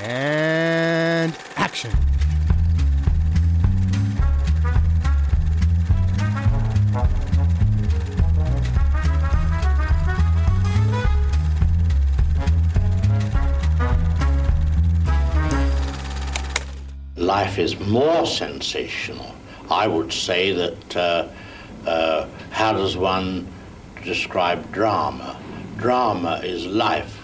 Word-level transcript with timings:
And 0.00 1.36
action. 1.56 1.90
life 17.28 17.58
is 17.58 17.78
more 17.80 18.24
sensational. 18.24 19.34
I 19.70 19.86
would 19.86 20.12
say 20.14 20.52
that 20.52 20.96
uh, 20.96 21.28
uh, 21.86 22.26
how 22.50 22.72
does 22.72 22.96
one 22.96 23.46
describe 24.02 24.72
drama? 24.72 25.38
Drama 25.76 26.40
is 26.42 26.66
life 26.66 27.22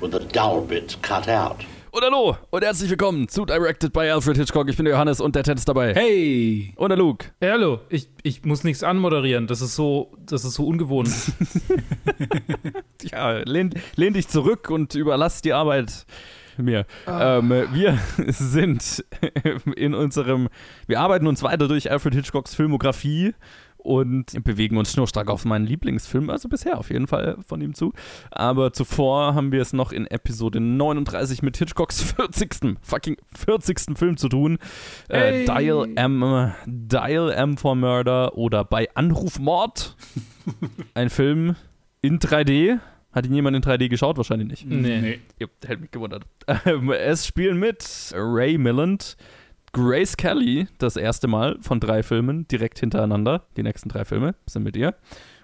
with 0.00 0.12
the 0.12 0.20
dull 0.20 0.62
bits 0.62 0.94
cut 0.94 1.28
out. 1.28 1.62
Und 1.94 2.02
hallo 2.02 2.36
und 2.50 2.64
herzlich 2.64 2.90
willkommen 2.90 3.28
zu 3.28 3.44
Directed 3.46 3.92
by 3.92 4.00
Alfred 4.10 4.36
Hitchcock. 4.36 4.68
Ich 4.68 4.76
bin 4.76 4.84
der 4.84 4.94
Johannes 4.94 5.20
und 5.20 5.36
der 5.36 5.44
Ted 5.44 5.58
ist 5.58 5.68
dabei. 5.68 5.94
Hey! 5.94 6.74
Und 6.74 6.88
der 6.88 6.98
Luke. 6.98 7.26
Hey, 7.40 7.50
hallo, 7.50 7.82
ich, 7.88 8.08
ich 8.24 8.44
muss 8.44 8.64
nichts 8.64 8.82
anmoderieren. 8.82 9.46
Das 9.46 9.60
ist 9.60 9.76
so, 9.76 10.12
das 10.18 10.44
ist 10.44 10.54
so 10.54 10.66
ungewohnt. 10.66 11.08
ja, 13.12 13.38
lehn, 13.44 13.72
lehn 13.94 14.12
dich 14.12 14.26
zurück 14.26 14.70
und 14.70 14.96
überlass 14.96 15.40
die 15.40 15.52
Arbeit 15.52 16.04
mir. 16.58 16.84
Ah. 17.06 17.38
Ähm, 17.38 17.50
wir 17.72 17.98
sind 18.26 19.04
in 19.76 19.94
unserem, 19.94 20.48
wir 20.88 20.98
arbeiten 20.98 21.28
uns 21.28 21.44
weiter 21.44 21.68
durch 21.68 21.92
Alfred 21.92 22.14
Hitchcocks 22.14 22.56
Filmografie 22.56 23.34
und 23.84 24.42
bewegen 24.42 24.76
uns 24.76 24.92
schnurstracks 24.92 25.30
auf 25.30 25.44
meinen 25.44 25.66
Lieblingsfilm, 25.66 26.30
also 26.30 26.48
bisher 26.48 26.78
auf 26.78 26.90
jeden 26.90 27.06
Fall 27.06 27.36
von 27.46 27.60
ihm 27.60 27.74
zu. 27.74 27.92
Aber 28.30 28.72
zuvor 28.72 29.34
haben 29.34 29.52
wir 29.52 29.60
es 29.60 29.72
noch 29.72 29.92
in 29.92 30.06
Episode 30.06 30.58
39 30.58 31.42
mit 31.42 31.56
Hitchcocks 31.56 32.02
40. 32.16 32.78
fucking 32.80 33.16
40. 33.36 33.96
Film 33.96 34.16
zu 34.16 34.28
tun. 34.28 34.58
Äh, 35.08 35.18
hey. 35.18 35.42
Äh, 35.42 35.46
Dial 35.46 35.88
M, 35.94 36.52
Dial 36.66 37.30
M 37.30 37.56
for 37.56 37.76
Murder 37.76 38.36
oder 38.36 38.64
bei 38.64 38.88
Anrufmord. 38.94 39.96
Ein 40.94 41.10
Film 41.10 41.56
in 42.00 42.18
3D. 42.18 42.80
Hat 43.12 43.26
ihn 43.26 43.34
jemand 43.34 43.56
in 43.56 43.62
3D 43.62 43.88
geschaut? 43.88 44.16
Wahrscheinlich 44.16 44.48
nicht. 44.48 44.66
Nee. 44.66 45.00
nee. 45.00 45.20
Ja, 45.38 45.46
hätte 45.66 45.82
mich 45.82 45.90
gewundert. 45.90 46.24
Ähm, 46.66 46.90
es 46.90 47.26
spielen 47.26 47.58
mit 47.58 48.12
Ray 48.14 48.58
Milland, 48.58 49.16
Grace 49.74 50.16
Kelly, 50.16 50.68
das 50.78 50.96
erste 50.96 51.26
Mal 51.26 51.58
von 51.60 51.80
drei 51.80 52.04
Filmen 52.04 52.46
direkt 52.46 52.78
hintereinander. 52.78 53.42
Die 53.56 53.64
nächsten 53.64 53.88
drei 53.88 54.04
Filme 54.04 54.36
sind 54.46 54.62
mit 54.62 54.76
ihr. 54.76 54.94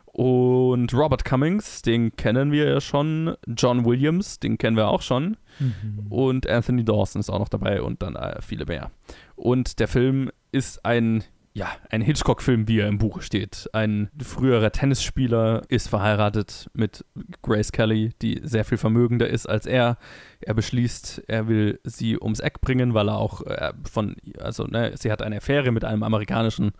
Und 0.04 0.94
Robert 0.94 1.24
Cummings, 1.24 1.82
den 1.82 2.14
kennen 2.14 2.52
wir 2.52 2.68
ja 2.68 2.80
schon. 2.80 3.36
John 3.48 3.84
Williams, 3.84 4.38
den 4.38 4.56
kennen 4.56 4.76
wir 4.76 4.86
auch 4.86 5.02
schon. 5.02 5.36
Mhm. 5.58 6.06
Und 6.10 6.48
Anthony 6.48 6.84
Dawson 6.84 7.18
ist 7.18 7.28
auch 7.28 7.40
noch 7.40 7.48
dabei 7.48 7.82
und 7.82 8.02
dann 8.02 8.14
äh, 8.14 8.40
viele 8.40 8.66
mehr. 8.66 8.92
Und 9.34 9.80
der 9.80 9.88
Film 9.88 10.30
ist 10.52 10.84
ein 10.84 11.24
ja, 11.60 11.72
ein 11.90 12.00
Hitchcock-Film, 12.00 12.68
wie 12.68 12.78
er 12.78 12.88
im 12.88 12.96
Buch 12.96 13.20
steht. 13.20 13.68
Ein 13.74 14.08
früherer 14.18 14.72
Tennisspieler 14.72 15.60
ist 15.68 15.90
verheiratet 15.90 16.70
mit 16.72 17.04
Grace 17.42 17.70
Kelly, 17.70 18.14
die 18.22 18.40
sehr 18.42 18.64
viel 18.64 18.78
vermögender 18.78 19.28
ist 19.28 19.44
als 19.46 19.66
er. 19.66 19.98
Er 20.40 20.54
beschließt, 20.54 21.24
er 21.28 21.48
will 21.48 21.78
sie 21.84 22.18
ums 22.18 22.40
Eck 22.40 22.62
bringen, 22.62 22.94
weil 22.94 23.10
er 23.10 23.18
auch 23.18 23.42
äh, 23.42 23.74
von, 23.84 24.16
also, 24.38 24.64
ne, 24.64 24.92
sie 24.94 25.12
hat 25.12 25.20
eine 25.20 25.36
Affäre 25.36 25.70
mit 25.70 25.84
einem 25.84 26.02
amerikanischen 26.02 26.72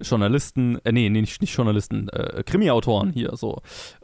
Journalisten, 0.00 0.78
äh, 0.84 0.92
nee, 0.92 1.08
nicht, 1.10 1.40
nicht 1.40 1.56
Journalisten, 1.56 2.08
äh, 2.08 2.42
Krimi-Autoren 2.44 3.12
hier 3.12 3.36
so, 3.36 3.60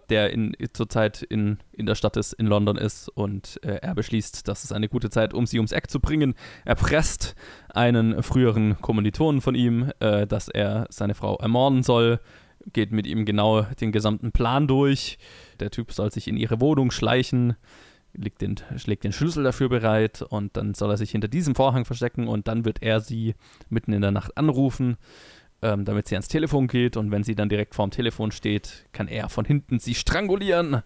der 0.08 0.32
in, 0.32 0.54
zurzeit 0.72 1.22
in, 1.22 1.58
in 1.72 1.86
der 1.86 1.94
Stadt 1.94 2.16
ist, 2.16 2.32
in 2.32 2.46
London 2.46 2.76
ist 2.76 3.08
und 3.08 3.60
äh, 3.62 3.78
er 3.82 3.94
beschließt, 3.94 4.46
das 4.48 4.64
ist 4.64 4.72
eine 4.72 4.88
gute 4.88 5.10
Zeit, 5.10 5.32
um 5.34 5.46
sie 5.46 5.58
ums 5.58 5.72
Eck 5.72 5.90
zu 5.90 6.00
bringen. 6.00 6.34
Er 6.64 6.74
presst 6.74 7.34
einen 7.72 8.22
früheren 8.22 8.80
Kommilitonen 8.80 9.40
von 9.40 9.54
ihm, 9.54 9.92
äh, 10.00 10.26
dass 10.26 10.48
er 10.48 10.86
seine 10.90 11.14
Frau 11.14 11.36
ermorden 11.36 11.82
soll, 11.82 12.20
geht 12.72 12.92
mit 12.92 13.06
ihm 13.06 13.24
genau 13.24 13.62
den 13.62 13.92
gesamten 13.92 14.32
Plan 14.32 14.66
durch. 14.66 15.18
Der 15.60 15.70
Typ 15.70 15.92
soll 15.92 16.10
sich 16.12 16.28
in 16.28 16.36
ihre 16.36 16.60
Wohnung 16.60 16.90
schleichen, 16.90 17.56
legt 18.12 18.42
den, 18.42 18.56
schlägt 18.76 19.04
den 19.04 19.12
Schlüssel 19.12 19.44
dafür 19.44 19.68
bereit 19.68 20.22
und 20.22 20.56
dann 20.56 20.74
soll 20.74 20.90
er 20.90 20.96
sich 20.96 21.12
hinter 21.12 21.28
diesem 21.28 21.54
Vorhang 21.54 21.84
verstecken 21.84 22.28
und 22.28 22.48
dann 22.48 22.64
wird 22.64 22.82
er 22.82 23.00
sie 23.00 23.34
mitten 23.68 23.92
in 23.92 24.02
der 24.02 24.10
Nacht 24.10 24.36
anrufen 24.36 24.96
ähm, 25.62 25.84
damit 25.84 26.08
sie 26.08 26.14
ans 26.14 26.28
Telefon 26.28 26.66
geht 26.66 26.96
und 26.96 27.10
wenn 27.10 27.22
sie 27.22 27.34
dann 27.34 27.48
direkt 27.48 27.74
vorm 27.74 27.90
Telefon 27.90 28.32
steht, 28.32 28.86
kann 28.92 29.08
er 29.08 29.28
von 29.28 29.44
hinten 29.44 29.78
sie 29.78 29.94
strangulieren 29.94 30.82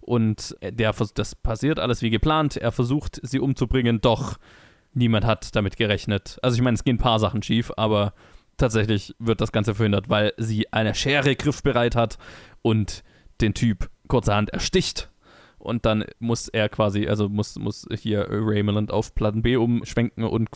und 0.00 0.56
der, 0.62 0.94
das 1.14 1.34
passiert 1.34 1.78
alles 1.78 2.02
wie 2.02 2.10
geplant. 2.10 2.56
Er 2.56 2.72
versucht, 2.72 3.20
sie 3.22 3.40
umzubringen, 3.40 4.00
doch 4.00 4.38
niemand 4.94 5.24
hat 5.24 5.54
damit 5.54 5.76
gerechnet. 5.76 6.38
Also 6.42 6.56
ich 6.56 6.62
meine, 6.62 6.74
es 6.74 6.84
gehen 6.84 6.96
ein 6.96 7.00
paar 7.00 7.18
Sachen 7.18 7.42
schief, 7.42 7.72
aber 7.76 8.14
tatsächlich 8.56 9.14
wird 9.18 9.40
das 9.40 9.52
Ganze 9.52 9.74
verhindert, 9.74 10.08
weil 10.08 10.32
sie 10.36 10.72
eine 10.72 10.94
Schere 10.94 11.36
griffbereit 11.36 11.94
hat 11.94 12.18
und 12.62 13.04
den 13.40 13.54
Typ 13.54 13.90
kurzerhand 14.08 14.50
ersticht 14.50 15.10
und 15.58 15.84
dann 15.86 16.04
muss 16.18 16.48
er 16.48 16.68
quasi, 16.68 17.08
also 17.08 17.28
muss, 17.28 17.58
muss 17.58 17.86
hier 18.00 18.26
Raymond 18.30 18.90
auf 18.90 19.14
Platten 19.14 19.42
B 19.42 19.56
umschwenken 19.56 20.24
und 20.24 20.48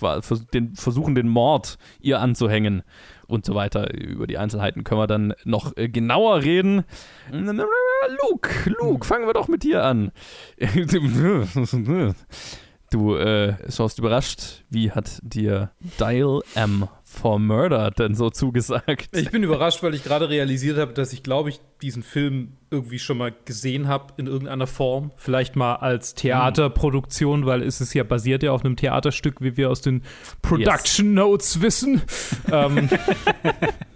den, 0.53 0.75
versuchen, 0.75 1.15
den 1.15 1.29
Mord 1.29 1.79
ihr 2.01 2.21
anzuhängen 2.21 2.83
und 3.27 3.45
so 3.45 3.55
weiter. 3.55 3.93
Über 3.95 4.27
die 4.27 4.39
Einzelheiten 4.39 4.85
können 4.85 5.01
wir 5.01 5.07
dann 5.07 5.35
noch 5.45 5.77
äh, 5.77 5.89
genauer 5.89 6.43
reden. 6.43 6.85
Luke, 7.31 8.71
Luke, 8.81 9.07
fangen 9.07 9.27
wir 9.27 9.35
doch 9.35 9.49
mit 9.49 9.63
dir 9.65 9.85
an. 9.85 10.13
Du 12.91 13.17
äh, 13.17 13.55
schaust 13.71 13.99
überrascht. 13.99 14.65
Wie 14.69 14.91
hat 14.91 15.19
dir 15.23 15.71
Dial 15.99 16.43
M 16.55 16.89
for 17.13 17.39
Murder 17.39 17.91
denn 17.91 18.15
so 18.15 18.31
zugesagt? 18.31 19.09
Ich 19.13 19.31
bin 19.31 19.43
überrascht, 19.43 19.83
weil 19.83 19.95
ich 19.95 20.03
gerade 20.03 20.29
realisiert 20.29 20.79
habe, 20.79 20.93
dass 20.93 21.13
ich, 21.13 21.23
glaube 21.23 21.51
ich, 21.51 21.61
diesen 21.83 22.03
Film 22.03 22.57
irgendwie 22.71 22.99
schon 22.99 23.19
mal 23.19 23.33
gesehen 23.45 23.87
habe 23.87 24.15
in 24.17 24.27
irgendeiner 24.27 24.67
Form. 24.67 25.13
Vielleicht 25.17 25.55
mal 25.55 25.75
als 25.75 26.15
Theaterproduktion, 26.15 27.45
weil 27.45 27.63
es 27.63 27.81
ist 27.81 27.93
ja 27.95 28.03
basiert 28.03 28.43
ja 28.43 28.53
auf 28.53 28.65
einem 28.65 28.77
Theaterstück, 28.77 29.43
wie 29.43 29.57
wir 29.57 29.71
aus 29.71 29.83
den 29.83 30.03
Production 30.41 31.09
yes. 31.09 31.15
Notes 31.15 31.63
wissen. 31.63 32.03
ähm, 32.51 32.89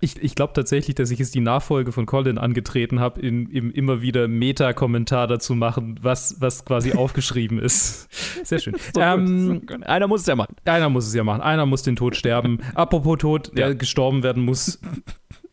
ich, 0.00 0.22
ich 0.22 0.34
glaube 0.34 0.52
tatsächlich, 0.52 0.94
dass 0.94 1.10
ich 1.10 1.18
jetzt 1.18 1.34
die 1.34 1.40
Nachfolge 1.40 1.92
von 1.92 2.06
Colin 2.06 2.38
angetreten 2.38 3.00
habe, 3.00 3.20
im 3.20 3.70
immer 3.72 4.02
wieder 4.02 4.28
Meta-Kommentar 4.28 5.26
dazu 5.26 5.54
machen, 5.54 5.98
was, 6.02 6.36
was 6.40 6.64
quasi 6.64 6.92
aufgeschrieben 6.96 7.58
ist. 7.58 8.08
Sehr 8.46 8.58
schön. 8.58 8.76
So 8.94 9.00
ähm, 9.00 9.62
so 9.68 9.76
einer 9.82 10.06
muss 10.06 10.22
es 10.22 10.26
ja 10.26 10.36
machen. 10.36 10.56
Einer 10.64 10.88
muss 10.88 11.06
es 11.06 11.14
ja 11.14 11.24
machen. 11.24 11.40
Einer 11.40 11.66
muss 11.66 11.82
den 11.82 11.96
Tod 11.96 12.16
sterben. 12.16 12.58
Apropos 12.74 13.18
Tod, 13.18 13.48
ja. 13.48 13.66
der 13.66 13.74
gestorben 13.74 14.22
werden 14.22 14.44
muss. 14.44 14.80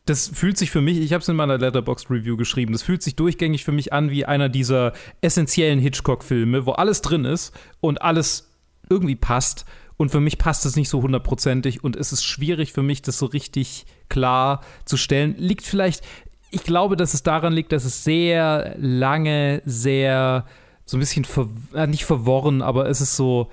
Das 0.05 0.27
fühlt 0.27 0.57
sich 0.57 0.69
für 0.69 0.81
mich, 0.81 0.99
ich 0.99 1.13
habe 1.13 1.21
es 1.21 1.29
in 1.29 1.37
meiner 1.37 1.57
Letterbox 1.57 2.09
Review 2.09 2.35
geschrieben, 2.35 2.73
das 2.73 2.83
fühlt 2.83 3.01
sich 3.01 3.15
durchgängig 3.15 3.63
für 3.63 3.71
mich 3.71 3.93
an 3.93 4.11
wie 4.11 4.25
einer 4.25 4.49
dieser 4.49 4.91
essentiellen 5.21 5.79
Hitchcock-Filme, 5.79 6.65
wo 6.65 6.71
alles 6.71 7.01
drin 7.01 7.23
ist 7.23 7.57
und 7.79 8.01
alles 8.01 8.51
irgendwie 8.89 9.15
passt 9.15 9.65
und 10.03 10.09
für 10.09 10.19
mich 10.19 10.37
passt 10.37 10.65
es 10.65 10.75
nicht 10.75 10.89
so 10.89 11.01
hundertprozentig 11.01 11.83
und 11.83 11.95
es 11.95 12.11
ist 12.11 12.25
schwierig 12.25 12.73
für 12.73 12.83
mich, 12.83 13.01
das 13.01 13.17
so 13.17 13.25
richtig 13.25 13.85
klar 14.09 14.59
zu 14.83 14.97
stellen. 14.97 15.33
Liegt 15.37 15.65
vielleicht, 15.65 16.03
ich 16.51 16.63
glaube, 16.63 16.97
dass 16.97 17.13
es 17.13 17.23
daran 17.23 17.53
liegt, 17.53 17.71
dass 17.71 17.85
es 17.85 18.03
sehr 18.03 18.75
lange, 18.77 19.61
sehr 19.65 20.45
so 20.85 20.97
ein 20.97 20.99
bisschen, 20.99 21.23
ver 21.23 21.47
äh, 21.73 21.87
nicht 21.87 22.03
verworren, 22.03 22.61
aber 22.61 22.89
es 22.89 22.99
ist 22.99 23.15
so, 23.15 23.49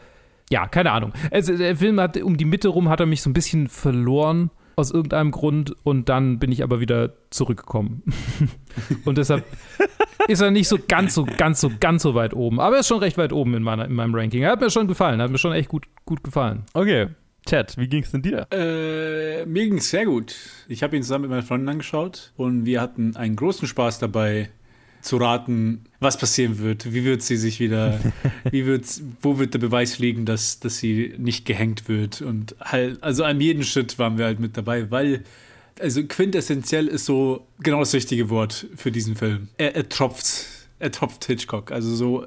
ja, 0.50 0.66
keine 0.66 0.90
Ahnung. 0.90 1.12
Also, 1.30 1.56
der 1.56 1.76
Film 1.76 2.00
hat 2.00 2.16
um 2.16 2.36
die 2.36 2.44
Mitte 2.44 2.66
rum 2.66 2.88
hat 2.88 2.98
er 2.98 3.06
mich 3.06 3.22
so 3.22 3.30
ein 3.30 3.34
bisschen 3.34 3.68
verloren 3.68 4.50
aus 4.80 4.90
irgendeinem 4.90 5.30
Grund 5.30 5.74
und 5.84 6.08
dann 6.08 6.38
bin 6.38 6.50
ich 6.50 6.62
aber 6.62 6.80
wieder 6.80 7.14
zurückgekommen. 7.30 8.02
und 9.04 9.18
deshalb 9.18 9.44
ist 10.28 10.40
er 10.40 10.50
nicht 10.50 10.68
so 10.68 10.78
ganz 10.88 11.14
so, 11.14 11.24
ganz 11.24 11.60
so, 11.60 11.70
ganz 11.78 12.02
so 12.02 12.14
weit 12.14 12.34
oben. 12.34 12.60
Aber 12.60 12.76
er 12.76 12.80
ist 12.80 12.88
schon 12.88 12.98
recht 12.98 13.18
weit 13.18 13.32
oben 13.32 13.54
in, 13.54 13.62
meiner, 13.62 13.84
in 13.84 13.92
meinem 13.92 14.14
Ranking. 14.14 14.42
Er 14.42 14.52
hat 14.52 14.60
mir 14.60 14.70
schon 14.70 14.88
gefallen, 14.88 15.20
hat 15.20 15.30
mir 15.30 15.38
schon 15.38 15.52
echt 15.52 15.68
gut, 15.68 15.86
gut 16.04 16.24
gefallen. 16.24 16.64
Okay. 16.74 17.08
Chad, 17.46 17.76
wie 17.78 17.88
ging 17.88 18.02
es 18.02 18.10
denn 18.10 18.22
dir? 18.22 18.46
Äh, 18.52 19.46
mir 19.46 19.64
ging 19.64 19.78
es 19.78 19.90
sehr 19.90 20.04
gut. 20.04 20.36
Ich 20.68 20.82
habe 20.82 20.96
ihn 20.96 21.02
zusammen 21.02 21.22
mit 21.22 21.30
meinen 21.30 21.42
Freunden 21.42 21.68
angeschaut 21.68 22.32
und 22.36 22.66
wir 22.66 22.80
hatten 22.80 23.16
einen 23.16 23.34
großen 23.34 23.66
Spaß 23.66 23.98
dabei, 23.98 24.50
zu 25.00 25.16
raten, 25.16 25.84
was 25.98 26.18
passieren 26.18 26.58
wird. 26.58 26.92
Wie 26.92 27.04
wird 27.04 27.22
sie 27.22 27.36
sich 27.36 27.60
wieder, 27.60 28.00
wie 28.50 28.66
wird, 28.66 28.84
wo 29.22 29.38
wird 29.38 29.54
der 29.54 29.58
Beweis 29.58 29.98
liegen, 29.98 30.26
dass, 30.26 30.60
dass 30.60 30.78
sie 30.78 31.14
nicht 31.18 31.46
gehängt 31.46 31.88
wird? 31.88 32.22
Und 32.22 32.54
halt, 32.60 33.02
also 33.02 33.24
an 33.24 33.40
jedem 33.40 33.62
Schritt 33.62 33.98
waren 33.98 34.18
wir 34.18 34.26
halt 34.26 34.40
mit 34.40 34.56
dabei, 34.56 34.90
weil, 34.90 35.24
also 35.78 36.02
quintessentiell 36.04 36.86
ist 36.86 37.06
so 37.06 37.46
genau 37.60 37.80
das 37.80 37.94
richtige 37.94 38.30
Wort 38.30 38.66
für 38.76 38.90
diesen 38.90 39.16
Film. 39.16 39.48
Er, 39.56 39.76
er 39.76 39.88
tropft. 39.88 40.46
Er 40.82 40.90
tropft 40.90 41.26
Hitchcock. 41.26 41.72
Also 41.72 41.94
so. 41.94 42.26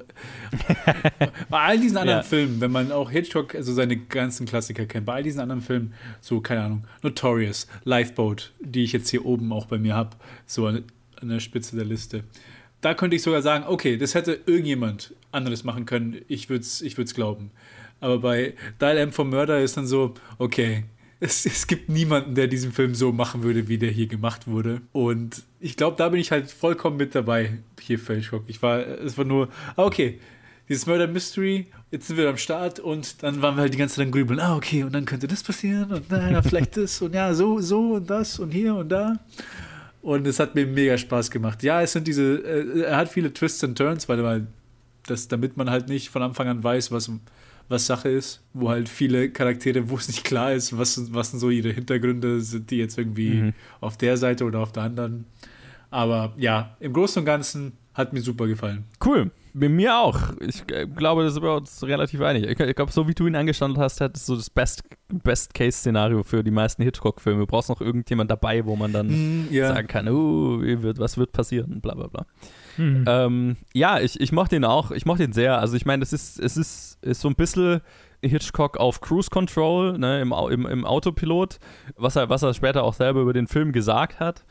bei 1.50 1.58
all 1.58 1.80
diesen 1.80 1.96
anderen 1.96 2.20
ja. 2.20 2.22
Filmen, 2.22 2.60
wenn 2.60 2.70
man 2.70 2.92
auch 2.92 3.10
Hitchcock, 3.10 3.56
also 3.56 3.72
seine 3.72 3.96
ganzen 3.96 4.46
Klassiker 4.46 4.86
kennt, 4.86 5.06
bei 5.06 5.14
all 5.14 5.22
diesen 5.24 5.40
anderen 5.40 5.60
Filmen, 5.60 5.92
so, 6.20 6.40
keine 6.40 6.62
Ahnung, 6.62 6.84
Notorious, 7.02 7.66
Lifeboat, 7.82 8.52
die 8.60 8.84
ich 8.84 8.92
jetzt 8.92 9.08
hier 9.10 9.26
oben 9.26 9.52
auch 9.52 9.66
bei 9.66 9.78
mir 9.78 9.96
habe, 9.96 10.10
so 10.46 10.68
an, 10.68 10.84
an 11.20 11.30
der 11.30 11.40
Spitze 11.40 11.74
der 11.74 11.84
Liste 11.84 12.22
da 12.84 12.92
könnte 12.92 13.16
ich 13.16 13.22
sogar 13.22 13.40
sagen, 13.40 13.64
okay, 13.66 13.96
das 13.96 14.14
hätte 14.14 14.40
irgendjemand 14.44 15.14
anderes 15.32 15.64
machen 15.64 15.86
können. 15.86 16.20
Ich 16.28 16.50
würde 16.50 16.62
es 16.62 16.82
ich 16.82 16.94
glauben. 17.14 17.50
Aber 18.00 18.18
bei 18.18 18.54
Dial 18.78 18.98
M 18.98 19.10
for 19.10 19.24
Murder 19.24 19.60
ist 19.60 19.78
dann 19.78 19.86
so, 19.86 20.12
okay, 20.38 20.84
es, 21.20 21.46
es 21.46 21.66
gibt 21.66 21.88
niemanden, 21.88 22.34
der 22.34 22.46
diesen 22.46 22.72
Film 22.72 22.94
so 22.94 23.10
machen 23.10 23.42
würde, 23.42 23.68
wie 23.68 23.78
der 23.78 23.90
hier 23.90 24.06
gemacht 24.06 24.46
wurde. 24.46 24.82
Und 24.92 25.42
ich 25.60 25.78
glaube, 25.78 25.96
da 25.96 26.10
bin 26.10 26.20
ich 26.20 26.30
halt 26.30 26.50
vollkommen 26.50 26.98
mit 26.98 27.14
dabei, 27.14 27.58
hier 27.80 27.98
für 27.98 28.14
Hitchcock. 28.14 28.44
Ich 28.48 28.60
war, 28.60 28.86
es 28.86 29.16
war 29.16 29.24
nur, 29.24 29.48
ah, 29.76 29.84
okay, 29.84 30.20
dieses 30.68 30.86
Murder 30.86 31.06
Mystery, 31.06 31.66
jetzt 31.90 32.08
sind 32.08 32.18
wir 32.18 32.28
am 32.28 32.36
Start 32.36 32.80
und 32.80 33.22
dann 33.22 33.40
waren 33.40 33.56
wir 33.56 33.62
halt 33.62 33.72
die 33.72 33.78
ganze 33.78 33.96
Zeit 33.96 34.06
am 34.06 34.12
Grübeln, 34.12 34.40
ah, 34.40 34.56
okay, 34.56 34.82
und 34.82 34.92
dann 34.92 35.06
könnte 35.06 35.26
das 35.26 35.42
passieren 35.42 35.90
und 35.90 36.04
na, 36.10 36.42
vielleicht 36.42 36.76
das 36.76 37.00
und 37.00 37.14
ja, 37.14 37.32
so, 37.32 37.60
so 37.60 37.94
und 37.94 38.10
das 38.10 38.38
und 38.38 38.50
hier 38.50 38.74
und 38.74 38.90
da. 38.90 39.18
Und 40.04 40.26
es 40.26 40.38
hat 40.38 40.54
mir 40.54 40.66
mega 40.66 40.98
Spaß 40.98 41.30
gemacht. 41.30 41.62
Ja, 41.62 41.80
es 41.80 41.92
sind 41.92 42.06
diese, 42.06 42.34
äh, 42.44 42.82
er 42.82 42.98
hat 42.98 43.08
viele 43.08 43.32
Twists 43.32 43.64
and 43.64 43.78
Turns, 43.78 44.06
weil, 44.06 44.22
weil 44.22 44.46
das, 45.06 45.28
damit 45.28 45.56
man 45.56 45.70
halt 45.70 45.88
nicht 45.88 46.10
von 46.10 46.20
Anfang 46.20 46.46
an 46.46 46.62
weiß, 46.62 46.92
was, 46.92 47.10
was 47.70 47.86
Sache 47.86 48.10
ist, 48.10 48.42
wo 48.52 48.68
halt 48.68 48.90
viele 48.90 49.30
Charaktere, 49.30 49.88
wo 49.88 49.96
es 49.96 50.08
nicht 50.08 50.22
klar 50.22 50.52
ist, 50.52 50.76
was, 50.76 51.14
was 51.14 51.30
sind 51.30 51.40
so 51.40 51.48
ihre 51.48 51.70
Hintergründe, 51.70 52.42
sind 52.42 52.70
die 52.70 52.76
jetzt 52.76 52.98
irgendwie 52.98 53.30
mhm. 53.30 53.52
auf 53.80 53.96
der 53.96 54.18
Seite 54.18 54.44
oder 54.44 54.60
auf 54.60 54.72
der 54.72 54.82
anderen. 54.82 55.24
Aber 55.90 56.34
ja, 56.36 56.76
im 56.80 56.92
Großen 56.92 57.20
und 57.20 57.24
Ganzen 57.24 57.72
hat 57.94 58.12
mir 58.12 58.20
super 58.20 58.46
gefallen. 58.46 58.84
Cool. 59.04 59.30
Mir 59.56 59.96
auch. 59.96 60.18
Ich 60.40 60.68
äh, 60.72 60.84
glaube, 60.84 61.22
da 61.22 61.30
sind 61.30 61.44
wir 61.44 61.54
uns 61.54 61.80
relativ 61.84 62.20
einig. 62.20 62.42
Ich, 62.42 62.58
ich 62.58 62.74
glaube, 62.74 62.90
so 62.90 63.06
wie 63.06 63.14
du 63.14 63.28
ihn 63.28 63.36
angestanden 63.36 63.80
hast, 63.80 64.00
hat 64.00 64.16
es 64.16 64.26
so 64.26 64.34
das 64.34 64.50
Best-Case-Szenario 64.50 66.18
Best 66.18 66.30
für 66.30 66.42
die 66.42 66.50
meisten 66.50 66.82
Hitchcock-Filme. 66.82 67.40
Du 67.40 67.46
brauchst 67.46 67.68
noch 67.68 67.80
irgendjemand 67.80 68.32
dabei, 68.32 68.64
wo 68.66 68.74
man 68.74 68.92
dann 68.92 69.06
mm, 69.06 69.48
yeah. 69.52 69.72
sagen 69.72 69.86
kann, 69.86 70.08
uh, 70.08 70.60
wird, 70.60 70.98
was 70.98 71.16
wird 71.18 71.30
passieren, 71.30 71.80
bla 71.80 71.94
bla 71.94 72.08
bla. 72.08 72.26
Mhm. 72.76 73.04
Ähm, 73.06 73.56
ja, 73.72 74.00
ich, 74.00 74.20
ich 74.20 74.32
mochte 74.32 74.56
ihn 74.56 74.64
auch. 74.64 74.90
Ich 74.90 75.06
mochte 75.06 75.22
ihn 75.22 75.32
sehr. 75.32 75.60
Also 75.60 75.76
ich 75.76 75.86
meine, 75.86 76.02
es 76.02 76.12
ist, 76.12 76.40
es 76.40 76.56
ist, 76.56 76.98
ist 77.04 77.20
so 77.20 77.28
ein 77.28 77.36
bisschen 77.36 77.80
Hitchcock 78.22 78.76
auf 78.76 79.00
Cruise 79.00 79.30
Control, 79.30 79.98
ne, 79.98 80.20
im, 80.20 80.32
im, 80.50 80.66
im 80.66 80.84
Autopilot, 80.84 81.58
was 81.96 82.16
er, 82.16 82.28
was 82.28 82.42
er 82.42 82.54
später 82.54 82.82
auch 82.82 82.94
selber 82.94 83.20
über 83.20 83.32
den 83.32 83.46
Film 83.46 83.70
gesagt 83.70 84.18
hat. 84.18 84.44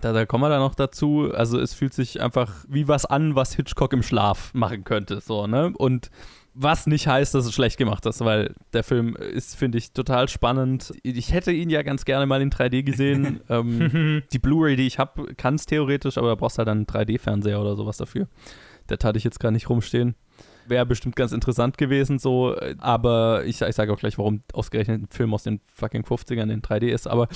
Da, 0.00 0.12
da 0.12 0.26
kommen 0.26 0.44
wir 0.44 0.48
dann 0.48 0.60
noch 0.60 0.74
dazu. 0.74 1.30
Also 1.32 1.58
es 1.58 1.74
fühlt 1.74 1.92
sich 1.92 2.20
einfach 2.20 2.64
wie 2.68 2.88
was 2.88 3.04
an, 3.04 3.34
was 3.34 3.54
Hitchcock 3.54 3.92
im 3.92 4.02
Schlaf 4.02 4.54
machen 4.54 4.84
könnte. 4.84 5.20
So, 5.20 5.46
ne? 5.46 5.72
Und 5.76 6.10
was 6.54 6.86
nicht 6.86 7.06
heißt, 7.06 7.34
dass 7.34 7.46
es 7.46 7.54
schlecht 7.54 7.78
gemacht 7.78 8.04
ist, 8.06 8.24
weil 8.24 8.54
der 8.72 8.82
Film 8.82 9.14
ist, 9.14 9.54
finde 9.54 9.78
ich, 9.78 9.92
total 9.92 10.28
spannend. 10.28 10.92
Ich 11.04 11.32
hätte 11.32 11.52
ihn 11.52 11.70
ja 11.70 11.82
ganz 11.82 12.04
gerne 12.04 12.26
mal 12.26 12.42
in 12.42 12.50
3D 12.50 12.82
gesehen. 12.82 13.40
ähm, 13.48 14.22
die 14.32 14.38
Blu-ray, 14.38 14.76
die 14.76 14.86
ich 14.86 14.98
habe, 14.98 15.34
kann 15.34 15.54
es 15.54 15.66
theoretisch, 15.66 16.18
aber 16.18 16.28
da 16.28 16.34
brauchst 16.34 16.58
halt 16.58 16.68
dann 16.68 16.78
einen 16.78 16.86
3D-Fernseher 16.86 17.60
oder 17.60 17.76
sowas 17.76 17.96
dafür. 17.96 18.28
Der 18.88 18.98
hatte 19.02 19.18
ich 19.18 19.24
jetzt 19.24 19.38
gar 19.38 19.50
nicht 19.50 19.68
rumstehen 19.68 20.14
wäre 20.68 20.86
bestimmt 20.86 21.16
ganz 21.16 21.32
interessant 21.32 21.78
gewesen, 21.78 22.18
so, 22.18 22.56
aber 22.78 23.44
ich, 23.44 23.60
ich 23.60 23.74
sage 23.74 23.92
auch 23.92 23.98
gleich, 23.98 24.18
warum 24.18 24.42
ausgerechnet 24.52 25.02
ein 25.02 25.08
Film 25.10 25.34
aus 25.34 25.42
den 25.42 25.60
fucking 25.74 26.02
50ern 26.02 26.50
in 26.50 26.62
3D 26.62 26.86
ist, 26.86 27.06
aber 27.06 27.28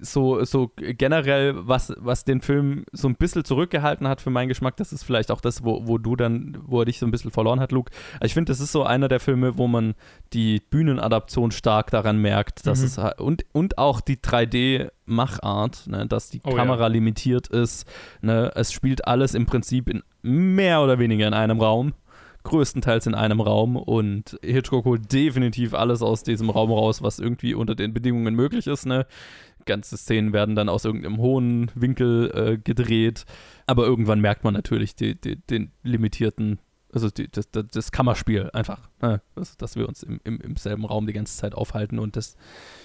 so, 0.00 0.44
so 0.44 0.72
generell, 0.76 1.54
was, 1.56 1.92
was 1.98 2.24
den 2.24 2.40
Film 2.40 2.84
so 2.92 3.08
ein 3.08 3.16
bisschen 3.16 3.44
zurückgehalten 3.44 4.08
hat 4.08 4.20
für 4.20 4.30
meinen 4.30 4.48
Geschmack, 4.48 4.76
das 4.76 4.92
ist 4.92 5.02
vielleicht 5.02 5.30
auch 5.30 5.40
das, 5.40 5.64
wo, 5.64 5.86
wo 5.86 5.98
du 5.98 6.16
dann, 6.16 6.58
wo 6.66 6.80
er 6.80 6.84
dich 6.84 6.98
so 6.98 7.06
ein 7.06 7.10
bisschen 7.10 7.30
verloren 7.30 7.60
hat, 7.60 7.72
Luke. 7.72 7.92
Also 8.14 8.26
ich 8.26 8.34
finde, 8.34 8.50
das 8.50 8.60
ist 8.60 8.72
so 8.72 8.84
einer 8.84 9.08
der 9.08 9.20
Filme, 9.20 9.58
wo 9.58 9.66
man 9.66 9.94
die 10.32 10.60
Bühnenadaption 10.70 11.50
stark 11.50 11.90
daran 11.90 12.18
merkt, 12.18 12.66
dass 12.66 12.80
mhm. 12.80 12.86
es 12.86 12.98
und, 13.18 13.44
und 13.52 13.78
auch 13.78 14.00
die 14.00 14.16
3D 14.16 14.90
Machart, 15.10 15.86
ne, 15.86 16.06
dass 16.06 16.30
die 16.30 16.40
oh, 16.44 16.54
Kamera 16.54 16.82
ja. 16.82 16.86
limitiert 16.86 17.48
ist. 17.48 17.86
Ne, 18.22 18.50
es 18.54 18.72
spielt 18.72 19.06
alles 19.06 19.34
im 19.34 19.44
Prinzip 19.46 19.88
in 19.88 20.02
mehr 20.22 20.82
oder 20.82 20.98
weniger 20.98 21.26
in 21.26 21.34
einem 21.34 21.60
Raum 21.60 21.94
größtenteils 22.42 23.06
in 23.06 23.14
einem 23.14 23.40
Raum 23.40 23.76
und 23.76 24.38
Hitchcock 24.42 24.84
holt 24.84 25.12
definitiv 25.12 25.74
alles 25.74 26.02
aus 26.02 26.22
diesem 26.22 26.50
Raum 26.50 26.70
raus, 26.70 27.02
was 27.02 27.18
irgendwie 27.18 27.54
unter 27.54 27.74
den 27.74 27.92
Bedingungen 27.92 28.34
möglich 28.34 28.66
ist. 28.66 28.86
Ne? 28.86 29.06
Ganze 29.66 29.96
Szenen 29.96 30.32
werden 30.32 30.54
dann 30.54 30.68
aus 30.68 30.84
irgendeinem 30.84 31.18
hohen 31.18 31.70
Winkel 31.74 32.30
äh, 32.34 32.58
gedreht, 32.58 33.24
aber 33.66 33.84
irgendwann 33.84 34.20
merkt 34.20 34.44
man 34.44 34.54
natürlich 34.54 34.94
die, 34.94 35.20
die, 35.20 35.36
den 35.36 35.72
limitierten 35.82 36.58
also 36.92 37.10
die, 37.10 37.30
das, 37.30 37.48
das, 37.50 37.92
Kammerspiel 37.92 38.50
einfach, 38.52 38.88
ne? 39.00 39.20
also, 39.36 39.54
dass 39.58 39.76
wir 39.76 39.88
uns 39.88 40.02
im, 40.02 40.20
im, 40.24 40.40
im, 40.40 40.56
selben 40.56 40.84
Raum 40.84 41.06
die 41.06 41.12
ganze 41.12 41.36
Zeit 41.36 41.54
aufhalten 41.54 41.98
und, 41.98 42.16
das, 42.16 42.36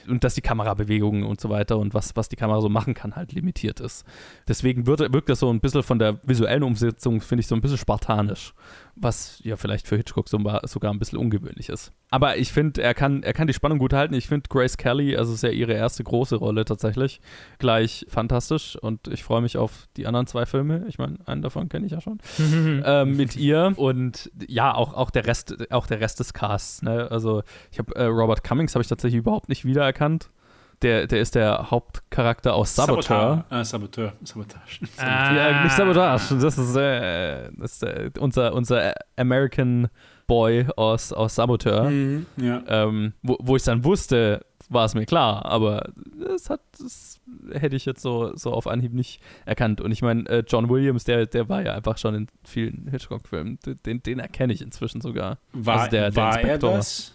und 0.07 0.23
dass 0.23 0.35
die 0.35 0.41
Kamerabewegungen 0.41 1.23
und 1.23 1.41
so 1.41 1.49
weiter 1.49 1.77
und 1.77 1.93
was, 1.93 2.15
was 2.15 2.29
die 2.29 2.35
Kamera 2.35 2.61
so 2.61 2.69
machen 2.69 2.93
kann, 2.93 3.15
halt 3.15 3.33
limitiert 3.33 3.79
ist. 3.79 4.05
Deswegen 4.47 4.85
wird, 4.85 4.99
wirkt 5.13 5.29
das 5.29 5.39
so 5.39 5.51
ein 5.51 5.59
bisschen 5.59 5.83
von 5.83 5.99
der 5.99 6.19
visuellen 6.23 6.63
Umsetzung, 6.63 7.21
finde 7.21 7.41
ich, 7.41 7.47
so 7.47 7.55
ein 7.55 7.61
bisschen 7.61 7.77
spartanisch, 7.77 8.53
was 8.95 9.39
ja 9.43 9.57
vielleicht 9.57 9.87
für 9.87 9.97
Hitchcock 9.97 10.29
so, 10.29 10.39
sogar 10.63 10.93
ein 10.93 10.99
bisschen 10.99 11.19
ungewöhnlich 11.19 11.69
ist. 11.69 11.91
Aber 12.11 12.37
ich 12.37 12.51
finde, 12.51 12.81
er 12.81 12.93
kann, 12.93 13.23
er 13.23 13.33
kann 13.33 13.47
die 13.47 13.53
Spannung 13.53 13.77
gut 13.77 13.93
halten. 13.93 14.13
Ich 14.13 14.27
finde 14.27 14.47
Grace 14.49 14.77
Kelly, 14.77 15.17
also 15.17 15.33
ist 15.33 15.43
ja 15.43 15.49
ihre 15.49 15.73
erste 15.73 16.03
große 16.03 16.35
Rolle 16.37 16.63
tatsächlich, 16.63 17.19
gleich 17.59 18.05
fantastisch 18.07 18.77
und 18.77 19.07
ich 19.07 19.23
freue 19.23 19.41
mich 19.41 19.57
auf 19.57 19.87
die 19.97 20.07
anderen 20.07 20.27
zwei 20.27 20.45
Filme. 20.45 20.85
Ich 20.87 20.97
meine, 20.97 21.17
einen 21.25 21.41
davon 21.41 21.67
kenne 21.67 21.85
ich 21.85 21.91
ja 21.91 22.01
schon. 22.01 22.19
ähm, 22.85 23.17
mit 23.17 23.35
ihr 23.35 23.73
und 23.75 24.31
ja, 24.47 24.73
auch, 24.73 24.93
auch, 24.93 25.09
der 25.09 25.25
Rest, 25.27 25.71
auch 25.71 25.87
der 25.87 25.99
Rest 25.99 26.19
des 26.19 26.33
Casts. 26.33 26.81
Ne? 26.81 27.09
Also 27.11 27.43
ich 27.71 27.79
habe 27.79 27.93
äh, 27.95 28.05
Robert 28.05 28.43
Cummings 28.43 28.75
habe 28.75 28.81
ich 28.81 28.87
tatsächlich 28.87 29.19
überhaupt 29.19 29.49
nicht 29.49 29.65
wiedererkannt. 29.65 30.29
Der, 30.81 31.07
der 31.07 31.21
ist 31.21 31.35
der 31.35 31.71
Hauptcharakter 31.71 32.53
aus 32.53 32.75
Saboteur. 32.75 33.01
Saboteur. 33.03 33.45
Ah, 33.49 33.63
Saboteur. 33.63 34.13
Sabotage. 34.23 34.79
Ah. 34.97 35.35
Ja, 35.35 35.63
nicht 35.63 35.75
Sabotage. 35.75 36.35
Das 36.35 36.57
ist, 36.57 36.75
äh, 36.75 37.49
das 37.57 37.73
ist 37.73 37.83
äh, 37.83 38.11
unser, 38.19 38.53
unser 38.53 38.93
American 39.15 39.87
Boy 40.27 40.67
aus, 40.75 41.13
aus 41.13 41.35
Saboteur. 41.35 41.89
Mhm, 41.89 42.25
ja. 42.37 42.61
ähm, 42.67 43.13
wo, 43.21 43.37
wo 43.39 43.55
ich 43.55 43.63
dann 43.63 43.83
wusste, 43.83 44.45
war 44.69 44.85
es 44.85 44.95
mir 44.95 45.05
klar, 45.05 45.45
aber 45.45 45.91
das 46.19 46.49
hat, 46.49 46.61
das 46.79 47.19
hätte 47.51 47.75
ich 47.75 47.85
jetzt 47.85 48.01
so, 48.01 48.35
so 48.35 48.51
auf 48.51 48.67
Anhieb 48.67 48.93
nicht 48.93 49.21
erkannt. 49.45 49.81
Und 49.81 49.91
ich 49.91 50.01
meine, 50.01 50.27
äh, 50.27 50.43
John 50.47 50.69
Williams, 50.69 51.03
der, 51.03 51.25
der 51.25 51.49
war 51.49 51.63
ja 51.63 51.73
einfach 51.73 51.97
schon 51.97 52.15
in 52.15 52.27
vielen 52.43 52.87
Hitchcock-Filmen. 52.89 53.59
Den, 53.85 54.01
den 54.01 54.19
erkenne 54.19 54.53
ich 54.53 54.61
inzwischen 54.61 55.01
sogar. 55.01 55.37
War, 55.53 55.81
also 55.81 55.91
der, 55.91 56.11
der 56.11 56.23
war 56.23 56.41
er 56.41 56.57
das? 56.57 57.13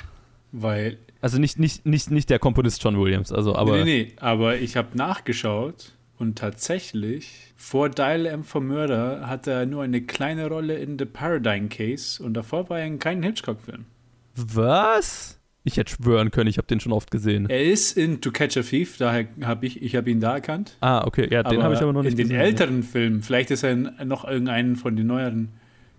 Weil. 0.52 0.98
Also 1.20 1.38
nicht, 1.38 1.58
nicht, 1.58 1.84
nicht, 1.86 2.10
nicht 2.10 2.30
der 2.30 2.38
Komponist 2.38 2.82
John 2.82 2.98
Williams, 2.98 3.32
also 3.32 3.54
aber. 3.54 3.78
Nee, 3.78 3.84
nee, 3.84 4.02
nee. 4.10 4.12
aber 4.20 4.56
ich 4.56 4.76
habe 4.76 4.96
nachgeschaut 4.96 5.92
und 6.18 6.38
tatsächlich, 6.38 7.52
vor 7.56 7.88
Dial 7.88 8.26
M 8.26 8.44
for 8.44 8.60
Murder 8.60 9.26
hatte 9.26 9.50
er 9.50 9.66
nur 9.66 9.82
eine 9.82 10.02
kleine 10.02 10.48
Rolle 10.48 10.78
in 10.78 10.98
The 10.98 11.04
Paradigm 11.04 11.68
Case 11.68 12.22
und 12.22 12.34
davor 12.34 12.70
war 12.70 12.80
er 12.80 12.86
in 12.86 12.98
keinem 12.98 13.22
Hitchcock-Film. 13.22 13.84
Was? 14.34 15.38
Ich 15.62 15.76
hätte 15.76 15.92
schwören 15.92 16.30
können, 16.30 16.48
ich 16.48 16.56
habe 16.56 16.66
den 16.66 16.80
schon 16.80 16.92
oft 16.92 17.10
gesehen. 17.10 17.48
Er 17.50 17.62
ist 17.62 17.96
in 17.96 18.22
To 18.22 18.30
Catch 18.30 18.56
a 18.56 18.62
Thief, 18.62 18.96
daher 18.96 19.28
habe 19.42 19.66
ich, 19.66 19.82
ich 19.82 19.94
habe 19.94 20.10
ihn 20.10 20.20
da 20.20 20.34
erkannt. 20.34 20.76
Ah, 20.80 21.06
okay, 21.06 21.28
ja, 21.30 21.42
den 21.42 21.62
habe 21.62 21.74
ich 21.74 21.82
aber 21.82 21.92
noch 21.92 22.02
nicht 22.02 22.16
gesehen. 22.16 22.30
In 22.30 22.36
den 22.36 22.40
älteren 22.40 22.82
Filmen, 22.82 23.22
vielleicht 23.22 23.50
ist 23.50 23.62
er 23.62 23.72
in, 23.72 23.90
noch 24.04 24.24
irgendeinen 24.24 24.76
von 24.76 24.96
den 24.96 25.06
neueren. 25.06 25.50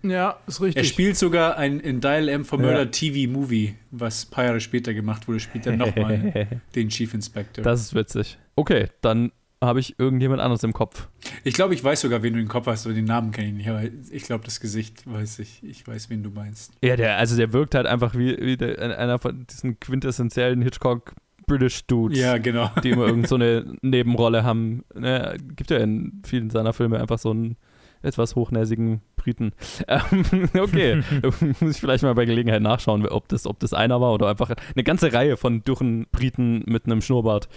Ja, 0.02 0.38
ist 0.46 0.60
richtig. 0.60 0.82
Er 0.82 0.84
spielt 0.84 1.16
sogar 1.16 1.56
ein, 1.56 1.80
in 1.80 2.00
Dial 2.00 2.28
M 2.28 2.44
for 2.44 2.58
Murder 2.58 2.84
ja. 2.84 2.86
TV-Movie, 2.86 3.74
was 3.90 4.26
ein 4.26 4.30
paar 4.30 4.44
Jahre 4.44 4.60
später 4.60 4.94
gemacht 4.94 5.28
wurde, 5.28 5.40
spielt 5.40 5.66
er 5.66 5.76
nochmal 5.76 6.48
den 6.74 6.88
Chief 6.88 7.12
Inspector. 7.14 7.62
Das 7.62 7.80
ist 7.80 7.94
witzig. 7.94 8.38
Okay, 8.56 8.88
dann 9.00 9.32
habe 9.62 9.80
ich 9.80 9.98
irgendjemand 9.98 10.42
anderes 10.42 10.64
im 10.64 10.72
Kopf. 10.72 11.08
Ich 11.44 11.54
glaube, 11.54 11.74
ich 11.74 11.82
weiß 11.82 12.00
sogar, 12.00 12.22
wen 12.22 12.34
du 12.34 12.40
im 12.40 12.48
Kopf 12.48 12.66
hast, 12.66 12.84
aber 12.84 12.94
den 12.94 13.04
Namen 13.04 13.30
kenne 13.30 13.48
ich 13.48 13.54
nicht. 13.54 13.68
Aber 13.68 13.82
ich 14.10 14.24
glaube, 14.24 14.44
das 14.44 14.60
Gesicht 14.60 15.10
weiß 15.10 15.38
ich. 15.38 15.62
Ich 15.62 15.86
weiß, 15.86 16.10
wen 16.10 16.22
du 16.22 16.30
meinst. 16.30 16.72
Ja, 16.82 16.96
der, 16.96 17.16
also 17.16 17.36
der 17.36 17.52
wirkt 17.52 17.74
halt 17.74 17.86
einfach 17.86 18.14
wie, 18.14 18.36
wie 18.40 18.56
der, 18.56 18.98
einer 18.98 19.18
von 19.18 19.46
diesen 19.46 19.78
quintessentiellen 19.78 20.62
Hitchcock 20.62 21.14
British 21.46 21.86
Dudes. 21.86 22.18
Ja, 22.18 22.38
genau. 22.38 22.70
Die 22.82 22.90
immer 22.90 23.06
irgend 23.06 23.28
so 23.28 23.36
eine 23.36 23.76
Nebenrolle 23.82 24.42
haben. 24.42 24.84
Ne, 24.94 25.36
gibt 25.56 25.70
ja 25.70 25.78
in 25.78 26.22
vielen 26.24 26.50
seiner 26.50 26.72
Filme 26.72 27.00
einfach 27.00 27.18
so 27.18 27.30
einen 27.30 27.56
etwas 28.02 28.36
hochnäsigen 28.36 29.00
Briten. 29.16 29.52
Ähm, 29.88 30.48
okay, 30.58 31.02
muss 31.60 31.76
ich 31.76 31.80
vielleicht 31.80 32.02
mal 32.02 32.14
bei 32.14 32.24
Gelegenheit 32.24 32.62
nachschauen, 32.62 33.06
ob 33.06 33.28
das, 33.28 33.46
ob 33.46 33.60
das 33.60 33.72
einer 33.72 34.00
war 34.00 34.12
oder 34.12 34.28
einfach 34.28 34.50
eine 34.74 34.84
ganze 34.84 35.12
Reihe 35.12 35.36
von 35.36 35.62
dürren 35.62 36.06
Briten 36.12 36.64
mit 36.66 36.86
einem 36.86 37.00
Schnurrbart, 37.00 37.48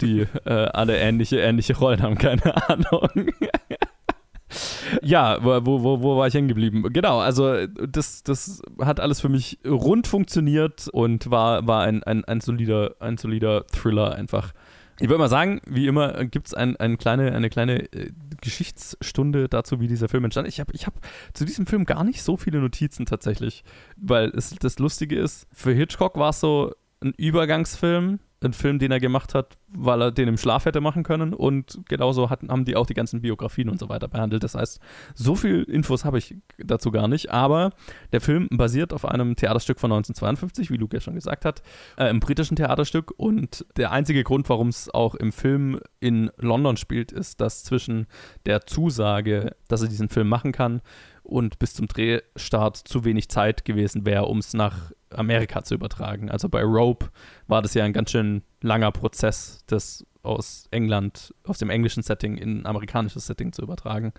die 0.00 0.20
äh, 0.44 0.50
alle 0.50 0.96
ähnliche, 0.98 1.40
ähnliche 1.40 1.76
Rollen 1.76 2.02
haben, 2.02 2.16
keine 2.16 2.68
Ahnung. 2.68 3.30
ja, 5.02 5.38
wo, 5.42 5.82
wo, 5.82 6.02
wo 6.02 6.16
war 6.16 6.26
ich 6.26 6.34
hängen 6.34 6.48
geblieben? 6.48 6.84
Genau, 6.92 7.18
also 7.18 7.66
das, 7.66 8.22
das 8.22 8.62
hat 8.80 9.00
alles 9.00 9.20
für 9.20 9.28
mich 9.28 9.58
rund 9.66 10.06
funktioniert 10.06 10.88
und 10.88 11.30
war, 11.30 11.66
war 11.66 11.82
ein, 11.82 12.02
ein, 12.02 12.24
ein, 12.24 12.40
solider, 12.40 12.94
ein 13.00 13.16
solider 13.16 13.66
Thriller 13.68 14.14
einfach. 14.14 14.52
Ich 15.00 15.08
würde 15.08 15.18
mal 15.18 15.28
sagen, 15.28 15.60
wie 15.66 15.86
immer 15.86 16.24
gibt 16.24 16.46
es 16.48 16.54
ein, 16.54 16.76
ein 16.76 16.98
kleine, 16.98 17.32
eine 17.32 17.50
kleine 17.50 17.92
äh, 17.92 18.12
Geschichtsstunde 18.40 19.48
dazu, 19.48 19.80
wie 19.80 19.88
dieser 19.88 20.08
Film 20.08 20.24
entstand. 20.24 20.46
Ich 20.46 20.60
habe 20.60 20.72
ich 20.74 20.86
hab 20.86 20.94
zu 21.32 21.44
diesem 21.44 21.66
Film 21.66 21.84
gar 21.84 22.04
nicht 22.04 22.22
so 22.22 22.36
viele 22.36 22.60
Notizen 22.60 23.06
tatsächlich, 23.06 23.64
weil 23.96 24.30
es, 24.30 24.54
das 24.54 24.78
Lustige 24.78 25.18
ist, 25.18 25.48
für 25.52 25.72
Hitchcock 25.72 26.16
war 26.16 26.30
es 26.30 26.40
so 26.40 26.72
ein 27.00 27.12
Übergangsfilm. 27.16 28.20
Ein 28.44 28.52
Film, 28.52 28.78
den 28.78 28.90
er 28.90 29.00
gemacht 29.00 29.34
hat, 29.34 29.58
weil 29.68 30.00
er 30.02 30.12
den 30.12 30.28
im 30.28 30.36
Schlaf 30.36 30.64
hätte 30.64 30.80
machen 30.80 31.02
können. 31.02 31.34
Und 31.34 31.80
genauso 31.88 32.30
hatten, 32.30 32.50
haben 32.50 32.64
die 32.64 32.76
auch 32.76 32.86
die 32.86 32.94
ganzen 32.94 33.22
Biografien 33.22 33.68
und 33.68 33.78
so 33.78 33.88
weiter 33.88 34.08
behandelt. 34.08 34.44
Das 34.44 34.54
heißt, 34.54 34.80
so 35.14 35.34
viel 35.34 35.62
Infos 35.62 36.04
habe 36.04 36.18
ich 36.18 36.36
dazu 36.58 36.90
gar 36.90 37.08
nicht. 37.08 37.30
Aber 37.30 37.70
der 38.12 38.20
Film 38.20 38.48
basiert 38.50 38.92
auf 38.92 39.04
einem 39.04 39.36
Theaterstück 39.36 39.80
von 39.80 39.92
1952, 39.92 40.70
wie 40.70 40.76
Luke 40.76 40.96
ja 40.96 41.00
schon 41.00 41.14
gesagt 41.14 41.44
hat, 41.44 41.62
äh, 41.96 42.08
im 42.08 42.20
britischen 42.20 42.56
Theaterstück. 42.56 43.12
Und 43.16 43.66
der 43.76 43.92
einzige 43.92 44.24
Grund, 44.24 44.48
warum 44.48 44.68
es 44.68 44.92
auch 44.92 45.14
im 45.14 45.32
Film 45.32 45.80
in 46.00 46.30
London 46.36 46.76
spielt, 46.76 47.12
ist, 47.12 47.40
dass 47.40 47.64
zwischen 47.64 48.06
der 48.46 48.66
Zusage, 48.66 49.56
dass 49.68 49.82
er 49.82 49.88
diesen 49.88 50.08
Film 50.08 50.28
machen 50.28 50.52
kann, 50.52 50.80
und 51.24 51.58
bis 51.58 51.74
zum 51.74 51.88
Drehstart 51.88 52.76
zu 52.76 53.04
wenig 53.04 53.28
Zeit 53.28 53.64
gewesen 53.64 54.06
wäre, 54.06 54.26
um 54.26 54.38
es 54.38 54.52
nach 54.52 54.92
Amerika 55.10 55.64
zu 55.64 55.74
übertragen. 55.74 56.30
Also 56.30 56.48
bei 56.48 56.62
Rope 56.62 57.08
war 57.46 57.62
das 57.62 57.74
ja 57.74 57.84
ein 57.84 57.92
ganz 57.92 58.10
schön 58.10 58.42
langer 58.60 58.92
Prozess, 58.92 59.64
das 59.66 60.06
aus 60.22 60.68
England, 60.70 61.34
aus 61.44 61.58
dem 61.58 61.70
englischen 61.70 62.02
Setting 62.02 62.36
in 62.36 62.60
ein 62.60 62.66
amerikanisches 62.66 63.26
Setting 63.26 63.52
zu 63.52 63.62
übertragen. 63.62 64.12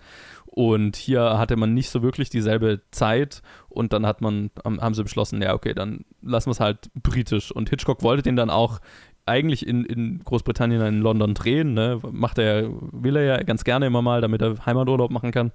Und 0.46 0.96
hier 0.96 1.38
hatte 1.38 1.56
man 1.56 1.74
nicht 1.74 1.90
so 1.90 2.02
wirklich 2.02 2.30
dieselbe 2.30 2.80
Zeit 2.90 3.42
und 3.68 3.92
dann 3.92 4.06
hat 4.06 4.20
man, 4.20 4.50
haben 4.64 4.94
sie 4.94 5.02
beschlossen, 5.02 5.42
ja, 5.42 5.52
okay, 5.52 5.74
dann 5.74 6.04
lassen 6.22 6.46
wir 6.46 6.52
es 6.52 6.60
halt 6.60 6.90
britisch. 6.94 7.50
Und 7.52 7.70
Hitchcock 7.70 8.02
wollte 8.02 8.22
den 8.22 8.36
dann 8.36 8.50
auch 8.50 8.80
eigentlich 9.26 9.66
in, 9.66 9.84
in 9.84 10.20
Großbritannien, 10.24 10.80
in 10.82 11.00
London 11.00 11.34
drehen. 11.34 11.74
Ne? 11.74 12.00
Macht 12.10 12.38
er, 12.38 12.70
will 12.92 13.16
er 13.16 13.24
ja 13.24 13.42
ganz 13.42 13.64
gerne 13.64 13.86
immer 13.86 14.00
mal, 14.00 14.20
damit 14.20 14.40
er 14.40 14.64
Heimaturlaub 14.64 15.10
machen 15.10 15.32
kann. 15.32 15.52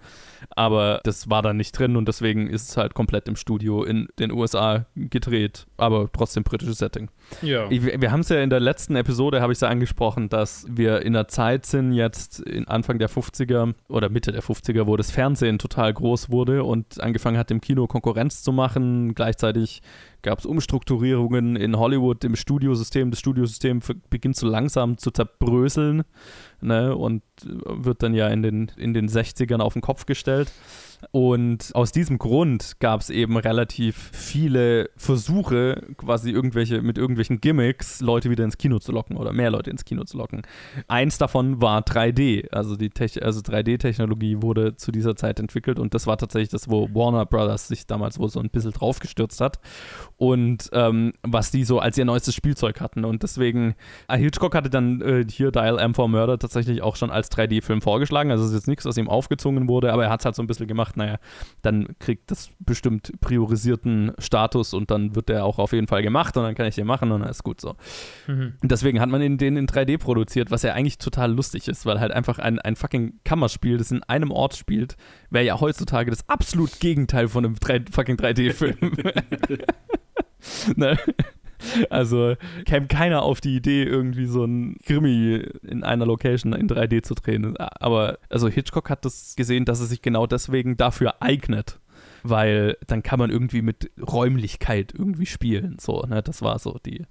Aber 0.56 1.00
das 1.04 1.30
war 1.30 1.42
dann 1.42 1.58
nicht 1.58 1.72
drin 1.72 1.96
und 1.96 2.08
deswegen 2.08 2.48
ist 2.48 2.70
es 2.70 2.78
halt 2.78 2.94
komplett 2.94 3.28
im 3.28 3.36
Studio 3.36 3.84
in 3.84 4.08
den 4.20 4.32
USA 4.32 4.86
gedreht, 4.96 5.68
aber 5.78 6.10
trotzdem 6.12 6.44
britisches 6.44 6.80
Setting. 6.80 7.10
Ja. 7.42 7.70
Ich, 7.70 7.84
wir 7.84 8.12
haben 8.12 8.22
es 8.22 8.30
ja 8.30 8.42
in 8.42 8.50
der 8.50 8.60
letzten 8.60 8.96
Episode, 8.96 9.42
habe 9.42 9.54
ich 9.54 9.58
es 9.58 9.62
ja 9.62 9.70
angesprochen, 9.70 10.30
dass 10.30 10.66
wir 10.70 11.02
in 11.04 11.16
einer 11.16 11.28
Zeit 11.28 11.66
sind, 11.66 11.94
jetzt 11.94 12.42
in 12.42 12.68
Anfang 12.68 13.00
der 13.00 13.10
50er 13.10 13.74
oder 13.88 14.10
Mitte 14.10 14.32
der 14.32 14.44
50er, 14.44 14.86
wo 14.86 14.98
das 14.98 15.12
Fernsehen 15.12 15.60
total 15.60 15.94
groß 15.94 16.30
wurde 16.30 16.64
und 16.64 17.00
angefangen 17.00 17.38
hat, 17.38 17.50
dem 17.50 17.62
Kino 17.62 17.88
Konkurrenz 17.88 18.44
zu 18.44 18.52
machen. 18.52 19.16
Gleichzeitig 19.16 19.82
gab 20.22 20.40
es 20.40 20.46
Umstrukturierungen 20.46 21.56
in 21.56 21.78
Hollywood 21.78 22.24
im 22.24 22.36
Studiosystem. 22.36 23.12
Das 23.12 23.20
Studiosystem 23.20 23.82
beginnt 24.10 24.36
so 24.36 24.48
langsam 24.48 24.98
zu 24.98 25.12
zerbröseln 25.12 26.04
ne, 26.62 26.96
und 26.96 27.24
wird 27.44 28.04
dann 28.04 28.14
ja 28.14 28.28
in 28.28 28.42
den, 28.42 28.72
in 28.78 28.94
den 28.94 29.08
60ern 29.10 29.60
auf 29.60 29.74
den 29.74 29.82
Kopf 29.82 30.06
gestellt. 30.06 30.52
Und 31.10 31.72
aus 31.74 31.92
diesem 31.92 32.20
Grund 32.20 32.80
gab 32.80 33.02
es 33.02 33.10
eben 33.10 33.36
relativ 33.38 34.12
viele 34.14 34.90
Versuche, 34.96 35.88
quasi 35.98 36.30
irgendwelche, 36.32 36.82
mit 36.82 36.98
irgendwelchen 36.98 37.42
Gimmicks 37.42 38.02
Leute 38.02 38.30
wieder 38.30 38.44
ins 38.44 38.58
Kino 38.58 38.80
zu 38.80 38.92
locken 38.92 39.18
oder 39.18 39.34
mehr 39.34 39.50
Leute 39.50 39.72
ins 39.72 39.84
Kino 39.84 40.04
zu 40.04 40.18
locken. 40.18 40.44
Eins 40.88 41.18
davon 41.18 41.62
war 41.62 41.82
3D. 41.82 42.52
Also 42.52 42.76
die 42.76 42.92
also 43.22 43.42
3D-Technologie 43.42 44.42
wurde 44.42 44.76
zu 44.76 44.92
dieser 44.92 45.16
Zeit 45.16 45.40
entwickelt 45.40 45.80
und 45.80 45.94
das 45.94 46.08
war 46.08 46.18
tatsächlich 46.18 46.50
das, 46.50 46.70
wo 46.70 46.90
Warner 46.94 47.26
Brothers 47.26 47.68
sich 47.68 47.88
damals 47.88 48.20
wohl 48.20 48.30
so 48.30 48.40
ein 48.40 48.50
bisschen 48.50 48.72
draufgestürzt 48.72 49.42
hat. 49.42 49.60
Und 50.18 50.70
ähm, 50.74 51.14
was 51.24 51.52
die 51.52 51.64
so 51.64 51.80
als 51.80 51.98
ihr 51.98 52.06
neuestes 52.06 52.36
Spielzeug 52.36 52.80
hatten. 52.80 53.06
Und 53.06 53.24
deswegen, 53.24 53.76
äh, 54.08 54.18
Hitchcock 54.18 54.54
hatte 54.56 54.70
dann 54.70 55.02
äh, 55.02 55.26
hier 55.28 55.52
Dial 55.52 55.80
M 55.80 55.94
for 55.94 56.08
Murder 56.08 56.38
tatsächlich 56.38 56.82
auch 56.82 56.96
schon 56.96 57.10
als 57.10 57.32
3D-Film 57.32 57.82
vorgeschlagen. 57.82 58.32
Also 58.32 58.44
es 58.44 58.52
ist 58.52 58.56
jetzt 58.56 58.68
nichts, 58.68 58.86
was 58.86 58.98
ihm 58.98 59.10
aufgezwungen 59.10 59.68
wurde, 59.68 59.92
aber 59.92 60.06
er 60.06 60.10
hat 60.10 60.22
es 60.22 60.26
halt 60.26 60.36
so 60.36 60.44
ein 60.44 60.48
bisschen 60.48 60.68
gemacht, 60.68 60.91
naja, 60.98 61.18
dann 61.62 61.96
kriegt 62.00 62.32
das 62.32 62.50
bestimmt 62.60 63.14
priorisierten 63.22 64.14
Status 64.20 64.74
und 64.74 64.92
dann 64.92 65.16
wird 65.16 65.30
der 65.30 65.46
auch 65.46 65.60
auf 65.60 65.74
jeden 65.74 65.88
Fall 65.88 66.02
gemacht 66.02 66.38
und 66.38 66.44
dann 66.44 66.56
kann 66.56 66.66
ich 66.66 66.76
den 66.76 66.88
machen 66.88 67.12
und 67.12 67.22
dann 67.22 67.30
ist 67.30 67.44
gut 67.44 67.62
so. 67.62 67.76
Mhm. 68.28 68.54
Und 68.62 68.72
deswegen 68.72 69.00
hat 69.00 69.10
man 69.10 69.38
den 69.38 69.58
in 69.58 69.68
3D 69.68 69.98
produziert, 69.98 70.52
was 70.52 70.64
ja 70.64 70.74
eigentlich 70.74 70.98
total 70.98 71.32
lustig 71.32 71.68
ist, 71.68 71.86
weil 71.86 72.00
halt 72.00 72.12
einfach 72.12 72.40
ein, 72.40 72.60
ein 72.60 72.76
fucking 72.76 73.20
Kammerspiel, 73.24 73.78
das 73.78 73.92
in 73.92 74.04
einem 74.04 74.32
Ort 74.32 74.56
spielt, 74.56 74.98
wäre 75.30 75.46
ja 75.46 75.60
heutzutage 75.60 76.12
das 76.12 76.28
absolut 76.30 76.80
Gegenteil 76.80 77.28
von 77.28 77.46
einem 77.46 77.56
3, 77.56 77.86
fucking 77.92 78.18
3D-Film. 78.18 78.78
ne? 80.76 80.98
Also 81.90 82.36
käme 82.66 82.88
keiner 82.88 83.24
auf 83.24 83.42
die 83.42 83.56
Idee, 83.56 83.84
irgendwie 83.84 84.26
so 84.26 84.44
ein 84.46 84.78
Krimi 84.86 85.46
in 85.64 85.84
einer 85.84 86.06
Location 86.06 86.54
in 86.54 86.68
3D 86.68 87.04
zu 87.04 87.16
drehen. 87.16 87.58
Aber 87.58 88.18
also 88.30 88.48
Hitchcock 88.48 88.90
hat 88.90 89.06
das 89.06 89.36
gesehen, 89.36 89.66
dass 89.66 89.80
es 89.80 89.90
sich 89.90 90.02
genau 90.02 90.28
deswegen 90.28 90.78
dafür 90.78 91.16
eignet. 91.22 91.80
Weil 92.24 92.78
dann 92.86 93.02
kann 93.02 93.18
man 93.18 93.32
irgendwie 93.32 93.64
mit 93.64 93.90
Räumlichkeit 94.00 94.94
irgendwie 94.96 95.26
spielen. 95.26 95.78
So, 95.80 96.02
ne? 96.04 96.22
Das 96.22 96.44
war 96.44 96.60
so 96.60 96.78
die, 96.86 97.06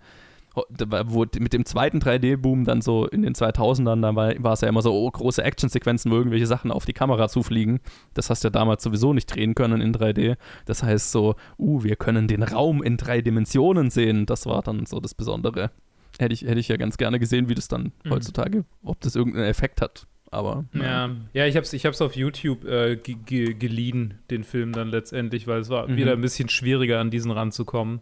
wo 0.55 1.27
mit 1.39 1.53
dem 1.53 1.65
zweiten 1.65 1.99
3D-Boom 1.99 2.65
dann 2.65 2.83
so 2.83 3.07
in 3.07 3.23
den 3.23 3.35
2000ern, 3.35 4.03
da 4.03 4.15
war, 4.15 4.33
war 4.43 4.53
es 4.55 4.61
ja 4.61 4.69
immer 4.69 4.83
so 4.83 4.93
oh, 4.93 5.11
große 5.11 5.43
Actionsequenzen, 5.43 6.11
wo 6.11 6.17
irgendwelche 6.17 6.47
Sachen 6.47 6.73
auf 6.73 6.85
die 6.85 6.93
Kamera 6.93 7.29
zufliegen. 7.29 7.81
Das 8.15 8.31
hast 8.31 8.43
du 8.43 8.49
ja 8.49 8.51
damals 8.51 8.83
sowieso 8.83 9.13
nicht 9.13 9.27
drehen 9.27 9.55
können 9.55 9.81
in 9.81 9.95
3D. 9.95 10.37
Das 10.67 10.83
heißt 10.83 11.13
so, 11.13 11.37
uh, 11.59 11.85
wir 11.85 11.97
können 11.97 12.27
den 12.27 12.43
Raum 12.43 12.83
in 12.83 12.97
drei 12.97 13.21
Dimensionen 13.21 13.91
sehen. 13.91 14.27
Das 14.27 14.47
war 14.47 14.63
dann 14.63 14.87
so 14.87 14.99
das 15.01 15.15
Besondere. 15.15 15.71
Hätte 16.19 16.35
ich, 16.35 16.43
hätte 16.43 16.59
ich 16.59 16.69
ja 16.69 16.77
ganz 16.77 16.99
gerne 16.99 17.21
gesehen, 17.21 17.49
wie 17.49 17.55
das 17.55 17.69
dann 17.69 17.93
mhm. 18.05 18.11
heutzutage, 18.11 18.65
ob 18.83 19.01
das 19.01 19.15
irgendeinen 19.15 19.47
Effekt 19.47 19.81
hat. 19.81 20.07
Aber. 20.33 20.65
Ja, 20.75 21.11
ja 21.33 21.47
ich 21.47 21.57
habe 21.57 21.65
es 21.65 21.73
ich 21.73 21.87
hab's 21.87 22.01
auf 22.01 22.17
YouTube 22.17 22.65
äh, 22.65 22.97
geliehen, 22.97 24.15
den 24.31 24.45
Film 24.45 24.73
dann 24.73 24.89
letztendlich, 24.89 25.47
weil 25.47 25.61
es 25.61 25.69
war 25.69 25.89
mhm. 25.89 25.97
wieder 25.97 26.13
ein 26.13 26.21
bisschen 26.21 26.49
schwieriger, 26.49 27.01
an 27.01 27.11
diesen 27.11 27.31
ranzukommen. 27.31 28.01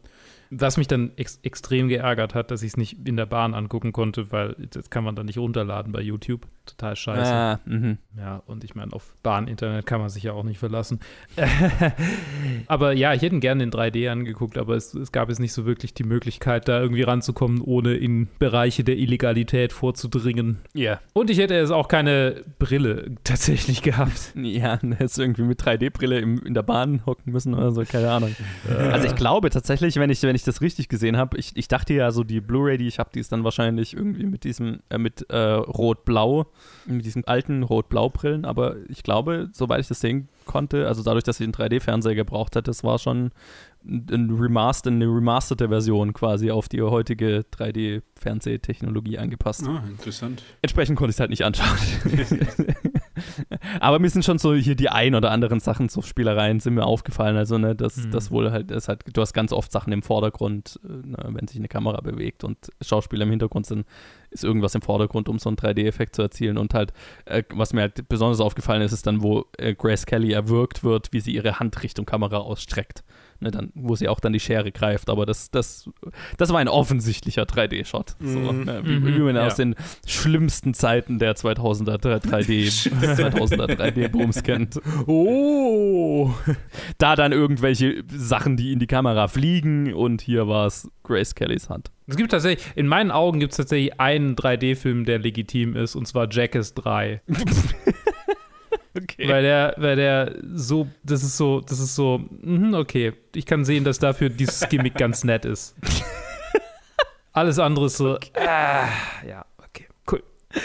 Was 0.50 0.76
mich 0.76 0.88
dann 0.88 1.12
ex 1.16 1.38
extrem 1.42 1.88
geärgert 1.88 2.34
hat, 2.34 2.50
dass 2.50 2.62
ich 2.62 2.68
es 2.68 2.76
nicht 2.76 3.06
in 3.06 3.16
der 3.16 3.26
Bahn 3.26 3.54
angucken 3.54 3.92
konnte, 3.92 4.32
weil 4.32 4.54
das 4.70 4.90
kann 4.90 5.04
man 5.04 5.14
dann 5.16 5.26
nicht 5.26 5.38
runterladen 5.38 5.92
bei 5.92 6.00
YouTube. 6.00 6.46
Total 6.68 6.96
scheiße. 6.96 7.32
Ah, 7.32 7.60
mhm. 7.64 7.96
ja, 8.16 8.42
und 8.46 8.62
ich 8.62 8.74
meine, 8.74 8.92
auf 8.92 9.14
Bahn-Internet 9.22 9.86
kann 9.86 10.00
man 10.00 10.10
sich 10.10 10.24
ja 10.24 10.32
auch 10.32 10.42
nicht 10.42 10.58
verlassen. 10.58 11.00
aber 12.66 12.92
ja, 12.92 13.14
ich 13.14 13.22
hätte 13.22 13.34
ihn 13.36 13.40
gerne 13.40 13.62
in 13.62 13.70
3D 13.70 14.10
angeguckt, 14.10 14.58
aber 14.58 14.76
es, 14.76 14.92
es, 14.92 15.10
gab 15.10 15.30
jetzt 15.30 15.38
nicht 15.38 15.54
so 15.54 15.64
wirklich 15.64 15.94
die 15.94 16.04
Möglichkeit, 16.04 16.68
da 16.68 16.80
irgendwie 16.80 17.02
ranzukommen, 17.02 17.62
ohne 17.62 17.94
in 17.94 18.28
Bereiche 18.38 18.84
der 18.84 18.98
Illegalität 18.98 19.72
vorzudringen. 19.72 20.58
Ja. 20.74 20.82
Yeah. 20.82 21.00
Und 21.14 21.30
ich 21.30 21.38
hätte 21.38 21.54
jetzt 21.54 21.70
auch 21.70 21.88
keine 21.88 22.42
Brille 22.58 23.12
tatsächlich 23.24 23.82
gehabt. 23.82 24.34
Ja, 24.48 24.78
jetzt 24.98 25.18
irgendwie 25.18 25.42
mit 25.42 25.60
3D-Brille 25.60 26.18
in 26.20 26.54
der 26.54 26.62
Bahn 26.62 27.04
hocken 27.06 27.32
müssen 27.32 27.54
oder 27.54 27.70
so, 27.70 27.82
keine 27.84 28.10
Ahnung. 28.10 28.34
also 28.92 29.06
ich 29.06 29.14
glaube 29.14 29.50
tatsächlich, 29.50 29.96
wenn 29.96 30.10
ich, 30.10 30.22
wenn 30.22 30.34
ich 30.34 30.37
das 30.42 30.60
richtig 30.60 30.88
gesehen 30.88 31.16
habe, 31.16 31.36
ich, 31.38 31.52
ich 31.54 31.68
dachte 31.68 31.94
ja 31.94 32.10
so, 32.10 32.24
die 32.24 32.40
Blu-ray, 32.40 32.78
die 32.78 32.86
ich 32.86 32.98
habe, 32.98 33.10
die 33.14 33.20
ist 33.20 33.32
dann 33.32 33.44
wahrscheinlich 33.44 33.94
irgendwie 33.94 34.26
mit 34.26 34.44
diesem, 34.44 34.80
äh, 34.90 34.98
mit 34.98 35.28
äh, 35.30 35.36
Rot-Blau, 35.36 36.46
mit 36.86 37.04
diesen 37.04 37.24
alten 37.26 37.62
Rot-Blau-Brillen, 37.62 38.44
aber 38.44 38.76
ich 38.88 39.02
glaube, 39.02 39.48
soweit 39.52 39.80
ich 39.80 39.88
das 39.88 40.00
sehen 40.00 40.28
konnte, 40.46 40.86
also 40.86 41.02
dadurch, 41.02 41.24
dass 41.24 41.40
ich 41.40 41.44
einen 41.44 41.54
3D-Fernseher 41.54 42.14
gebraucht 42.14 42.56
hatte, 42.56 42.70
das 42.70 42.84
war 42.84 42.98
schon 42.98 43.30
ein 43.84 44.36
Remaster, 44.38 44.90
eine 44.90 45.06
remasterte 45.06 45.68
Version 45.68 46.12
quasi 46.12 46.50
auf 46.50 46.68
die 46.68 46.82
heutige 46.82 47.44
3D-Fernsehtechnologie 47.54 49.18
angepasst. 49.18 49.66
Ah, 49.66 49.82
interessant. 49.88 50.42
Entsprechend 50.62 50.98
konnte 50.98 51.10
ich 51.10 51.16
es 51.16 51.20
halt 51.20 51.30
nicht 51.30 51.44
anschauen. 51.44 51.78
Aber 53.80 53.98
mir 53.98 54.10
sind 54.10 54.24
schon 54.24 54.38
so 54.38 54.54
hier 54.54 54.74
die 54.74 54.88
ein 54.88 55.14
oder 55.14 55.30
anderen 55.30 55.60
Sachen, 55.60 55.88
so 55.88 56.02
Spielereien 56.02 56.60
sind 56.60 56.74
mir 56.74 56.84
aufgefallen. 56.84 57.36
Also, 57.36 57.58
ne, 57.58 57.74
das, 57.74 57.96
mhm. 57.96 58.10
das 58.10 58.30
wohl 58.30 58.50
halt, 58.50 58.70
das 58.70 58.88
halt, 58.88 59.04
du 59.12 59.20
hast 59.20 59.32
ganz 59.32 59.52
oft 59.52 59.72
Sachen 59.72 59.92
im 59.92 60.02
Vordergrund, 60.02 60.80
äh, 60.84 61.06
ne, 61.06 61.16
wenn 61.28 61.46
sich 61.48 61.58
eine 61.58 61.68
Kamera 61.68 62.00
bewegt 62.00 62.44
und 62.44 62.58
Schauspieler 62.80 63.24
im 63.24 63.30
Hintergrund 63.30 63.66
sind, 63.66 63.86
ist 64.30 64.44
irgendwas 64.44 64.74
im 64.74 64.82
Vordergrund, 64.82 65.28
um 65.28 65.38
so 65.38 65.48
einen 65.48 65.56
3D-Effekt 65.56 66.14
zu 66.16 66.22
erzielen. 66.22 66.58
Und 66.58 66.74
halt, 66.74 66.92
äh, 67.24 67.42
was 67.50 67.72
mir 67.72 67.82
halt 67.82 68.08
besonders 68.08 68.40
aufgefallen 68.40 68.82
ist, 68.82 68.92
ist 68.92 69.06
dann, 69.06 69.22
wo 69.22 69.46
äh, 69.58 69.74
Grace 69.74 70.06
Kelly 70.06 70.32
erwürgt 70.32 70.84
wird, 70.84 71.12
wie 71.12 71.20
sie 71.20 71.34
ihre 71.34 71.58
Hand 71.58 71.82
Richtung 71.82 72.06
Kamera 72.06 72.38
ausstreckt 72.38 73.04
ne, 73.40 73.50
dann, 73.50 73.70
wo 73.74 73.94
sie 73.96 74.08
auch 74.08 74.20
dann 74.20 74.32
die 74.32 74.40
Schere 74.40 74.72
greift. 74.72 75.10
Aber 75.10 75.26
das, 75.26 75.50
das, 75.50 75.88
das 76.36 76.52
war 76.52 76.58
ein 76.58 76.68
offensichtlicher 76.68 77.42
3D-Shot. 77.42 78.16
So, 78.20 78.38
mhm. 78.38 78.64
ne, 78.64 78.80
wie, 78.84 79.04
wie, 79.04 79.18
man 79.20 79.36
ja. 79.36 79.46
aus 79.46 79.56
den 79.56 79.74
schlimmsten 80.06 80.74
Zeiten 80.74 81.18
der 81.18 81.36
2000er 81.36 81.98
3D, 81.98 82.90
2000er 82.90 83.76
3D-Booms 83.76 84.42
kennt. 84.42 84.80
Oh! 85.06 86.32
Da 86.98 87.16
dann 87.16 87.32
irgendwelche 87.32 88.02
Sachen, 88.08 88.56
die 88.56 88.72
in 88.72 88.78
die 88.78 88.86
Kamera 88.86 89.28
fliegen 89.28 89.92
und 89.94 90.20
hier 90.20 90.48
war 90.48 90.66
es 90.66 90.90
Grace 91.02 91.34
Kellys 91.34 91.68
Hand. 91.68 91.90
Es 92.06 92.16
gibt 92.16 92.30
tatsächlich, 92.30 92.66
in 92.74 92.86
meinen 92.86 93.10
Augen 93.10 93.38
gibt 93.38 93.52
es 93.52 93.58
tatsächlich 93.58 94.00
einen 94.00 94.34
3D-Film, 94.34 95.04
der 95.04 95.18
legitim 95.18 95.76
ist, 95.76 95.94
und 95.94 96.06
zwar 96.06 96.28
Jackass 96.30 96.74
3. 96.74 97.22
Okay. 98.96 99.28
Weil 99.28 99.42
der, 99.42 99.74
weil 99.76 99.96
der 99.96 100.34
so, 100.54 100.88
das 101.02 101.22
ist 101.22 101.36
so, 101.36 101.60
das 101.60 101.78
ist 101.78 101.94
so, 101.94 102.20
mh, 102.42 102.78
okay, 102.78 103.12
ich 103.34 103.46
kann 103.46 103.64
sehen, 103.64 103.84
dass 103.84 103.98
dafür 103.98 104.28
dieses 104.28 104.68
Gimmick 104.68 104.94
ganz 104.94 105.24
nett 105.24 105.44
ist. 105.44 105.76
Alles 107.32 107.58
andere 107.58 107.86
ist 107.86 107.96
so, 107.96 108.14
okay. 108.14 108.30
ah, 108.34 108.88
ja, 109.26 109.44
okay, 109.58 109.86
cool. 110.10 110.22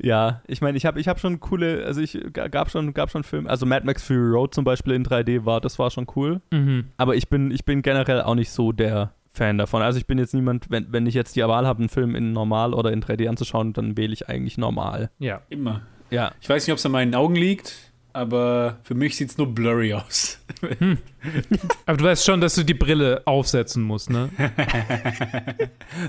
ja, 0.00 0.42
ich 0.46 0.60
meine, 0.60 0.78
ich 0.78 0.86
habe 0.86 1.00
ich 1.00 1.08
hab 1.08 1.20
schon 1.20 1.40
coole, 1.40 1.84
also 1.84 2.00
ich 2.00 2.18
gab 2.32 2.70
schon, 2.70 2.94
gab 2.94 3.10
schon 3.10 3.24
Filme, 3.24 3.50
also 3.50 3.66
Mad 3.66 3.84
Max 3.84 4.02
Fury 4.02 4.30
Road 4.30 4.54
zum 4.54 4.64
Beispiel 4.64 4.94
in 4.94 5.04
3D 5.04 5.44
war, 5.44 5.60
das 5.60 5.78
war 5.78 5.90
schon 5.90 6.06
cool. 6.16 6.40
Mhm. 6.50 6.86
Aber 6.96 7.16
ich 7.16 7.28
bin, 7.28 7.50
ich 7.50 7.64
bin 7.64 7.82
generell 7.82 8.22
auch 8.22 8.34
nicht 8.34 8.50
so 8.50 8.72
der 8.72 9.12
Fan 9.32 9.58
davon. 9.58 9.82
Also 9.82 9.98
ich 9.98 10.06
bin 10.06 10.18
jetzt 10.18 10.34
niemand, 10.34 10.70
wenn, 10.70 10.92
wenn 10.92 11.06
ich 11.06 11.14
jetzt 11.14 11.36
die 11.36 11.42
Wahl 11.42 11.66
habe, 11.66 11.80
einen 11.80 11.88
Film 11.88 12.14
in 12.14 12.32
normal 12.32 12.74
oder 12.74 12.92
in 12.92 13.02
3D 13.02 13.28
anzuschauen, 13.28 13.72
dann 13.72 13.96
wähle 13.96 14.12
ich 14.12 14.28
eigentlich 14.28 14.58
normal. 14.58 15.10
Ja. 15.18 15.42
Immer. 15.48 15.82
Ja. 16.10 16.32
Ich 16.40 16.48
weiß 16.48 16.66
nicht, 16.66 16.72
ob 16.72 16.78
es 16.78 16.86
an 16.86 16.92
meinen 16.92 17.14
Augen 17.14 17.34
liegt, 17.36 17.74
aber 18.12 18.78
für 18.82 18.94
mich 18.94 19.16
sieht 19.16 19.30
es 19.30 19.38
nur 19.38 19.46
blurry 19.54 19.92
aus. 19.94 20.38
Aber 21.86 21.96
du 21.98 22.04
weißt 22.04 22.24
schon, 22.24 22.40
dass 22.40 22.54
du 22.54 22.64
die 22.64 22.74
Brille 22.74 23.22
aufsetzen 23.26 23.82
musst, 23.82 24.10
ne? 24.10 24.30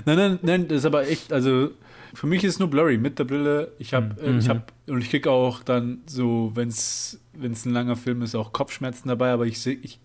nein, 0.04 0.16
nein, 0.16 0.38
nein, 0.42 0.68
das 0.68 0.78
ist 0.78 0.84
aber 0.86 1.06
echt, 1.08 1.32
also 1.32 1.70
für 2.14 2.26
mich 2.26 2.42
ist 2.44 2.54
es 2.54 2.58
nur 2.58 2.68
blurry 2.68 2.98
mit 2.98 3.18
der 3.18 3.24
Brille. 3.24 3.72
Ich 3.78 3.94
habe, 3.94 4.14
Mhm. 4.20 4.36
äh, 4.36 4.38
ich 4.38 4.48
habe, 4.48 4.62
und 4.88 5.00
ich 5.02 5.10
kriege 5.10 5.30
auch 5.30 5.62
dann 5.62 5.98
so, 6.06 6.50
wenn 6.54 6.68
es 6.68 7.18
ein 7.38 7.70
langer 7.72 7.96
Film 7.96 8.22
ist, 8.22 8.34
auch 8.34 8.52
Kopfschmerzen 8.52 9.08
dabei, 9.08 9.30
aber 9.30 9.46
ich 9.46 9.60
sehe, 9.60 9.74
ich, 9.82 10.00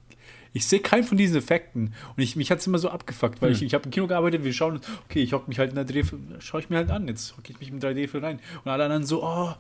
ich 0.56 0.66
sehe 0.66 0.80
keinen 0.80 1.04
von 1.04 1.18
diesen 1.18 1.36
Effekten. 1.36 1.94
Und 2.16 2.24
ich, 2.24 2.38
mich 2.38 2.50
hat 2.50 2.60
es 2.60 2.68
immer 2.68 2.78
so 2.78 2.90
abgefuckt, 2.90 3.42
weil 3.42 3.52
ich, 3.52 3.62
ich 3.62 3.74
habe 3.74 3.84
im 3.84 3.92
Kino 3.92 4.08
gearbeitet, 4.08 4.46
wir 4.46 4.54
schauen, 4.54 4.80
okay, 5.04 5.22
ich 5.22 5.34
hocke 5.34 5.50
mich 5.50 5.60
halt 5.60 5.72
in 5.72 5.76
der 5.76 5.86
3D, 5.86 6.06
schaue 6.40 6.62
ich 6.62 6.70
mir 6.70 6.78
halt 6.78 6.92
an, 6.92 7.10
jetzt 7.10 7.36
hocke 7.38 7.52
ich 7.52 7.60
mich 7.60 7.70
im 7.70 7.80
3D-Film 7.82 8.24
rein. 8.24 8.40
Und 8.64 8.72
alle 8.72 8.86
anderen 8.86 9.06
so, 9.06 9.22
oh, 9.22 9.54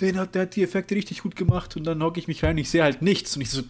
den 0.00 0.18
hat, 0.18 0.34
der 0.34 0.42
hat 0.42 0.56
die 0.56 0.62
Effekte 0.62 0.94
richtig 0.94 1.22
gut 1.22 1.36
gemacht 1.36 1.76
und 1.76 1.84
dann 1.84 2.02
hocke 2.02 2.18
ich 2.18 2.28
mich 2.28 2.42
rein, 2.44 2.58
ich 2.58 2.70
sehe 2.70 2.82
halt 2.82 3.02
nichts 3.02 3.36
und 3.36 3.42
ich 3.42 3.50
so, 3.50 3.62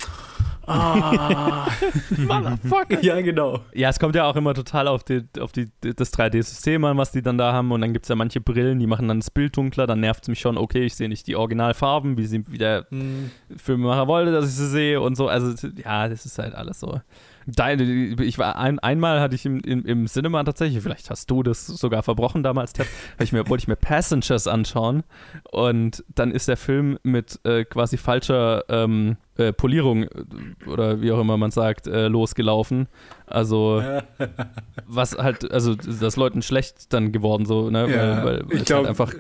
ah, 0.66 1.66
Motherfucker. 2.16 3.02
ja, 3.02 3.20
genau. 3.20 3.60
Ja, 3.72 3.88
es 3.90 3.98
kommt 3.98 4.14
ja 4.14 4.24
auch 4.24 4.36
immer 4.36 4.54
total 4.54 4.88
auf, 4.88 5.04
die, 5.04 5.22
auf 5.40 5.52
die, 5.52 5.70
das 5.80 6.12
3D-System 6.12 6.84
an, 6.84 6.96
was 6.96 7.12
die 7.12 7.22
dann 7.22 7.38
da 7.38 7.52
haben. 7.52 7.70
Und 7.72 7.80
dann 7.80 7.92
gibt 7.92 8.06
es 8.06 8.08
ja 8.08 8.14
manche 8.14 8.40
Brillen, 8.40 8.78
die 8.78 8.86
machen 8.86 9.08
dann 9.08 9.20
das 9.20 9.30
Bild 9.30 9.56
dunkler. 9.56 9.86
Dann 9.86 10.00
nervt 10.00 10.24
es 10.24 10.28
mich 10.28 10.40
schon, 10.40 10.56
okay, 10.56 10.84
ich 10.84 10.94
sehe 10.94 11.08
nicht 11.08 11.26
die 11.26 11.36
Originalfarben, 11.36 12.16
wie, 12.16 12.26
sie, 12.26 12.44
wie 12.48 12.58
der 12.58 12.86
Filmemacher 13.56 14.06
wollte, 14.06 14.32
dass 14.32 14.46
ich 14.46 14.54
sie 14.54 14.68
sehe 14.68 15.00
und 15.00 15.16
so. 15.16 15.28
Also, 15.28 15.68
ja, 15.82 16.08
das 16.08 16.26
ist 16.26 16.38
halt 16.38 16.54
alles 16.54 16.80
so. 16.80 17.00
Deine, 17.46 17.82
ich 18.22 18.38
war 18.38 18.56
ein, 18.56 18.78
einmal 18.78 19.20
hatte 19.20 19.34
ich 19.34 19.44
im, 19.44 19.60
im, 19.60 19.84
im 19.84 20.06
Cinema 20.06 20.42
tatsächlich, 20.44 20.82
vielleicht 20.82 21.10
hast 21.10 21.30
du 21.30 21.42
das 21.42 21.66
sogar 21.66 22.02
verbrochen 22.02 22.42
damals, 22.42 22.72
ich 23.20 23.32
mir, 23.32 23.48
wollte 23.48 23.62
ich 23.62 23.68
mir 23.68 23.76
Passengers 23.76 24.46
anschauen. 24.46 25.04
Und 25.50 26.04
dann 26.14 26.30
ist 26.30 26.48
der 26.48 26.56
Film 26.56 26.98
mit 27.02 27.40
äh, 27.44 27.64
quasi 27.64 27.96
falscher 27.96 28.64
ähm, 28.68 29.16
äh, 29.36 29.52
Polierung 29.52 30.04
äh, 30.04 30.08
oder 30.66 31.00
wie 31.00 31.10
auch 31.12 31.20
immer 31.20 31.36
man 31.36 31.50
sagt, 31.50 31.86
äh, 31.86 32.08
losgelaufen. 32.08 32.88
Also 33.26 33.82
was 34.86 35.16
halt, 35.16 35.50
also 35.50 35.74
das 35.74 36.16
Leuten 36.16 36.42
schlecht 36.42 36.92
dann 36.92 37.10
geworden 37.10 37.46
so, 37.46 37.70
ne? 37.70 37.90
Ja, 37.90 38.24
weil, 38.24 38.24
weil, 38.24 38.44
ich 38.50 38.60
es 38.60 38.64
glaub- 38.66 38.80
halt 38.80 38.88
einfach 38.88 39.12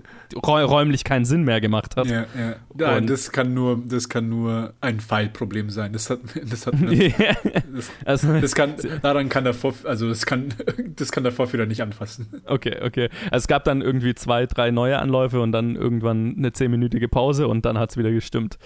räu 0.46 0.64
räumlich 0.64 1.04
keinen 1.04 1.24
Sinn 1.24 1.42
mehr 1.42 1.60
gemacht 1.60 1.96
hat. 1.96 2.06
Ja, 2.06 2.26
ja. 2.38 2.54
ja 2.78 3.00
das, 3.00 3.32
kann 3.32 3.54
nur, 3.54 3.82
das 3.84 4.08
kann 4.08 4.28
nur 4.28 4.74
ein 4.80 5.00
Fallproblem 5.00 5.70
sein. 5.70 5.92
Das 5.92 6.10
hat, 6.10 6.20
das 6.50 6.66
hat 6.66 6.74
das, 7.74 7.90
also, 8.04 8.40
das 8.40 8.54
kann, 8.54 8.74
daran 9.02 9.28
kann 9.30 9.44
der 9.44 9.54
Vor, 9.54 9.74
also 9.84 10.08
das 10.08 10.26
kann, 10.26 10.54
das 10.96 11.10
kann 11.10 11.24
der 11.24 11.32
Vorführer 11.32 11.66
nicht 11.66 11.82
anfassen. 11.82 12.42
Okay, 12.44 12.76
okay. 12.84 13.08
Also 13.30 13.44
es 13.44 13.48
gab 13.48 13.64
dann 13.64 13.80
irgendwie 13.80 14.14
zwei, 14.14 14.46
drei 14.46 14.70
neue 14.70 14.98
Anläufe 14.98 15.40
und 15.40 15.52
dann 15.52 15.76
irgendwann 15.76 16.34
eine 16.36 16.52
zehnminütige 16.52 17.08
Pause 17.08 17.48
und 17.48 17.64
dann 17.64 17.78
hat 17.78 17.90
es 17.90 17.96
wieder 17.96 18.10
gestimmt. 18.10 18.58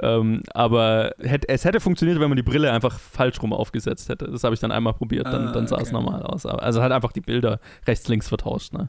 Ähm, 0.00 0.42
aber 0.54 0.85
hätt, 1.20 1.48
es 1.48 1.64
hätte 1.64 1.80
funktioniert, 1.80 2.20
wenn 2.20 2.28
man 2.28 2.36
die 2.36 2.42
Brille 2.42 2.70
einfach 2.72 2.98
falsch 2.98 3.40
rum 3.42 3.52
aufgesetzt 3.52 4.08
hätte. 4.08 4.26
Das 4.30 4.44
habe 4.44 4.54
ich 4.54 4.60
dann 4.60 4.70
einmal 4.72 4.94
probiert, 4.94 5.26
dann, 5.26 5.48
Ah, 5.48 5.52
dann 5.52 5.66
sah 5.66 5.76
es 5.76 5.84
okay. 5.84 5.92
normal 5.92 6.22
aus. 6.22 6.46
Aber- 6.46 6.62
Also 6.62 6.82
halt 6.82 6.92
einfach 6.92 7.12
die 7.12 7.20
Bilder 7.20 7.60
rechts, 7.86 8.08
links 8.08 8.28
vertauscht. 8.28 8.72
Ne? 8.72 8.88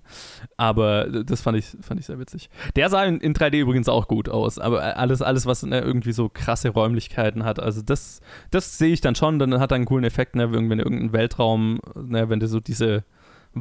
Aber 0.57 1.05
das 1.05 1.41
fand 1.41 1.57
ich, 1.57 1.65
fand 1.81 1.99
ich 1.99 2.05
sehr 2.05 2.19
witzig. 2.19 2.49
Der 2.75 2.89
sah 2.89 3.03
in, 3.05 3.19
in 3.19 3.33
3D 3.33 3.59
übrigens 3.59 3.89
auch 3.89 4.07
gut 4.07 4.29
aus, 4.29 4.59
aber 4.59 4.97
alles, 4.97 5.21
alles 5.21 5.45
was 5.45 5.63
ne, 5.63 5.79
irgendwie 5.79 6.11
so 6.11 6.29
krasse 6.29 6.69
Räumlichkeiten 6.69 7.43
hat, 7.45 7.59
also 7.59 7.81
das, 7.81 8.21
das 8.51 8.77
sehe 8.77 8.93
ich 8.93 9.01
dann 9.01 9.15
schon, 9.15 9.39
dann 9.39 9.59
hat 9.59 9.71
er 9.71 9.75
einen 9.75 9.85
coolen 9.85 10.03
Effekt, 10.05 10.35
ne, 10.35 10.51
wenn 10.51 10.69
wenn 10.69 10.79
irgendein 10.79 11.13
Weltraum, 11.13 11.79
ne, 11.95 12.29
wenn 12.29 12.39
du 12.39 12.47
so 12.47 12.59
diese 12.59 13.03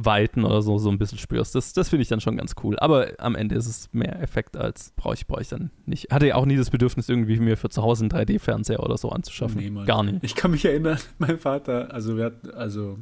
Weiten 0.05 0.43
oder 0.43 0.61
so, 0.61 0.77
so 0.77 0.89
ein 0.89 0.97
bisschen 0.97 1.17
spürst. 1.17 1.55
Das, 1.55 1.73
das 1.73 1.89
finde 1.89 2.03
ich 2.03 2.09
dann 2.09 2.21
schon 2.21 2.37
ganz 2.37 2.55
cool. 2.63 2.77
Aber 2.79 3.07
am 3.17 3.35
Ende 3.35 3.55
ist 3.55 3.67
es 3.67 3.89
mehr 3.93 4.21
Effekt 4.21 4.57
als 4.57 4.93
brauche 4.95 5.15
ich, 5.15 5.27
brauche 5.27 5.41
ich 5.41 5.49
dann 5.49 5.71
nicht. 5.85 6.11
Hatte 6.11 6.27
ja 6.27 6.35
auch 6.35 6.45
nie 6.45 6.57
das 6.57 6.69
Bedürfnis, 6.69 7.09
irgendwie 7.09 7.39
mir 7.39 7.57
für 7.57 7.69
zu 7.69 7.81
Hause 7.81 8.05
einen 8.05 8.11
3D-Fernseher 8.11 8.81
oder 8.81 8.97
so 8.97 9.09
anzuschaffen. 9.09 9.73
Nee. 9.73 9.85
Gar 9.85 10.03
nicht. 10.03 10.23
Ich 10.23 10.35
kann 10.35 10.51
mich 10.51 10.65
erinnern, 10.65 10.99
mein 11.17 11.37
Vater, 11.37 11.93
also 11.93 12.17
wir 12.17 12.25
hatten, 12.25 12.49
also 12.51 12.97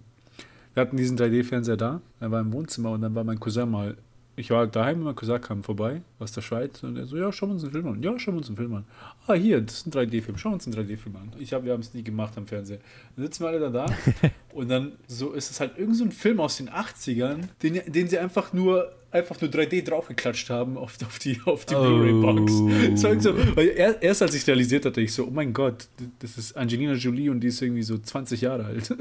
wir 0.74 0.82
hatten 0.82 0.98
diesen 0.98 1.18
3D-Fernseher 1.18 1.78
da, 1.78 2.02
er 2.20 2.32
war 2.32 2.42
im 2.42 2.52
Wohnzimmer 2.54 2.92
und 2.92 3.02
dann 3.02 3.16
war 3.16 3.24
mein 3.24 3.40
Cousin 3.40 3.70
mal, 3.70 3.98
ich 4.38 4.50
war 4.50 4.68
daheim 4.68 4.98
und 5.00 5.04
mein 5.06 5.16
Cousin 5.16 5.40
kam 5.40 5.64
vorbei 5.64 6.02
aus 6.20 6.32
der 6.32 6.42
Schweiz 6.42 6.84
und 6.84 6.98
er 6.98 7.06
so, 7.06 7.16
ja, 7.18 7.32
schauen 7.32 7.50
wir 7.50 7.54
uns 7.54 7.64
einen 7.64 7.72
Film 7.72 7.88
an. 7.88 8.04
Ja, 8.04 8.20
schauen 8.20 8.36
wir 8.36 8.40
uns 8.40 8.48
einen 8.48 8.58
Film 8.58 8.74
an. 8.74 8.86
Ah, 9.28 9.34
hier, 9.34 9.62
das 9.62 9.78
ist 9.78 9.88
ein 9.88 9.92
3D-Film, 9.92 10.38
schauen 10.38 10.52
wir 10.52 10.56
uns 10.56 10.68
einen 10.68 10.76
3D-Film 10.76 11.16
an. 11.16 11.32
Ich 11.40 11.54
hab, 11.54 11.64
wir 11.64 11.72
haben 11.72 11.80
es 11.80 11.94
nie 11.94 12.04
gemacht 12.04 12.34
am 12.38 12.46
Fernseher. 12.46 12.80
Dann 13.16 13.26
sitzen 13.26 13.44
wir 13.44 13.50
alle 13.50 13.60
dann 13.60 13.74
da 13.74 13.86
und 14.54 14.70
dann 14.70 14.94
so 15.08 15.32
ist 15.32 15.52
es 15.52 15.60
halt 15.60 15.78
irgend 15.78 15.96
so 15.96 16.04
ein 16.04 16.12
Film 16.12 16.40
aus 16.40 16.58
den 16.58 16.70
80ern, 16.70 17.44
den, 17.64 17.82
den 17.92 18.08
sie 18.08 18.20
einfach 18.20 18.52
nur 18.54 18.92
einfach 19.16 19.40
nur 19.40 19.50
3D 19.50 19.86
draufgeklatscht 19.86 20.50
haben 20.50 20.78
auf, 20.78 20.98
auf 21.06 21.20
die, 21.20 21.40
auf 21.46 21.66
die 21.66 21.74
Oh. 21.74 21.82
Blu-ray-Box. 21.82 22.52
So, 23.00 23.56
weil 23.56 23.70
er, 23.70 24.02
erst 24.02 24.22
als 24.22 24.36
ich 24.36 24.46
realisiert 24.46 24.86
hatte, 24.86 25.00
ich 25.00 25.14
so, 25.14 25.26
oh 25.26 25.32
mein 25.32 25.54
Gott, 25.54 25.88
das 26.20 26.38
ist 26.38 26.58
Angelina 26.58 26.94
Jolie 26.94 27.30
und 27.30 27.40
die 27.40 27.48
ist 27.48 27.62
irgendwie 27.62 27.84
so 27.84 27.98
20 27.98 28.42
Jahre 28.42 28.66
alt. 28.66 28.94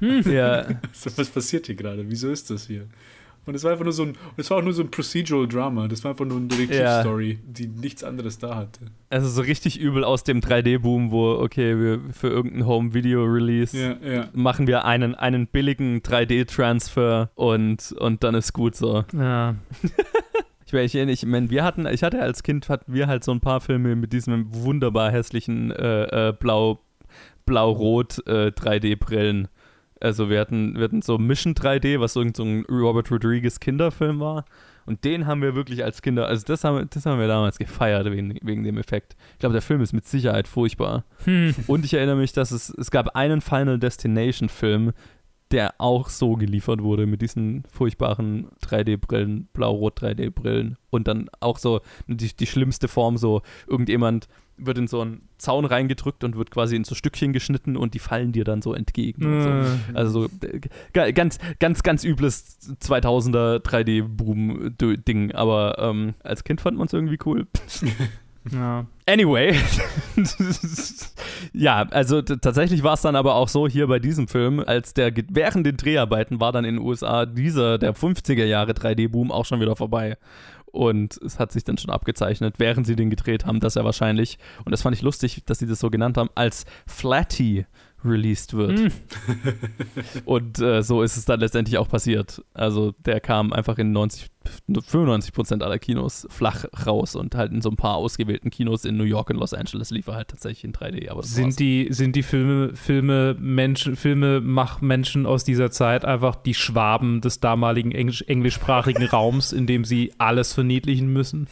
ja. 0.00 0.66
so, 0.92 1.10
was 1.16 1.28
passiert 1.28 1.66
hier 1.66 1.74
gerade? 1.74 2.08
Wieso 2.08 2.30
ist 2.30 2.48
das 2.48 2.66
hier? 2.66 2.86
Und 3.48 3.54
es 3.54 3.64
war 3.64 3.72
einfach 3.72 3.84
nur 3.84 3.94
so 3.94 4.02
ein, 4.02 4.16
es 4.36 4.50
war 4.50 4.58
auch 4.58 4.62
nur 4.62 4.74
so 4.74 4.82
ein 4.82 4.90
Procedural 4.90 5.48
Drama. 5.48 5.88
Das 5.88 6.04
war 6.04 6.10
einfach 6.10 6.26
nur 6.26 6.36
eine 6.36 6.48
Detektivstory, 6.48 7.38
die 7.46 7.66
nichts 7.66 8.04
anderes 8.04 8.38
da 8.38 8.56
hatte. 8.56 8.80
Also 9.08 9.28
so 9.28 9.40
richtig 9.40 9.80
übel 9.80 10.04
aus 10.04 10.22
dem 10.22 10.40
3D-Boom, 10.40 11.10
wo, 11.10 11.30
okay, 11.32 11.78
wir 11.78 12.00
für 12.12 12.28
irgendein 12.28 12.66
Home-Video-Release 12.66 13.76
Ja, 13.76 13.96
ja. 14.06 14.28
machen 14.34 14.66
wir 14.66 14.84
einen, 14.84 15.14
einen 15.14 15.46
billigen 15.46 16.00
3D-Transfer 16.02 17.30
und, 17.34 17.92
und 17.92 18.22
dann 18.22 18.34
ist 18.34 18.52
gut 18.52 18.76
so. 18.76 19.04
Ja. 19.12 19.56
Ich 20.66 20.74
meine, 20.74 20.84
ich, 20.84 20.94
ich 21.22 21.24
mein, 21.24 21.48
wir 21.48 21.64
hatten, 21.64 21.86
ich 21.86 22.02
hatte 22.02 22.20
als 22.20 22.42
Kind, 22.42 22.68
hatten 22.68 22.92
wir 22.92 23.06
halt 23.06 23.24
so 23.24 23.32
ein 23.32 23.40
paar 23.40 23.62
Filme 23.62 23.96
mit 23.96 24.12
diesem 24.12 24.54
wunderbar 24.54 25.10
hässlichen 25.10 25.70
äh, 25.70 26.28
äh, 26.28 26.32
Blau, 26.34 26.80
Blau-Rot 27.46 28.18
äh, 28.26 28.48
3D-Brillen. 28.48 29.48
Also 30.00 30.30
wir 30.30 30.40
hatten, 30.40 30.76
wir 30.76 30.84
hatten 30.84 31.02
so 31.02 31.18
Mission 31.18 31.54
3D, 31.54 32.00
was 32.00 32.16
irgend 32.16 32.36
so 32.36 32.44
ein 32.44 32.64
Robert 32.70 33.10
Rodriguez 33.10 33.60
Kinderfilm 33.60 34.20
war. 34.20 34.44
Und 34.86 35.04
den 35.04 35.26
haben 35.26 35.42
wir 35.42 35.54
wirklich 35.54 35.84
als 35.84 36.00
Kinder, 36.00 36.26
also 36.28 36.46
das 36.46 36.64
haben, 36.64 36.76
wir- 36.78 36.84
das 36.86 37.04
haben 37.04 37.20
wir 37.20 37.28
damals 37.28 37.58
gefeiert 37.58 38.10
wegen, 38.10 38.38
wegen 38.42 38.64
dem 38.64 38.78
Effekt. 38.78 39.16
Ich 39.34 39.38
glaube, 39.40 39.52
der 39.52 39.60
Film 39.62 39.82
ist 39.82 39.92
mit 39.92 40.06
Sicherheit 40.06 40.48
furchtbar. 40.48 41.04
Hm. 41.24 41.54
Und 41.66 41.84
ich 41.84 41.92
erinnere 41.92 42.16
mich, 42.16 42.32
dass 42.32 42.52
es, 42.52 42.70
es 42.70 42.90
gab 42.90 43.14
einen 43.14 43.40
Final 43.42 43.78
Destination 43.78 44.48
Film, 44.48 44.92
der 45.50 45.74
auch 45.78 46.08
so 46.08 46.36
geliefert 46.36 46.82
wurde 46.82 47.06
mit 47.06 47.20
diesen 47.22 47.64
furchtbaren 47.70 48.48
3D-Brillen, 48.62 49.48
blau-rot 49.52 50.00
3D-Brillen. 50.02 50.76
Und 50.90 51.08
dann 51.08 51.28
auch 51.40 51.58
so 51.58 51.80
die, 52.06 52.34
die 52.34 52.46
schlimmste 52.46 52.88
Form, 52.88 53.16
so 53.18 53.42
irgendjemand 53.66 54.26
wird 54.58 54.78
in 54.78 54.86
so 54.88 55.00
einen 55.00 55.22
Zaun 55.38 55.64
reingedrückt 55.64 56.24
und 56.24 56.36
wird 56.36 56.50
quasi 56.50 56.76
in 56.76 56.84
so 56.84 56.94
Stückchen 56.94 57.32
geschnitten 57.32 57.76
und 57.76 57.94
die 57.94 57.98
fallen 57.98 58.32
dir 58.32 58.44
dann 58.44 58.60
so 58.62 58.74
entgegen. 58.74 59.42
so. 59.42 59.48
Äh. 59.48 59.96
Also 59.96 60.22
so 60.22 60.46
äh, 60.46 60.60
ga- 60.92 61.10
ganz, 61.12 61.38
ganz, 61.60 61.82
ganz 61.82 62.04
übles 62.04 62.58
2000er 62.82 63.58
3D-Boom-Ding. 63.62 65.32
Aber 65.32 65.78
ähm, 65.78 66.14
als 66.22 66.44
Kind 66.44 66.60
fand 66.60 66.76
man 66.76 66.86
es 66.86 66.92
irgendwie 66.92 67.18
cool. 67.24 67.46
Ja. 68.52 68.86
Anyway, 69.04 69.54
ja, 71.52 71.86
also 71.90 72.22
tatsächlich 72.22 72.82
war 72.82 72.94
es 72.94 73.02
dann 73.02 73.16
aber 73.16 73.34
auch 73.34 73.48
so 73.48 73.68
hier 73.68 73.86
bei 73.88 73.98
diesem 73.98 74.28
Film, 74.28 74.60
als 74.64 74.94
der 74.94 75.12
während 75.30 75.66
den 75.66 75.76
Dreharbeiten 75.76 76.40
war 76.40 76.52
dann 76.52 76.64
in 76.64 76.76
den 76.76 76.84
USA 76.84 77.26
dieser 77.26 77.78
der 77.78 77.94
50er 77.94 78.44
Jahre 78.44 78.72
3D-Boom 78.72 79.30
auch 79.30 79.44
schon 79.44 79.60
wieder 79.60 79.76
vorbei. 79.76 80.16
Und 80.72 81.16
es 81.18 81.38
hat 81.38 81.52
sich 81.52 81.64
dann 81.64 81.78
schon 81.78 81.90
abgezeichnet, 81.90 82.56
während 82.58 82.86
sie 82.86 82.96
den 82.96 83.10
gedreht 83.10 83.46
haben, 83.46 83.60
dass 83.60 83.76
er 83.76 83.84
wahrscheinlich, 83.84 84.38
und 84.64 84.72
das 84.72 84.82
fand 84.82 84.94
ich 84.94 85.02
lustig, 85.02 85.42
dass 85.46 85.58
sie 85.58 85.66
das 85.66 85.80
so 85.80 85.90
genannt 85.90 86.16
haben, 86.16 86.30
als 86.34 86.66
Flatty 86.86 87.66
released 88.04 88.54
wird. 88.54 88.78
Hm. 88.78 88.92
Und 90.24 90.60
äh, 90.60 90.82
so 90.82 91.02
ist 91.02 91.16
es 91.16 91.24
dann 91.24 91.40
letztendlich 91.40 91.78
auch 91.78 91.88
passiert. 91.88 92.42
Also 92.54 92.92
der 93.04 93.20
kam 93.20 93.52
einfach 93.52 93.78
in 93.78 93.92
90, 93.92 94.28
95 94.66 95.32
Prozent 95.32 95.62
aller 95.62 95.78
Kinos 95.78 96.26
flach 96.30 96.64
raus 96.86 97.14
und 97.14 97.34
halt 97.34 97.52
in 97.52 97.60
so 97.60 97.70
ein 97.70 97.76
paar 97.76 97.96
ausgewählten 97.96 98.50
Kinos 98.50 98.84
in 98.84 98.96
New 98.96 99.04
York 99.04 99.30
und 99.30 99.36
Los 99.36 99.52
Angeles 99.52 99.90
lief 99.90 100.06
er 100.06 100.14
halt 100.14 100.28
tatsächlich 100.28 100.64
in 100.64 100.72
3D. 100.72 101.10
Aber 101.10 101.20
das 101.20 101.30
war's. 101.30 101.34
Sind 101.34 101.58
die, 101.58 101.88
sind 101.90 102.16
die 102.16 102.22
Filme, 102.22 102.74
Filme, 102.74 103.36
Menschen, 103.38 103.96
Filmemachmenschen 103.96 105.26
aus 105.26 105.44
dieser 105.44 105.70
Zeit 105.70 106.04
einfach 106.04 106.36
die 106.36 106.54
Schwaben 106.54 107.20
des 107.20 107.40
damaligen 107.40 107.92
englisch, 107.92 108.22
englischsprachigen 108.22 109.06
Raums, 109.08 109.52
in 109.52 109.66
dem 109.66 109.84
sie 109.84 110.12
alles 110.18 110.52
verniedlichen 110.52 111.12
müssen? 111.12 111.48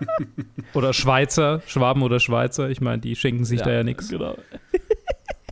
oder 0.74 0.92
Schweizer, 0.92 1.62
Schwaben 1.66 2.02
oder 2.02 2.20
Schweizer, 2.20 2.70
ich 2.70 2.80
meine, 2.80 3.00
die 3.00 3.16
schenken 3.16 3.44
sich 3.44 3.60
da 3.62 3.72
ja 3.72 3.82
nichts. 3.82 4.08
Genau. 4.08 4.36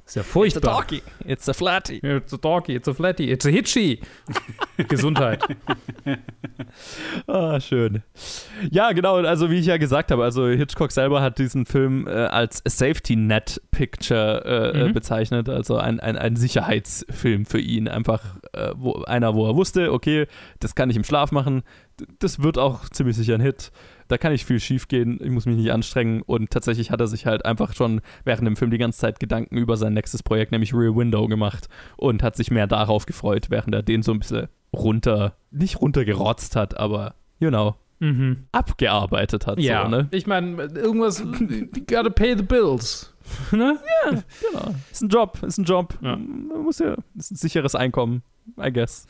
Ist 0.09 0.15
ja 0.17 0.23
It's 0.23 0.31
a 0.31 0.33
furchtbar. 0.33 0.81
doggy. 0.81 1.03
It's 1.27 1.49
a 1.49 1.53
flatty. 1.53 1.99
It's 1.99 2.33
a 2.33 2.39
doggy, 2.39 2.75
it's 2.77 2.89
a 2.89 2.95
flatty, 2.95 3.31
it's 3.31 3.45
a 3.45 3.51
hitchy. 3.51 4.01
Gesundheit. 4.89 5.43
Ah, 7.27 7.61
schön. 7.61 8.03
Ja, 8.71 8.93
genau. 8.93 9.17
Also, 9.17 9.51
wie 9.51 9.59
ich 9.59 9.67
ja 9.67 9.77
gesagt 9.77 10.11
habe, 10.11 10.25
also 10.25 10.49
Hitchcock 10.49 10.93
selber 10.93 11.21
hat 11.23 11.39
diesen 11.39 11.67
Film 11.67 12.07
äh, 12.07 12.11
als 12.11 12.63
Safety 12.67 13.17
Net 13.17 13.61
Picture 13.71 14.45
äh, 14.75 14.79
äh, 14.81 14.89
Mhm. 14.89 14.93
bezeichnet. 14.95 15.49
Also 15.49 15.77
ein, 15.77 16.01
ein, 16.01 16.17
ein 16.17 16.37
Sicherheitsfilm 16.37 17.47
für 17.47 17.61
ihn. 17.61 17.89
Einfach 17.89 18.23
äh, 18.53 18.73
wo, 18.77 19.03
einer, 19.05 19.35
wo 19.35 19.47
er 19.47 19.57
wusste, 19.57 19.93
okay, 19.93 20.27
das 20.61 20.75
kann 20.75 20.91
ich 20.91 20.97
im 20.97 21.05
Schlaf 21.05 21.33
machen. 21.33 21.63
Das 22.19 22.43
wird 22.43 22.59
auch 22.59 22.89
ziemlich 22.89 23.17
sicher 23.17 23.35
ein 23.35 23.41
Hit. 23.41 23.73
Da 24.09 24.19
kann 24.19 24.33
ich 24.33 24.45
viel 24.45 24.61
schief 24.61 24.89
gehen. 24.89 25.19
Ich 25.23 25.31
muss 25.31 25.47
mich 25.47 25.57
nicht 25.57 25.73
anstrengen. 25.73 26.23
Und 26.23 26.51
tatsächlich 26.51 26.91
hat 26.91 27.01
er 27.01 27.07
sich 27.09 27.27
halt 27.27 27.45
einfach 27.45 27.75
schon 27.75 28.01
während 28.25 28.47
dem 28.47 28.57
Film 28.57 28.71
die 28.71 28.79
ganze 28.79 28.99
Zeit 28.99 29.21
Gedanken 29.21 29.57
über 29.57 29.77
sein 29.77 29.95
nächstes 29.95 30.23
Projekt, 30.23 30.53
nämlich 30.53 30.73
Rear 30.75 30.97
Window, 30.97 31.27
gemacht. 31.27 31.69
Und 31.97 32.23
hat 32.23 32.37
sich 32.37 32.51
mehr 32.51 32.67
darauf 32.67 33.07
gefreut, 33.07 33.51
während 33.51 33.75
er 33.75 33.83
den 33.83 34.03
so 34.03 34.13
ein 34.13 34.21
bisschen 34.21 34.49
runter, 34.73 35.37
nicht 35.51 35.81
runtergerotzt 35.81 36.57
hat, 36.57 36.77
aber, 36.79 37.15
you 37.41 37.49
know, 37.49 37.75
Mhm. 38.01 38.45
abgearbeitet 38.53 39.47
hat. 39.47 39.59
Ja, 39.59 39.85
So, 39.85 39.89
ne? 39.91 40.09
ich 40.13 40.27
meine, 40.27 40.63
irgendwas, 40.75 41.23
gotta 41.89 42.11
pay 42.11 42.37
the 42.37 42.43
bills. 42.45 43.13
ne? 43.53 43.79
Genau. 44.11 44.75
Ist 44.91 45.03
ein 45.03 45.09
Job, 45.09 45.43
ist 45.43 45.59
ein 45.59 45.65
Job. 45.65 45.99
Ja. 46.01 46.17
Man 46.17 46.63
muss 46.63 46.79
ja, 46.79 46.95
ist 47.17 47.31
ein 47.33 47.37
sicheres 47.37 47.75
Einkommen, 47.75 48.23
I 48.59 48.73
guess. 48.73 49.07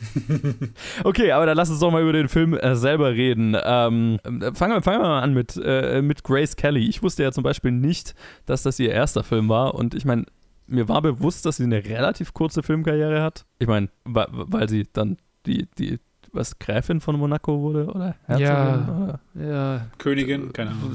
okay, 1.04 1.32
aber 1.32 1.46
dann 1.46 1.56
lass 1.56 1.70
uns 1.70 1.78
doch 1.80 1.90
mal 1.90 2.02
über 2.02 2.12
den 2.12 2.28
Film 2.28 2.54
äh, 2.54 2.74
selber 2.74 3.12
reden. 3.12 3.56
Ähm, 3.62 4.18
äh, 4.24 4.52
fangen, 4.54 4.74
wir, 4.74 4.82
fangen 4.82 5.02
wir 5.02 5.08
mal 5.08 5.20
an 5.22 5.34
mit, 5.34 5.60
äh, 5.62 6.02
mit 6.02 6.24
Grace 6.24 6.56
Kelly. 6.56 6.88
Ich 6.88 7.02
wusste 7.02 7.22
ja 7.22 7.30
zum 7.32 7.44
Beispiel 7.44 7.70
nicht, 7.72 8.14
dass 8.46 8.62
das 8.64 8.78
ihr 8.80 8.90
erster 8.90 9.22
Film 9.22 9.48
war 9.48 9.74
und 9.74 9.94
ich 9.94 10.04
meine, 10.04 10.24
mir 10.66 10.88
war 10.88 11.00
bewusst, 11.00 11.46
dass 11.46 11.56
sie 11.58 11.64
eine 11.64 11.84
relativ 11.84 12.34
kurze 12.34 12.62
Filmkarriere 12.62 13.22
hat. 13.22 13.46
Ich 13.58 13.68
meine, 13.68 13.88
wa- 14.04 14.28
weil 14.30 14.68
sie 14.68 14.86
dann 14.92 15.16
die, 15.46 15.66
die, 15.78 15.98
was, 16.32 16.58
Gräfin 16.58 17.00
von 17.00 17.16
Monaco 17.16 17.60
wurde 17.60 17.86
oder 17.86 18.14
Herzogin? 18.24 18.46
Ja. 18.46 19.20
Oder? 19.34 19.48
Ja. 19.50 19.86
Königin, 19.98 20.52
keine 20.52 20.70
Ahnung. 20.70 20.92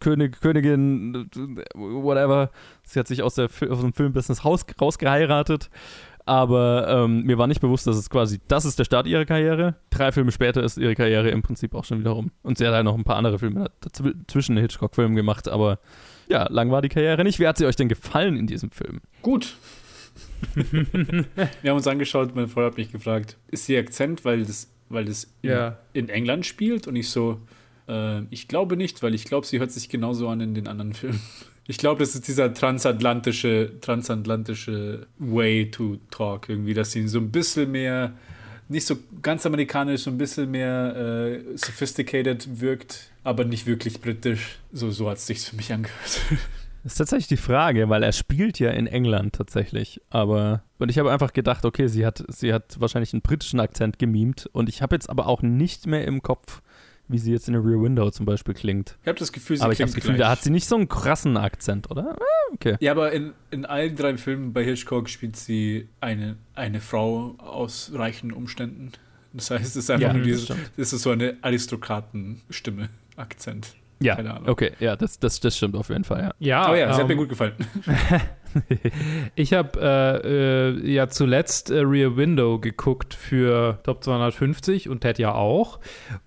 König, 0.00 0.40
Königin, 0.40 1.28
whatever. 1.74 2.50
Sie 2.84 2.98
hat 2.98 3.08
sich 3.08 3.22
aus, 3.22 3.34
der, 3.34 3.46
aus 3.46 3.80
dem 3.80 3.92
Filmbusiness 3.92 4.44
raus, 4.44 4.64
rausgeheiratet. 4.80 5.70
Aber 6.28 6.88
ähm, 6.88 7.22
mir 7.22 7.38
war 7.38 7.46
nicht 7.46 7.60
bewusst, 7.60 7.86
dass 7.86 7.96
es 7.96 8.10
quasi, 8.10 8.40
das 8.48 8.64
ist 8.64 8.80
der 8.80 8.84
Start 8.84 9.06
ihrer 9.06 9.24
Karriere. 9.24 9.76
Drei 9.90 10.10
Filme 10.10 10.32
später 10.32 10.62
ist 10.64 10.76
ihre 10.76 10.96
Karriere 10.96 11.30
im 11.30 11.42
Prinzip 11.42 11.72
auch 11.72 11.84
schon 11.84 12.00
wieder 12.00 12.10
rum. 12.10 12.32
Und 12.42 12.58
sie 12.58 12.66
hat 12.66 12.74
halt 12.74 12.84
noch 12.84 12.96
ein 12.96 13.04
paar 13.04 13.16
andere 13.16 13.38
Filme 13.38 13.70
zwischen 14.26 14.56
den 14.56 14.62
Hitchcock-Filmen 14.62 15.14
gemacht. 15.14 15.48
Aber 15.48 15.78
ja, 16.28 16.50
lang 16.50 16.72
war 16.72 16.82
die 16.82 16.88
Karriere 16.88 17.22
nicht. 17.22 17.38
Wie 17.38 17.46
hat 17.46 17.58
sie 17.58 17.66
euch 17.66 17.76
denn 17.76 17.88
gefallen 17.88 18.36
in 18.36 18.48
diesem 18.48 18.72
Film? 18.72 19.00
Gut. 19.22 19.54
Wir 20.54 21.70
haben 21.70 21.76
uns 21.76 21.86
angeschaut, 21.86 22.34
meine 22.34 22.48
Frau 22.48 22.64
hat 22.64 22.76
mich 22.76 22.92
gefragt, 22.92 23.36
ist 23.48 23.66
die 23.68 23.76
Akzent, 23.76 24.24
weil 24.24 24.44
das, 24.44 24.68
weil 24.88 25.04
das 25.04 25.24
in, 25.42 25.50
Ja. 25.50 25.78
in 25.92 26.08
England 26.08 26.46
spielt? 26.46 26.86
Und 26.86 26.96
ich 26.96 27.08
so, 27.10 27.40
äh, 27.88 28.22
ich 28.30 28.48
glaube 28.48 28.76
nicht, 28.76 29.02
weil 29.02 29.14
ich 29.14 29.24
glaube, 29.24 29.46
sie 29.46 29.58
hört 29.58 29.72
sich 29.72 29.88
genauso 29.88 30.28
an 30.28 30.40
in 30.40 30.54
den 30.54 30.68
anderen 30.68 30.92
Filmen. 30.94 31.20
Ich 31.68 31.78
glaube, 31.78 31.98
das 31.98 32.14
ist 32.14 32.28
dieser 32.28 32.54
transatlantische, 32.54 33.72
transatlantische 33.80 35.08
Way 35.18 35.72
to 35.72 35.96
talk 36.12 36.48
irgendwie, 36.48 36.74
dass 36.74 36.92
sie 36.92 37.08
so 37.08 37.18
ein 37.18 37.32
bisschen 37.32 37.72
mehr, 37.72 38.12
nicht 38.68 38.86
so 38.86 38.96
ganz 39.20 39.44
amerikanisch, 39.46 40.02
so 40.02 40.10
ein 40.10 40.16
bisschen 40.16 40.48
mehr 40.52 40.94
äh, 40.96 41.56
sophisticated 41.56 42.60
wirkt, 42.60 43.10
aber 43.24 43.44
nicht 43.44 43.66
wirklich 43.66 44.00
britisch. 44.00 44.60
So, 44.72 44.92
so 44.92 45.10
hat 45.10 45.16
es 45.16 45.26
sich 45.26 45.40
für 45.40 45.56
mich 45.56 45.72
angehört. 45.72 46.20
Das 46.86 46.92
ist 46.92 46.98
tatsächlich 46.98 47.26
die 47.26 47.36
Frage, 47.36 47.88
weil 47.88 48.04
er 48.04 48.12
spielt 48.12 48.60
ja 48.60 48.70
in 48.70 48.86
England 48.86 49.34
tatsächlich. 49.34 50.00
Aber 50.08 50.62
und 50.78 50.88
ich 50.88 51.00
habe 51.00 51.10
einfach 51.10 51.32
gedacht, 51.32 51.64
okay, 51.64 51.88
sie 51.88 52.06
hat, 52.06 52.22
sie 52.28 52.52
hat 52.54 52.78
wahrscheinlich 52.78 53.12
einen 53.12 53.22
britischen 53.22 53.58
Akzent 53.58 53.98
gemimt. 53.98 54.48
Und 54.52 54.68
ich 54.68 54.82
habe 54.82 54.94
jetzt 54.94 55.10
aber 55.10 55.26
auch 55.26 55.42
nicht 55.42 55.88
mehr 55.88 56.04
im 56.04 56.22
Kopf, 56.22 56.62
wie 57.08 57.18
sie 57.18 57.32
jetzt 57.32 57.48
in 57.48 57.54
der 57.54 57.64
Rear 57.64 57.82
Window 57.82 58.08
zum 58.12 58.24
Beispiel 58.24 58.54
klingt. 58.54 58.98
Ich 59.02 59.08
habe 59.08 59.18
das 59.18 59.32
Gefühl, 59.32 59.56
sie 59.56 59.64
aber 59.64 59.72
ich 59.72 59.80
habe 59.80 59.88
das 59.88 59.96
Gefühl, 59.96 60.14
gleich. 60.14 60.26
da 60.26 60.30
hat 60.30 60.44
sie 60.44 60.50
nicht 60.50 60.68
so 60.68 60.76
einen 60.76 60.88
krassen 60.88 61.36
Akzent, 61.36 61.90
oder? 61.90 62.16
Ah, 62.20 62.24
Okay. 62.54 62.76
Ja, 62.78 62.92
aber 62.92 63.10
in, 63.10 63.32
in 63.50 63.64
allen 63.66 63.96
drei 63.96 64.16
Filmen 64.16 64.52
bei 64.52 64.62
Hitchcock 64.62 65.08
spielt 65.08 65.34
sie 65.34 65.88
eine, 66.00 66.36
eine 66.54 66.80
Frau 66.80 67.34
aus 67.38 67.90
reichen 67.92 68.30
Umständen. 68.30 68.92
Das 69.32 69.50
heißt, 69.50 69.64
es 69.64 69.74
ist 69.74 69.90
einfach 69.90 70.06
Ja, 70.06 70.12
nur 70.14 70.22
dieses, 70.22 70.46
das 70.76 70.92
ist 70.92 71.02
so 71.02 71.10
eine 71.10 71.36
Aristokratenstimme, 71.42 72.90
Akzent. 73.16 73.74
Ja, 74.00 74.16
Keine 74.16 74.34
Ahnung. 74.34 74.48
okay, 74.48 74.72
ja, 74.78 74.94
das, 74.96 75.18
das, 75.18 75.40
das 75.40 75.56
stimmt 75.56 75.74
auf 75.74 75.88
jeden 75.88 76.04
Fall, 76.04 76.20
ja. 76.20 76.30
Ja, 76.38 76.70
Oh 76.70 76.74
ja, 76.74 76.92
sie 76.92 77.00
hat 77.00 77.08
mir 77.08 77.14
ähm, 77.14 77.18
gut 77.20 77.28
gefallen. 77.30 77.54
Ich 79.34 79.52
habe 79.52 79.78
äh, 79.82 80.70
äh, 80.86 80.90
ja 80.90 81.08
zuletzt 81.08 81.70
äh, 81.70 81.80
Rear 81.80 82.16
Window 82.16 82.58
geguckt 82.58 83.12
für 83.12 83.80
Top 83.82 84.02
250 84.02 84.88
und 84.88 85.00
Ted 85.00 85.18
ja 85.18 85.34
auch. 85.34 85.78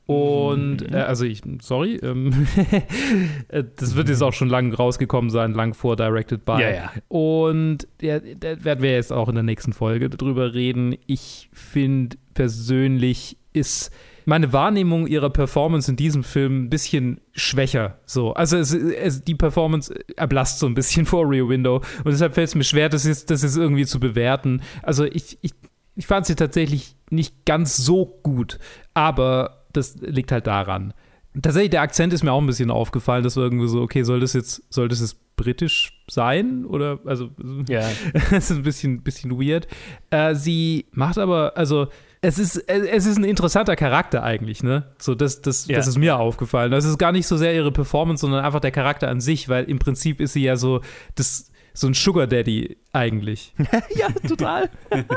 Und, 0.06 0.88
Mhm. 0.88 0.94
äh, 0.94 0.98
also 1.02 1.26
ich, 1.26 1.42
sorry, 1.62 1.96
ähm, 1.96 2.46
äh, 3.48 3.64
das 3.76 3.96
wird 3.96 4.10
jetzt 4.10 4.22
auch 4.22 4.34
schon 4.34 4.50
lang 4.50 4.72
rausgekommen 4.74 5.32
sein, 5.32 5.54
lang 5.54 5.74
vor 5.74 5.96
Directed 5.96 6.46
By. 6.46 6.62
Ja, 6.62 6.70
ja. 6.70 6.92
Und 7.08 7.88
ja, 8.02 8.20
da 8.20 8.64
werden 8.64 8.84
wir 8.84 8.92
jetzt 8.92 9.12
auch 9.12 9.30
in 9.30 9.36
der 9.36 9.44
nächsten 9.44 9.74
Folge 9.74 10.10
drüber 10.10 10.54
reden. 10.54 10.96
Ich 11.08 11.50
finde 11.52 12.18
persönlich 12.36 13.38
ist 13.54 13.92
meine 14.30 14.54
Wahrnehmung 14.54 15.08
ihrer 15.08 15.30
Performance 15.30 15.92
in 15.92 15.98
diesem 15.98 16.24
Film 16.24 16.66
ein 16.66 16.70
bisschen 16.70 17.20
schwächer. 17.34 18.00
So, 18.06 18.34
also 18.34 18.58
es, 18.58 18.74
es, 18.74 19.24
die 19.24 19.36
Performance 19.36 19.94
erblasst 20.16 20.60
so 20.60 20.68
ein 20.68 20.76
bisschen 20.76 21.06
vor 21.08 21.30
Rear 21.30 21.50
Window 21.50 21.78
und 22.04 22.12
deshalb 22.12 22.36
fällt 22.36 22.48
es 22.48 22.56
mir 22.56 22.64
schwer, 22.64 22.88
das 22.88 23.04
jetzt, 23.04 23.30
das 23.30 23.44
jetzt 23.44 23.58
irgendwie 23.58 23.86
zu 23.86 24.00
bewerten. 24.00 24.62
Also 24.84 25.04
ich, 25.04 25.38
ich, 25.42 25.54
ich 25.96 26.08
fand 26.08 26.26
sie 26.26 26.36
tatsächlich 26.36 26.96
nicht 27.10 27.46
ganz 27.46 27.76
so 27.76 28.06
gut, 28.24 28.60
aber 28.94 29.66
das 29.74 29.98
liegt 30.00 30.32
halt 30.32 30.48
daran. 30.48 30.94
Tatsächlich, 31.42 31.72
der 31.72 31.82
Akzent 31.82 32.14
ist 32.14 32.24
mir 32.24 32.32
auch 32.32 32.42
ein 32.42 32.48
bisschen 32.48 32.72
aufgefallen, 32.72 33.24
dass 33.24 33.38
irgendwie 33.38 33.68
so, 33.68 33.82
okay, 33.82 34.04
soll 34.04 34.20
das 34.20 34.34
jetzt, 34.34 34.64
soll 34.74 34.88
das 34.88 35.00
jetzt 35.00 35.18
britisch 35.36 36.04
sein? 36.10 36.66
Oder, 36.66 37.00
also, 37.06 37.30
Ja. 37.68 37.88
das 38.32 38.50
ist 38.50 38.58
ein 38.58 38.64
bisschen, 38.64 39.04
bisschen 39.04 39.40
weird. 39.40 39.68
Äh, 40.10 40.36
sie 40.36 40.88
macht 40.92 41.18
aber, 41.18 41.56
also 41.56 41.88
es 42.22 42.38
ist, 42.38 42.58
es 42.68 43.06
ist 43.06 43.18
ein 43.18 43.24
interessanter 43.24 43.76
Charakter 43.76 44.24
eigentlich, 44.24 44.62
ne? 44.64 44.84
So, 44.98 45.16
das, 45.16 45.42
das, 45.42 45.68
Ja. 45.68 45.78
das 45.78 45.88
ist 45.88 45.98
mir 45.98 46.18
aufgefallen. 46.18 46.72
Das 46.72 46.86
ist 46.86 46.98
gar 46.98 47.12
nicht 47.12 47.28
so 47.28 47.38
sehr 47.38 47.54
ihre 47.56 47.72
Performance, 47.72 48.22
sondern 48.22 48.44
einfach 48.44 48.60
der 48.60 48.72
Charakter 48.72 49.08
an 49.10 49.22
sich, 49.22 49.48
weil 49.50 49.64
im 49.66 49.80
Prinzip 49.80 50.20
ist 50.20 50.34
sie 50.34 50.44
ja 50.44 50.58
so, 50.58 50.82
das, 51.16 51.50
so 51.74 51.88
ein 51.88 51.94
Sugar 51.94 52.28
Daddy 52.28 52.78
eigentlich. 52.92 53.54
ja, 53.96 54.08
total. 54.28 54.70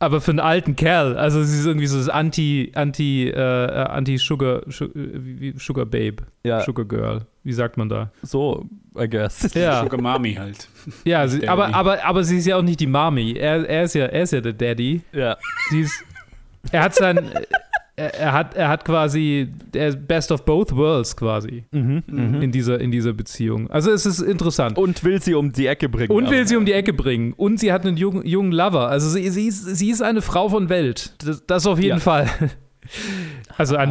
Aber 0.00 0.20
für 0.20 0.30
einen 0.32 0.40
alten 0.40 0.74
Kerl. 0.74 1.16
Also 1.16 1.42
sie 1.44 1.58
ist 1.58 1.66
irgendwie 1.66 1.86
so 1.86 1.98
das 1.98 2.08
Anti, 2.08 2.72
Anti, 2.74 3.28
äh, 3.28 3.38
Anti-Sugar, 3.38 4.62
Sugar, 4.68 4.90
wie- 4.94 5.40
wie- 5.40 5.58
Sugar 5.58 5.86
Babe, 5.86 6.16
Ja, 6.42 6.62
Sugar 6.62 6.84
Girl. 6.86 7.26
Wie 7.44 7.52
sagt 7.52 7.76
man 7.76 7.88
da? 7.88 8.10
so, 8.22 8.66
I 8.98 9.08
guess. 9.08 9.48
Ja. 9.54 9.82
Sugar 9.82 10.00
Mami 10.00 10.34
halt. 10.34 10.68
Ja, 11.04 11.28
sie, 11.28 11.46
aber, 11.48 11.74
aber, 11.74 12.04
aber 12.04 12.24
sie 12.24 12.38
ist 12.38 12.46
ja 12.46 12.56
auch 12.56 12.62
nicht 12.62 12.80
die 12.80 12.86
Mami. 12.88 13.34
Er, 13.34 13.68
er, 13.68 13.84
ist 13.84 13.94
ja, 13.94 14.06
er 14.06 14.22
ist 14.22 14.32
ja 14.32 14.40
der 14.40 14.52
Daddy. 14.54 15.02
Ja. 15.12 15.36
Sie 15.70 15.82
ist, 15.82 16.02
er 16.72 16.82
hat 16.82 16.94
sein, 16.94 17.18
er, 17.96 18.14
er 18.14 18.32
hat, 18.32 18.54
er 18.54 18.68
hat 18.68 18.84
quasi, 18.84 19.48
der 19.74 19.92
Best 19.92 20.32
of 20.32 20.44
both 20.44 20.74
worlds 20.74 21.16
quasi 21.16 21.64
Mhm, 21.70 22.02
mhm. 22.06 22.42
in 22.42 22.52
dieser, 22.52 22.80
in 22.80 22.90
dieser 22.90 23.12
Beziehung. 23.12 23.70
Also 23.70 23.90
es 23.90 24.06
ist 24.06 24.20
interessant. 24.20 24.78
Und 24.78 25.04
will 25.04 25.20
sie 25.20 25.34
um 25.34 25.52
die 25.52 25.66
Ecke 25.66 25.88
bringen. 25.88 26.10
Und 26.10 26.30
will 26.30 26.38
aber- 26.38 26.46
sie 26.48 26.56
um 26.56 26.64
die 26.64 26.72
Ecke 26.72 26.92
bringen. 26.92 27.32
Und 27.34 27.60
sie 27.60 27.72
hat 27.72 27.84
einen 27.86 27.96
jungen, 27.96 28.24
jungen 28.26 28.52
Lover. 28.52 28.88
Also 28.88 29.08
sie, 29.10 29.28
sie, 29.30 29.46
ist, 29.48 29.64
sie 29.76 29.90
ist 29.90 30.02
eine 30.02 30.22
Frau 30.22 30.48
von 30.48 30.68
Welt. 30.68 31.14
Das, 31.24 31.44
das 31.46 31.66
auf 31.66 31.78
jeden 31.78 31.98
Ja. 31.98 32.00
Fall. 32.00 32.28
Also 33.58 33.76
ein 33.76 33.90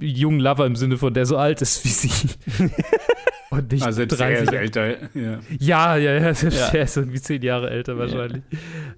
jungen 0.00 0.38
Lover 0.40 0.64
im 0.66 0.76
Sinne 0.76 0.96
von, 0.96 1.12
der 1.12 1.26
so 1.26 1.36
alt 1.36 1.60
ist 1.60 1.84
wie 1.84 1.88
sie. 1.88 2.10
Und 3.58 3.72
nicht 3.72 3.84
Also 3.84 4.00
er 4.02 4.06
30. 4.06 4.42
ist 4.48 4.52
älter. 4.52 4.88
Ja. 5.14 5.38
Ja, 5.58 5.96
ja, 5.96 6.12
ja. 6.14 6.34
Selbst 6.34 6.58
Ja. 6.58 6.78
Er 6.78 6.84
ist 6.84 6.96
irgendwie 6.96 7.20
zehn 7.20 7.42
Jahre 7.42 7.70
älter 7.70 7.98
wahrscheinlich. 7.98 8.42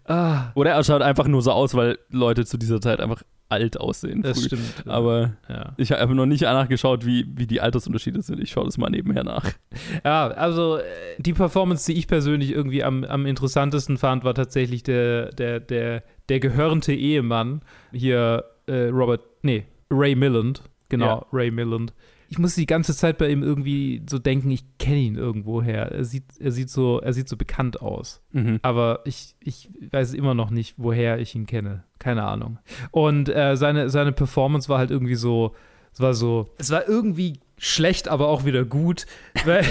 Ah, 0.05 0.51
Oder 0.55 0.73
er 0.73 0.85
schaut 0.85 1.03
einfach 1.03 1.27
nur 1.27 1.42
so 1.42 1.53
aus, 1.53 1.75
weil 1.75 1.99
Leute 2.11 2.44
zu 2.44 2.57
dieser 2.59 2.81
Zeit 2.81 3.01
einfach 3.01 3.23
alt 3.49 3.81
aussehen. 3.81 4.23
das 4.23 4.38
früh. 4.38 4.46
stimmt. 4.46 4.85
Aber 4.87 5.33
ja. 5.49 5.75
ich 5.77 5.92
habe 5.92 6.14
noch 6.14 6.27
nicht 6.27 6.42
nachgeschaut, 6.42 7.05
wie, 7.05 7.27
wie 7.35 7.46
die 7.46 7.61
Altersunterschiede 7.61 8.23
sind. 8.23 8.40
Ich 8.40 8.51
schaue 8.51 8.64
das 8.66 8.79
mal 8.79 8.90
nebenher 8.90 9.25
nach. 9.25 9.44
Ja, 10.05 10.29
also 10.29 10.77
äh, 10.79 10.83
die 11.18 11.33
Performance, 11.33 11.90
die 11.90 11.99
ich 11.99 12.07
persönlich 12.07 12.53
irgendwie 12.53 12.85
am, 12.85 13.03
am 13.05 13.27
interessantesten 13.27 13.99
fand, 13.99 14.25
war 14.25 14.35
tatsächlich 14.35 14.83
der, 14.83 15.33
der, 15.33 15.59
der, 15.61 16.03
der 16.29 16.40
gehörnte 16.40 16.92
Ehemann. 16.92 17.62
Hier 17.92 18.44
äh, 18.66 18.88
Robert, 18.88 19.23
nee, 19.42 19.64
Ray 19.90 20.14
Milland. 20.14 20.62
Genau, 20.88 21.07
Ja. 21.07 21.27
Ray 21.33 21.51
Milland. 21.51 21.92
Ich 22.31 22.38
muss 22.38 22.55
die 22.55 22.66
ganze 22.66 22.97
Zeit 22.97 23.19
bei 23.19 23.29
ihm 23.29 23.43
irgendwie 23.43 24.03
so 24.09 24.19
denken, 24.19 24.51
ich 24.51 24.64
kenne 24.79 24.99
ihn 24.99 25.16
irgendwoher. 25.16 25.93
Er 25.93 26.05
sieht, 26.05 26.25
er 26.38 26.53
sieht 26.53 26.71
so, 26.71 27.01
er 27.01 27.12
sieht 27.12 27.29
so 27.29 27.37
bekannt 27.37 27.83
aus. 27.83 28.23
Mhm. 28.33 28.61
Aber 28.62 29.01
ich, 29.05 29.35
ich 29.40 29.69
weiß 29.90 30.14
immer 30.14 30.35
noch 30.35 30.51
nicht, 30.51 30.75
woher 30.79 31.19
ich 31.19 31.35
ihn 31.35 31.47
kenne. 31.47 31.85
Keine 31.99 32.23
Ahnung. 32.23 32.59
Und 32.93 33.29
äh, 33.29 33.57
seine, 33.57 33.90
seine 33.90 34.12
Performance 34.12 34.69
war 34.69 34.79
halt 34.79 34.90
irgendwie 34.90 35.16
so, 35.16 35.55
es 35.93 36.01
war 36.01 36.14
so, 36.14 36.55
es 36.59 36.71
war 36.71 36.88
irgendwie 36.88 37.40
schlecht, 37.59 38.09
aber 38.09 38.29
auch 38.29 38.45
wieder 38.45 38.64
gut. 38.64 39.07
Weil 39.45 39.66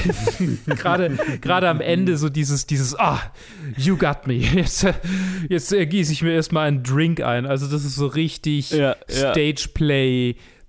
gerade 0.67 1.17
gerade 1.41 1.67
am 1.69 1.81
Ende 1.81 2.17
so 2.17 2.29
dieses, 2.29 2.67
dieses, 2.67 2.97
ah, 2.97 3.19
you 3.77 3.97
got 3.97 4.27
me. 4.27 4.33
Jetzt, 4.39 4.85
jetzt 5.49 5.71
gieße 5.71 6.11
ich 6.11 6.21
mir 6.21 6.33
erstmal 6.33 6.67
einen 6.67 6.83
Drink 6.83 7.21
ein. 7.21 7.45
Also, 7.45 7.67
das 7.67 7.83
ist 7.83 7.95
so 7.95 8.07
richtig 8.07 8.71
Ja, 8.71 8.95
ja. 9.09 9.31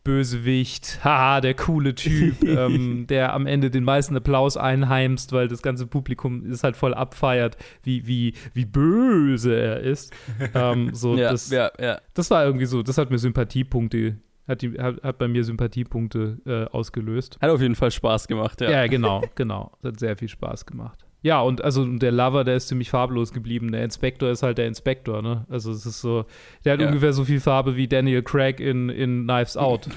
Bösewicht, 0.03 1.01
haha, 1.05 1.41
der 1.41 1.55
coole 1.55 1.95
Typ, 1.95 2.43
ähm, 2.45 3.07
der 3.07 3.35
am 3.35 3.47
Ende 3.47 3.71
den 3.71 3.85
meisten 3.85 4.17
Applaus 4.17 4.57
einheimst, 4.57 5.33
weil 5.33 5.49
das 5.49 5.63
ganze 5.63 5.87
Publikum 5.87 6.47
ist 6.47 6.65
halt 6.65 6.77
voll 6.77 6.95
abfeiert, 6.95 7.57
wie, 7.83 8.07
wie, 8.07 8.35
wie 8.55 8.65
böse 8.65 9.55
er 9.55 9.81
ist. 9.81 10.13
Ähm, 10.55 10.95
so, 10.95 11.17
Ja, 11.21 11.31
das, 11.31 11.51
ja, 11.51 11.71
ja. 11.79 12.01
das 12.15 12.31
war 12.31 12.45
irgendwie 12.45 12.67
so, 12.67 12.83
das 12.83 12.97
hat 12.97 13.11
mir 13.11 13.19
Sympathiepunkte, 13.19 14.17
hat, 14.49 14.63
die, 14.63 14.73
hat, 14.79 15.03
hat 15.03 15.19
bei 15.19 15.29
mir 15.29 15.45
Sympathiepunkte 15.45 16.39
äh, 16.47 16.65
ausgelöst. 16.75 17.39
Hat 17.41 17.51
auf 17.51 17.61
jeden 17.61 17.75
Fall 17.75 17.91
Spaß 17.91 18.27
gemacht, 18.27 18.61
ja. 18.61 18.71
Ja, 18.71 18.87
genau, 18.87 19.23
genau. 19.35 19.73
Das 19.83 19.93
hat 19.93 20.01
sehr 20.01 20.17
viel 20.17 20.29
Spaß 20.29 20.67
gemacht. 20.67 21.05
Ja, 21.23 21.41
und 21.43 21.63
also 21.63 21.85
der 21.85 22.13
Lover, 22.13 22.45
der 22.45 22.57
ist 22.57 22.69
ziemlich 22.69 22.89
farblos 22.91 23.33
geblieben. 23.33 23.73
Der 23.73 23.85
Inspektor 23.85 24.31
ist 24.31 24.43
halt 24.43 24.57
der 24.57 24.67
Inspektor, 24.67 25.21
ne? 25.21 25.45
Also 25.51 25.71
es 25.71 25.85
ist 25.85 26.01
so, 26.01 26.25
der 26.65 26.73
hat 26.75 26.81
Ja. 26.81 26.87
ungefähr 26.89 27.13
so 27.13 27.25
viel 27.25 27.41
Farbe 27.41 27.77
wie 27.77 27.87
Daniel 27.89 28.23
Craig 28.23 28.59
in, 28.59 28.89
in 28.89 29.25
Knives 29.25 29.57
Out. 29.59 29.89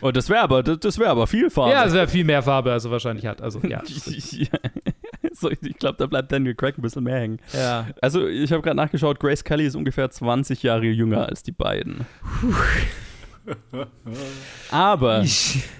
Und 0.00 0.16
das 0.16 0.30
wäre 0.30 0.40
aber, 0.42 0.62
das, 0.62 0.98
wäre 0.98 1.10
aber 1.10 1.26
viel 1.26 1.50
Farbe. 1.50 1.72
ja, 1.72 1.84
es 1.84 1.92
wäre 1.92 2.06
viel 2.06 2.24
mehr 2.24 2.42
Farbe, 2.42 2.70
als 2.72 2.84
er 2.84 2.90
wahrscheinlich 2.92 3.26
hat. 3.26 3.42
Also 3.42 3.60
ja. 3.66 3.82
so, 5.32 5.50
ich 5.50 5.78
glaube, 5.78 5.96
da 5.98 6.06
bleibt 6.06 6.30
Daniel 6.30 6.54
Craig 6.54 6.78
ein 6.78 6.82
bisschen 6.82 7.04
mehr 7.04 7.18
hängen. 7.18 7.38
ja. 7.52 7.86
Also, 8.00 8.26
ich 8.28 8.52
habe 8.52 8.62
gerade 8.62 8.76
nachgeschaut, 8.76 9.18
Grace 9.20 9.42
Kelly 9.42 9.66
ist 9.66 9.74
ungefähr 9.74 10.08
20 10.10 10.62
Jahre 10.62 10.84
jünger 10.84 11.28
als 11.28 11.42
die 11.42 11.52
beiden. 11.52 12.06
Aber, 14.70 15.24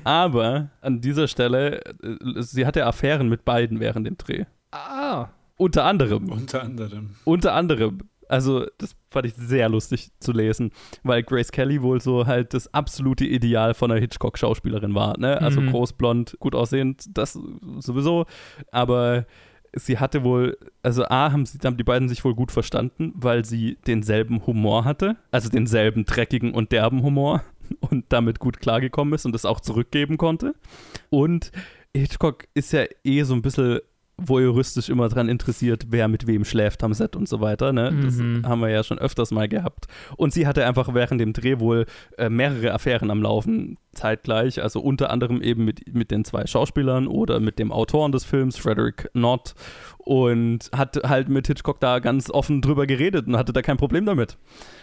aber 0.05 0.71
an 0.81 1.01
dieser 1.01 1.29
Stelle, 1.29 1.81
äh, 2.03 2.43
sie 2.43 2.67
hatte 2.67 2.87
Affären 2.87 3.29
mit 3.29 3.45
beiden 3.45 3.81
während 3.81 4.07
dem 4.07 4.17
Dreh. 4.17 4.45
Ah. 4.71 5.29
Unter 5.57 5.85
anderem. 5.85 6.31
Unter 6.31 6.63
anderem. 6.63 7.17
Unter 7.25 7.53
anderem. 7.55 7.99
Also, 8.29 8.67
das 8.77 8.95
fand 9.11 9.27
ich 9.27 9.35
sehr 9.35 9.69
lustig 9.71 10.11
zu 10.21 10.33
lesen, 10.33 10.71
weil 11.03 11.23
Grace 11.23 11.51
Kelly 11.51 11.83
wohl 11.83 12.01
so 12.01 12.27
halt 12.27 12.53
das 12.55 12.73
absolute 12.75 13.25
Ideal 13.25 13.73
von 13.75 13.91
einer 13.91 14.01
Hitchcock-Schauspielerin 14.01 14.95
war. 14.95 15.19
Ne? 15.19 15.41
Also 15.41 15.61
Mhm. 15.63 15.71
groß, 15.71 15.95
blond, 15.95 16.37
gut 16.39 16.55
aussehend, 16.55 17.07
das 17.17 17.39
sowieso. 17.79 18.27
Aber 18.71 19.25
sie 19.73 19.99
hatte 19.99 20.25
wohl, 20.25 20.59
also 20.83 21.05
A, 21.07 21.33
haben, 21.33 21.47
sie, 21.47 21.59
haben 21.65 21.79
die 21.79 21.85
beiden 21.85 22.09
sich 22.11 22.23
wohl 22.23 22.35
gut 22.35 22.53
verstanden, 22.53 23.13
weil 23.17 23.45
sie 23.47 23.79
denselben 23.87 24.47
Humor 24.47 24.85
hatte, 24.85 25.17
also 25.31 25.49
denselben 25.49 26.05
dreckigen 26.05 26.53
und 26.53 26.71
derben 26.71 27.03
Humor 27.03 27.43
und 27.81 28.07
damit 28.11 28.39
gut 28.39 28.61
klargekommen 28.61 29.15
ist 29.15 29.27
und 29.27 29.33
das 29.33 29.45
auch 29.45 29.61
zurückgeben 29.61 30.17
konnte. 30.17 30.55
Und 31.11 31.53
Hitchcock 31.95 32.47
ist 32.55 32.73
ja 32.73 32.85
eh 33.05 33.23
so 33.23 33.35
ein 33.35 33.43
bisschen 33.43 33.81
voyeuristisch 34.21 34.89
immer 34.89 35.09
dran 35.09 35.29
interessiert, 35.29 35.87
wer 35.91 36.09
mit 36.09 36.27
wem 36.27 36.45
schläft 36.45 36.83
am 36.83 36.93
Set 36.93 37.15
und 37.17 37.29
so 37.29 37.41
weiter. 37.41 37.73
Ne? 37.73 37.93
Das 38.03 38.17
Mhm. 38.17 38.47
haben 38.47 38.61
wir 38.61 38.69
ja 38.69 38.83
schon 38.83 38.99
öfters 38.99 39.31
mal 39.31 39.49
gehabt. 39.49 39.87
Und 40.17 40.33
sie 40.33 40.47
hatte 40.47 40.67
einfach 40.67 40.93
während 40.93 41.21
dem 41.21 41.33
Dreh 41.33 41.61
wohl 41.61 41.87
äh, 42.17 42.29
mehrere 42.29 42.73
Affären 42.75 43.11
am 43.11 43.23
Laufen 43.23 43.79
zeitgleich. 43.93 44.61
Also 44.63 44.81
unter 44.81 45.11
anderem 45.11 45.41
eben 45.41 45.65
mit, 45.65 45.95
mit 45.95 46.11
den 46.11 46.25
zwei 46.25 46.47
Schauspielern 46.47 47.07
oder 47.07 47.39
mit 47.41 47.59
dem 47.61 47.71
Autoren 47.73 48.11
des 48.13 48.25
Films, 48.25 48.57
Frederick 48.59 49.09
Knott. 49.13 49.55
Und 49.99 50.71
hat 50.75 50.97
halt 51.07 51.29
mit 51.29 51.47
Hitchcock 51.47 51.81
da 51.81 51.99
ganz 51.99 52.31
offen 52.31 52.61
drüber 52.63 52.87
geredet 52.87 53.27
und 53.27 53.37
hatte 53.37 53.53
da 53.53 53.63
kein 53.63 53.77
Problem 53.77 54.05
damit. 54.07 54.37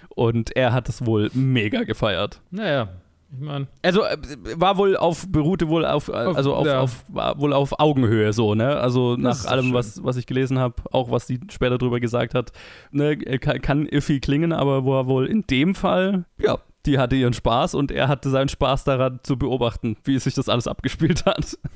Und 0.10 0.56
er 0.56 0.72
hat 0.72 0.88
es 0.88 1.06
wohl 1.06 1.30
mega 1.34 1.84
gefeiert. 1.84 2.42
Naja, 2.52 2.90
ich 3.32 3.40
meine. 3.40 3.68
Also 3.82 4.04
äh, 4.04 4.18
war 4.56 4.78
wohl 4.78 4.96
auf, 4.98 5.28
beruhte 5.30 5.68
wohl 5.68 5.86
auf, 5.86 6.10
äh, 6.10 6.14
also 6.14 6.54
auf, 6.54 6.66
ja. 6.66 6.80
auf, 6.80 7.04
war 7.08 7.40
wohl 7.40 7.54
auf 7.54 7.80
Augenhöhe 7.80 8.34
so, 8.34 8.56
ne? 8.56 8.78
Also 8.78 9.16
nach 9.18 9.32
ist 9.32 9.46
doch 9.46 9.52
allem, 9.52 9.66
schön. 9.66 9.74
was, 9.74 10.04
was 10.04 10.18
ich 10.18 10.26
gelesen 10.26 10.60
habe, 10.60 10.76
auch 10.92 11.12
was 11.12 11.28
sie 11.28 11.40
später 11.52 11.78
drüber 11.78 12.00
gesagt 12.00 12.34
hat, 12.34 12.52
ne, 12.92 13.12
äh, 13.12 13.38
kann, 13.38 13.62
kann 13.62 13.86
iffy 13.88 14.20
klingen, 14.20 14.54
aber 14.54 14.86
war 14.86 15.08
wohl 15.08 15.26
in 15.28 15.46
dem 15.48 15.76
Fall, 15.76 16.26
ja, 16.38 16.60
die 16.86 17.00
hatte 17.00 17.16
ihren 17.16 17.34
Spaß 17.34 17.76
und 17.76 17.92
er 17.92 18.08
hatte 18.08 18.30
seinen 18.30 18.50
Spaß 18.50 18.84
daran 18.84 19.20
zu 19.24 19.38
beobachten, 19.38 19.98
wie 20.04 20.20
sich 20.20 20.36
das 20.36 20.50
alles 20.50 20.68
abgespielt 20.68 21.26
hat. 21.26 21.58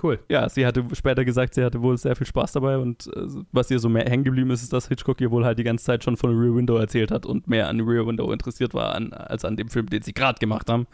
Cool. 0.00 0.18
Ja, 0.28 0.48
sie 0.48 0.66
hatte 0.66 0.84
später 0.92 1.24
gesagt, 1.24 1.54
sie 1.54 1.64
hatte 1.64 1.80
wohl 1.80 1.96
sehr 1.96 2.14
viel 2.14 2.26
Spaß 2.26 2.52
dabei 2.52 2.78
und 2.78 3.06
äh, 3.14 3.26
was 3.50 3.70
ihr 3.70 3.78
so 3.78 3.88
mehr 3.88 4.04
hängen 4.04 4.24
geblieben 4.24 4.50
ist, 4.50 4.62
ist, 4.62 4.72
dass 4.72 4.88
Hitchcock 4.88 5.20
ihr 5.20 5.30
wohl 5.30 5.44
halt 5.44 5.58
die 5.58 5.64
ganze 5.64 5.84
Zeit 5.84 6.04
schon 6.04 6.16
von 6.16 6.38
Rear 6.38 6.54
Window 6.54 6.76
erzählt 6.76 7.10
hat 7.10 7.26
und 7.26 7.48
mehr 7.48 7.68
an 7.68 7.80
Rear 7.80 8.06
Window 8.06 8.30
interessiert 8.30 8.74
war, 8.74 8.94
an, 8.94 9.12
als 9.12 9.44
an 9.44 9.56
dem 9.56 9.68
Film, 9.68 9.86
den 9.86 10.02
sie 10.02 10.12
gerade 10.12 10.38
gemacht 10.38 10.68
haben. 10.70 10.86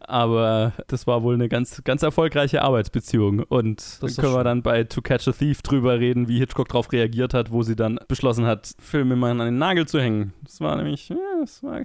Aber 0.00 0.72
das 0.86 1.06
war 1.06 1.22
wohl 1.22 1.34
eine 1.34 1.48
ganz, 1.48 1.82
ganz 1.84 2.02
erfolgreiche 2.02 2.62
Arbeitsbeziehung 2.62 3.40
und 3.40 4.02
dann 4.02 4.10
doch 4.10 4.22
können 4.22 4.34
wir 4.34 4.44
dann 4.44 4.62
bei 4.62 4.84
To 4.84 5.02
Catch 5.02 5.28
a 5.28 5.32
Thief 5.32 5.62
drüber 5.62 5.98
reden, 6.00 6.28
wie 6.28 6.38
Hitchcock 6.38 6.68
darauf 6.68 6.90
reagiert 6.92 7.34
hat, 7.34 7.52
wo 7.52 7.62
sie 7.62 7.76
dann 7.76 8.00
beschlossen 8.08 8.46
hat, 8.46 8.74
Filme 8.78 9.16
mal 9.16 9.32
an 9.32 9.38
den 9.38 9.58
Nagel 9.58 9.86
zu 9.86 10.00
hängen. 10.00 10.32
Das 10.42 10.60
war 10.60 10.76
nämlich, 10.76 11.08
ja, 11.08 11.16
das 11.40 11.62
war 11.62 11.82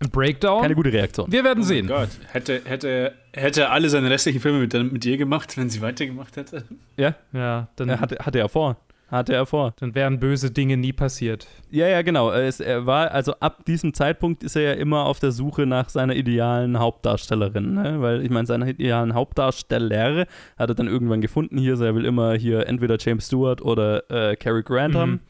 Ein 0.00 0.10
Breakdown. 0.10 0.62
keine 0.62 0.74
gute 0.76 0.92
Reaktion. 0.92 1.30
Wir 1.32 1.42
werden 1.44 1.64
Oh 1.64 1.66
sehen. 1.66 1.86
Gott, 1.88 2.10
hätte, 2.32 2.60
hätte, 2.64 3.12
hätte 3.32 3.62
er 3.62 3.72
alle 3.72 3.88
seine 3.88 4.08
restlichen 4.10 4.40
Filme 4.40 4.60
mit, 4.60 4.72
mit 4.92 5.04
ihr 5.04 5.16
gemacht, 5.16 5.56
wenn 5.56 5.68
sie 5.70 5.80
weitergemacht 5.82 6.36
hätte? 6.36 6.64
Ja, 6.96 7.14
Ja, 7.32 7.68
dann, 7.76 7.88
er 7.88 8.00
hatte, 8.00 8.16
hatte 8.24 8.38
er 8.38 8.48
vor. 8.48 8.76
Hatte 9.10 9.32
er 9.32 9.46
vor. 9.46 9.72
dann 9.80 9.94
wären 9.94 10.20
böse 10.20 10.50
Dinge 10.50 10.76
nie 10.76 10.92
passiert. 10.92 11.46
Ja, 11.70 11.88
ja, 11.88 12.02
genau. 12.02 12.30
Es, 12.30 12.60
er 12.60 12.84
war, 12.84 13.10
also 13.10 13.32
ab 13.40 13.64
diesem 13.64 13.94
Zeitpunkt 13.94 14.44
ist 14.44 14.54
er 14.54 14.62
ja 14.62 14.72
immer 14.74 15.06
auf 15.06 15.18
der 15.18 15.32
Suche 15.32 15.64
nach 15.64 15.88
seiner 15.88 16.14
idealen 16.14 16.78
Hauptdarstellerin, 16.78 17.72
ne? 17.72 18.02
Weil 18.02 18.22
ich 18.22 18.28
meine, 18.30 18.46
seine 18.46 18.68
idealen 18.70 19.14
Hauptdarsteller 19.14 20.26
hat 20.58 20.68
er 20.68 20.74
dann 20.74 20.88
irgendwann 20.88 21.22
gefunden 21.22 21.56
hier. 21.56 21.76
So, 21.78 21.84
er 21.84 21.94
will 21.94 22.04
immer 22.04 22.34
hier 22.34 22.66
entweder 22.66 22.98
James 23.00 23.26
Stewart 23.26 23.62
oder 23.62 24.02
äh, 24.10 24.36
Cary 24.36 24.62
Grant 24.62 24.92
Mhm. 24.94 24.98
haben. 24.98 25.20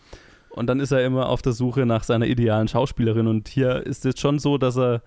Und 0.58 0.66
dann 0.66 0.80
ist 0.80 0.90
er 0.90 1.04
immer 1.04 1.28
auf 1.28 1.40
der 1.40 1.52
Suche 1.52 1.86
nach 1.86 2.02
seiner 2.02 2.26
idealen 2.26 2.68
Schauspielerin. 2.68 3.26
Und 3.26 3.48
hier 3.48 3.86
ist 3.86 4.04
es 4.04 4.18
schon 4.18 4.38
so, 4.38 4.58
dass 4.58 4.76
er, 4.76 5.02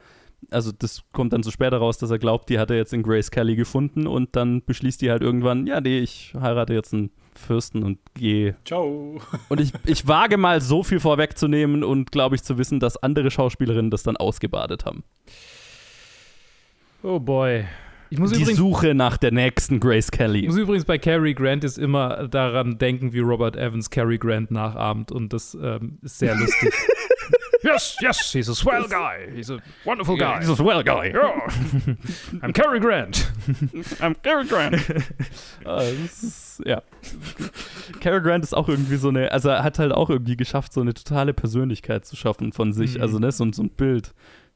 also 0.49 0.71
das 0.71 1.03
kommt 1.11 1.33
dann 1.33 1.43
so 1.43 1.51
später 1.51 1.77
raus, 1.77 1.97
dass 1.97 2.09
er 2.09 2.19
glaubt, 2.19 2.49
die 2.49 2.57
hat 2.57 2.71
er 2.71 2.77
jetzt 2.77 2.93
in 2.93 3.03
Grace 3.03 3.31
Kelly 3.31 3.55
gefunden 3.55 4.07
und 4.07 4.35
dann 4.35 4.63
beschließt 4.63 5.01
die 5.01 5.11
halt 5.11 5.21
irgendwann, 5.21 5.67
ja, 5.67 5.81
nee, 5.81 5.99
ich 5.99 6.33
heirate 6.39 6.73
jetzt 6.73 6.93
einen 6.93 7.11
Fürsten 7.35 7.83
und 7.83 7.99
gehe 8.13 8.55
Ciao. 8.65 9.19
und 9.49 9.59
ich, 9.61 9.73
ich 9.85 10.07
wage 10.07 10.37
mal 10.37 10.61
so 10.61 10.83
viel 10.83 10.99
vorwegzunehmen 10.99 11.83
und 11.83 12.11
glaube 12.11 12.35
ich 12.35 12.43
zu 12.43 12.57
wissen, 12.57 12.79
dass 12.79 12.97
andere 12.97 13.31
Schauspielerinnen 13.31 13.91
das 13.91 14.03
dann 14.03 14.17
ausgebadet 14.17 14.85
haben. 14.85 15.03
Oh 17.03 17.19
boy. 17.19 17.65
Ich 18.13 18.19
muss, 18.19 18.31
Die 18.31 18.41
übrigens, 18.41 18.57
Suche 18.59 18.93
nach 18.93 19.15
der 19.15 19.31
nächsten 19.31 19.79
Grace 19.79 20.05
ich 20.05 20.11
Kelly. 20.11 20.45
muss 20.45 20.57
übrigens 20.57 20.83
bei 20.83 20.97
Cary 20.97 21.33
Grant 21.33 21.63
ist 21.63 21.77
immer 21.77 22.27
daran 22.27 22.77
denken, 22.77 23.13
wie 23.13 23.19
Robert 23.19 23.55
Evans 23.55 23.89
Cary 23.89 24.17
Grant 24.17 24.51
nachahmt 24.51 25.13
und 25.13 25.31
das 25.31 25.57
ähm, 25.61 25.97
ist 26.01 26.19
sehr 26.19 26.35
lustig. 26.35 26.73
yes, 27.63 27.95
yes, 28.01 28.31
he's 28.33 28.49
a 28.49 28.53
swell 28.53 28.83
guy. 28.89 29.31
He's 29.33 29.49
a 29.49 29.59
wonderful 29.85 30.17
guy. 30.17 30.39
He's 30.41 30.49
a 30.49 30.55
swell 30.57 30.83
guy. 30.83 31.13
Yeah. 31.13 31.47
I'm 32.41 32.51
Cary 32.51 32.81
Grant. 32.81 33.31
I'm 34.01 34.13
Cary 34.21 34.45
Grant. 34.45 34.75
Ah, 35.63 35.81
ist, 35.83 36.61
ja. 36.65 36.81
Cary 38.01 38.19
Grant 38.21 38.43
ist 38.43 38.53
auch 38.53 38.67
irgendwie 38.67 38.97
so 38.97 39.07
eine, 39.09 39.31
also 39.31 39.47
er 39.49 39.63
hat 39.63 39.79
halt 39.79 39.91
auch 39.93 40.09
irgendwie 40.09 40.35
geschafft, 40.35 40.73
so 40.73 40.81
eine 40.81 40.93
totale 40.93 41.33
Persönlichkeit 41.33 42.03
zu 42.05 42.15
schaffen 42.17 42.51
von 42.51 42.73
sich, 42.73 42.95
Mhm. 42.95 43.01
also 43.03 43.19
ne, 43.19 43.31
so, 43.31 43.49
so 43.53 43.63
ein 43.63 43.69
Bild. 43.69 44.13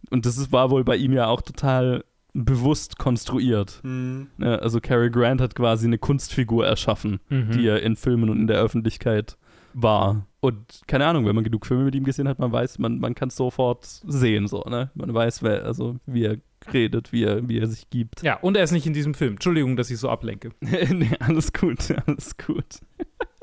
Und 0.10 0.26
das 0.26 0.38
ist, 0.38 0.52
war 0.52 0.72
wohl 0.72 0.84
bei 0.84 0.98
ihm 0.98 1.14
ja 1.14 1.28
auch 1.28 1.42
total 1.42 2.04
bewusst 2.36 2.98
konstruiert. 2.98 3.80
Hm. 3.84 4.28
Ne? 4.38 4.62
Also 4.62 4.80
Cary 4.82 5.10
Grant 5.10 5.42
hat 5.42 5.56
quasi 5.56 5.88
eine 5.88 5.98
Kunstfigur 5.98 6.66
erschaffen. 6.66 7.20
Mhm. 7.30 7.52
die 7.52 7.68
er 7.68 7.82
in 7.82 7.96
Filmen 7.96 8.30
und 8.30 8.40
in 8.40 8.48
der 8.48 8.58
Öffentlichkeit 8.58 9.38
war. 9.74 10.28
Und 10.40 10.82
keine 10.88 11.06
Ahnung, 11.06 11.26
wenn 11.26 11.36
man 11.36 11.44
genug 11.44 11.66
Filme 11.66 11.86
mit 11.86 11.96
ihm 11.96 12.04
gesehen 12.04 12.28
hat, 12.28 12.40
man 12.40 12.52
weiß, 12.52 12.80
man, 12.80 13.00
man 13.00 13.16
kann 13.16 13.30
es 13.30 13.36
sofort 13.36 13.86
sehen, 13.86 14.48
so, 14.48 14.62
ne? 14.62 14.92
Man 14.94 15.14
weiß, 15.14 15.44
wer, 15.44 15.66
also 15.66 15.98
wie 16.06 16.26
er 16.26 16.38
redet, 16.72 17.12
wie 17.12 17.24
er, 17.24 17.48
wie 17.48 17.60
er 17.60 17.68
sich 17.68 17.90
gibt. 17.90 18.22
Ja, 18.22 18.38
und 18.40 18.58
er 18.58 18.64
ist 18.64 18.72
nicht 18.72 18.86
in 18.86 18.94
diesem 18.94 19.14
Film. 19.14 19.34
Entschuldigung, 19.34 19.76
dass 19.76 19.90
ich 19.90 19.98
so 19.98 20.10
ablenke. 20.10 20.52
nee, 20.62 21.12
alles 21.20 21.54
gut, 21.54 21.94
alles 22.06 22.38
gut. 22.38 22.80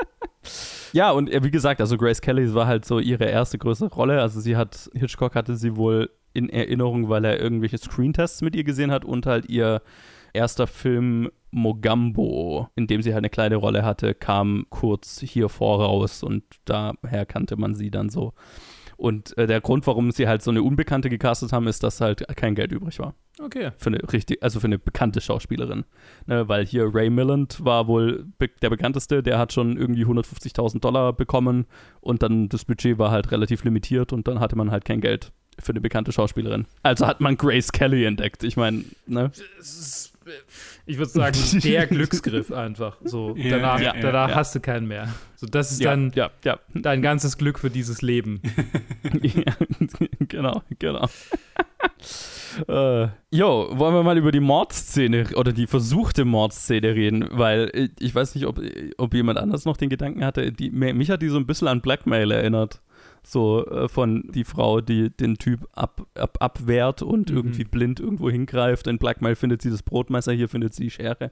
ja, 0.92 1.11
und 1.11 1.31
wie 1.31 1.50
gesagt, 1.50 1.81
also 1.81 1.96
Grace 1.96 2.20
Kelly 2.20 2.52
war 2.55 2.66
halt 2.66 2.85
so 2.85 2.98
ihre 2.98 3.24
erste 3.24 3.59
größere 3.59 3.90
Rolle. 3.90 4.20
Also 4.20 4.40
sie 4.40 4.57
hat, 4.57 4.90
Hitchcock 4.94 5.35
hatte 5.35 5.57
sie 5.57 5.76
wohl 5.76 6.11
in 6.33 6.49
Erinnerung, 6.49 7.09
weil 7.09 7.25
er 7.25 7.40
irgendwelche 7.40 7.79
Screentests 7.79 8.42
mit 8.42 8.57
ihr 8.57 8.64
gesehen 8.64 8.90
hat 8.90 9.05
und 9.05 9.27
halt 9.27 9.49
ihr 9.49 9.83
erster 10.33 10.66
Film 10.66 11.31
Mogambo, 11.51 12.68
in 12.75 12.87
dem 12.87 13.03
sie 13.03 13.12
halt 13.12 13.21
eine 13.21 13.31
kleine 13.31 13.57
Rolle 13.57 13.85
hatte, 13.85 14.14
kam 14.14 14.66
kurz 14.71 15.21
hier 15.21 15.49
voraus 15.49 16.23
und 16.23 16.42
daher 16.64 17.27
kannte 17.27 17.57
man 17.57 17.75
sie 17.75 17.90
dann 17.90 18.09
so. 18.09 18.33
Und 18.97 19.37
äh, 19.37 19.47
der 19.47 19.61
Grund, 19.61 19.87
warum 19.87 20.12
sie 20.12 20.29
halt 20.29 20.42
so 20.42 20.51
eine 20.51 20.62
Unbekannte 20.62 21.11
gecastet 21.11 21.53
haben, 21.53 21.66
ist, 21.66 21.83
dass 21.83 22.01
halt 22.01 22.25
kein 22.37 22.55
Geld 22.55 22.73
übrig 22.73 22.99
war 22.99 23.14
Okay. 23.40 23.73
für 23.77 23.88
eine 23.88 24.12
richtig, 24.12 24.42
also 24.42 24.61
für 24.61 24.66
eine 24.66 24.79
bekannte 24.79 25.21
Schauspielerin. 25.21 25.85
Ne, 26.27 26.49
weil 26.49 26.64
hier 26.64 26.95
Ray 26.95 27.11
Milland 27.11 27.64
war 27.64 27.88
wohl 27.88 28.27
be 28.38 28.49
der 28.61 28.71
bekannteste, 28.71 29.23
der 29.23 29.38
hat 29.38 29.53
schon 29.53 29.77
irgendwie 29.77 30.05
150.000 30.05 30.81
Dollar 30.81 31.12
bekommen 31.12 31.66
und 32.01 32.23
dann 32.23 32.49
das 32.49 32.64
Budget 32.64 32.99
war 32.99 33.11
halt 33.11 33.33
relativ 33.33 33.64
limitiert 33.64 34.12
und 34.12 34.29
dann 34.29 34.38
hatte 34.38 34.57
man 34.57 34.71
halt 34.71 34.85
kein 34.85 35.01
Geld 35.01 35.33
für 35.59 35.73
eine 35.73 35.81
bekannte 35.81 36.12
Schauspielerin. 36.12 36.67
Also 36.83 37.07
hat 37.07 37.21
man 37.21 37.37
Grace 37.37 37.73
Kelly 37.73 38.05
entdeckt. 38.05 38.43
Ich 38.43 38.57
meine, 38.57 38.85
ne? 39.07 39.31
ich 40.87 40.99
würde 40.99 41.11
sagen, 41.11 41.38
der 41.62 41.87
Glücksgriff 41.87 42.53
einfach. 42.53 42.99
So, 43.05 43.35
Ja, 43.37 43.59
danach, 43.59 43.81
ja, 43.81 43.95
danach 44.01 44.31
ja. 44.31 44.35
hast 44.35 44.55
du 44.55 44.61
keinen 44.61 44.87
mehr. 44.87 45.09
So, 45.37 45.47
das 45.47 45.73
ist 45.73 45.81
Ja, 45.81 45.91
dann 45.91 46.12
ja, 46.15 46.31
ja. 46.45 46.59
dein 46.75 47.03
ganzes 47.03 47.38
Glück 47.38 47.59
für 47.59 47.71
dieses 47.71 48.03
Leben. 48.03 48.41
genau, 50.29 50.62
genau. 50.79 51.09
äh, 52.69 53.09
jo, 53.31 53.69
wollen 53.73 53.95
wir 53.95 54.03
mal 54.03 54.19
über 54.19 54.33
die 54.33 54.41
Mordszene 54.41 55.27
oder 55.35 55.53
die 55.53 55.67
versuchte 55.67 56.25
Mordszene 56.25 56.95
reden, 56.95 57.29
weil 57.31 57.71
ich, 57.75 57.91
ich 58.01 58.15
weiß 58.15 58.35
nicht, 58.35 58.47
ob, 58.47 58.61
ob 58.99 59.15
jemand 59.15 59.38
anders 59.38 59.65
noch 59.65 59.77
den 59.77 59.88
Gedanken 59.88 60.25
hatte. 60.25 60.53
Die, 60.53 60.71
mich 60.71 61.11
hat 61.11 61.23
die 61.23 61.29
so 61.29 61.37
ein 61.37 61.47
bisschen 61.47 61.69
an 61.69 61.81
Blackmail 61.81 62.31
erinnert. 62.31 62.81
So 63.24 63.64
äh, 63.66 63.88
von 63.88 64.24
die 64.35 64.44
Frau, 64.44 64.80
die 64.80 65.11
den 65.11 65.37
Typ 65.37 65.68
ab, 65.72 66.06
ab, 66.14 66.38
abwehrt 66.40 67.02
und 67.02 67.30
Mhm. 67.30 67.37
irgendwie 67.37 67.64
blind 67.64 68.00
irgendwo 68.00 68.30
hingreift. 68.30 68.87
In 68.87 68.98
Blackmail 68.98 69.37
findet 69.37 69.62
sie 69.62 69.70
das 69.70 69.82
Brotmesser, 69.82 70.32
hier 70.32 70.48
findet 70.48 70.74
sie 70.74 70.85
die 70.85 70.90
Schere 70.90 71.30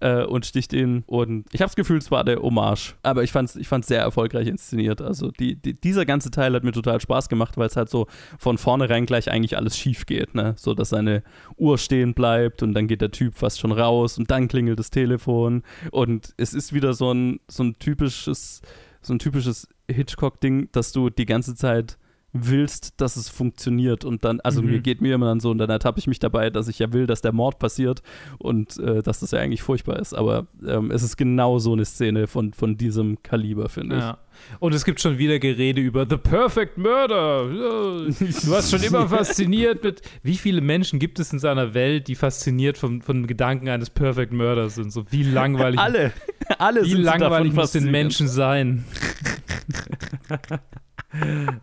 äh, 0.00 0.24
und 0.24 0.46
sticht 0.46 0.72
ihn. 0.72 1.04
Und 1.06 1.44
ich 1.52 1.60
habe 1.60 1.68
das 1.68 1.76
Gefühl, 1.76 1.98
es 1.98 2.10
war 2.10 2.24
der 2.24 2.40
Hommage. 2.40 2.94
Aber 3.02 3.22
ich 3.22 3.32
fand 3.32 3.50
es 3.50 3.56
ich 3.56 3.68
fand's 3.68 3.88
sehr 3.88 4.00
erfolgreich 4.00 4.48
inszeniert. 4.48 5.02
Also 5.02 5.30
die, 5.30 5.56
die, 5.56 5.74
dieser 5.78 6.06
ganze 6.06 6.30
Teil 6.30 6.54
hat 6.54 6.64
mir 6.64 6.72
total 6.72 7.00
Spaß 7.02 7.28
gemacht, 7.28 7.58
weil 7.58 7.66
es 7.66 7.76
halt 7.76 7.90
so 7.90 8.06
von 8.38 8.56
vornherein 8.56 9.04
gleich 9.04 9.30
eigentlich 9.30 9.58
alles 9.58 9.76
schief 9.76 10.06
geht. 10.06 10.34
Ne? 10.34 10.54
So, 10.56 10.72
dass 10.72 10.88
seine 10.88 11.22
Uhr 11.58 11.76
stehen 11.76 12.14
bleibt 12.14 12.62
und 12.62 12.72
dann 12.72 12.86
geht 12.88 13.02
der 13.02 13.10
Typ 13.10 13.34
fast 13.34 13.60
schon 13.60 13.72
raus 13.72 14.16
und 14.16 14.30
dann 14.30 14.48
klingelt 14.48 14.78
das 14.78 14.88
Telefon. 14.88 15.64
Und 15.90 16.32
es 16.38 16.54
ist 16.54 16.72
wieder 16.72 16.94
so 16.94 17.12
ein, 17.12 17.40
so 17.48 17.62
ein 17.64 17.78
typisches, 17.78 18.62
so 19.02 19.14
ein 19.14 19.18
typisches 19.18 19.68
Hitchcock-Ding, 19.90 20.70
dass 20.72 20.92
du 20.92 21.10
die 21.10 21.26
ganze 21.26 21.54
Zeit 21.54 21.98
willst, 22.32 23.00
dass 23.00 23.16
es 23.16 23.28
funktioniert 23.28 24.04
und 24.04 24.24
dann, 24.24 24.40
also 24.40 24.62
Mhm. 24.62 24.70
mir 24.70 24.80
geht 24.80 25.00
mir 25.00 25.14
immer 25.14 25.26
dann 25.26 25.40
so 25.40 25.50
und 25.50 25.58
dann 25.58 25.70
ertappe 25.70 25.98
ich 25.98 26.06
mich 26.06 26.18
dabei, 26.20 26.50
dass 26.50 26.68
ich 26.68 26.78
ja 26.78 26.92
will, 26.92 27.06
dass 27.06 27.22
der 27.22 27.32
Mord 27.32 27.58
passiert 27.58 28.02
und 28.38 28.78
äh, 28.78 29.02
dass 29.02 29.20
das 29.20 29.32
ja 29.32 29.40
eigentlich 29.40 29.62
furchtbar 29.62 29.98
ist, 29.98 30.14
aber 30.14 30.46
ähm, 30.66 30.90
es 30.90 31.02
ist 31.02 31.16
genau 31.16 31.58
so 31.58 31.72
eine 31.72 31.84
Szene 31.84 32.26
von, 32.26 32.52
von 32.52 32.76
diesem 32.76 33.22
Kaliber, 33.22 33.68
finde 33.68 33.96
ich. 33.96 34.02
Ja. 34.02 34.18
Und 34.58 34.74
es 34.74 34.84
gibt 34.84 35.00
schon 35.00 35.18
wieder 35.18 35.38
Gerede 35.38 35.80
über 35.82 36.06
The 36.08 36.16
Perfect 36.16 36.78
Murder. 36.78 37.46
Du 38.10 38.54
hast 38.54 38.70
schon 38.70 38.82
immer 38.82 39.08
fasziniert 39.08 39.82
mit. 39.84 40.00
Wie 40.22 40.36
viele 40.36 40.60
Menschen 40.60 40.98
gibt 40.98 41.18
es 41.18 41.32
in 41.32 41.38
seiner 41.38 41.74
Welt, 41.74 42.08
die 42.08 42.14
fasziniert 42.14 42.78
vom, 42.78 43.02
von 43.02 43.16
dem 43.18 43.26
Gedanken 43.26 43.68
eines 43.68 43.90
Perfect 43.90 44.32
Murders 44.32 44.76
sind? 44.76 44.92
So 44.92 45.04
wie 45.10 45.24
langweilig, 45.24 45.78
Alle, 45.80 46.12
alle 46.58 46.84
wie 46.84 46.90
sind 46.90 47.02
langweilig 47.02 47.52
muss 47.52 47.72
den. 47.72 47.90
Menschen 47.90 48.28
sein? 48.28 48.84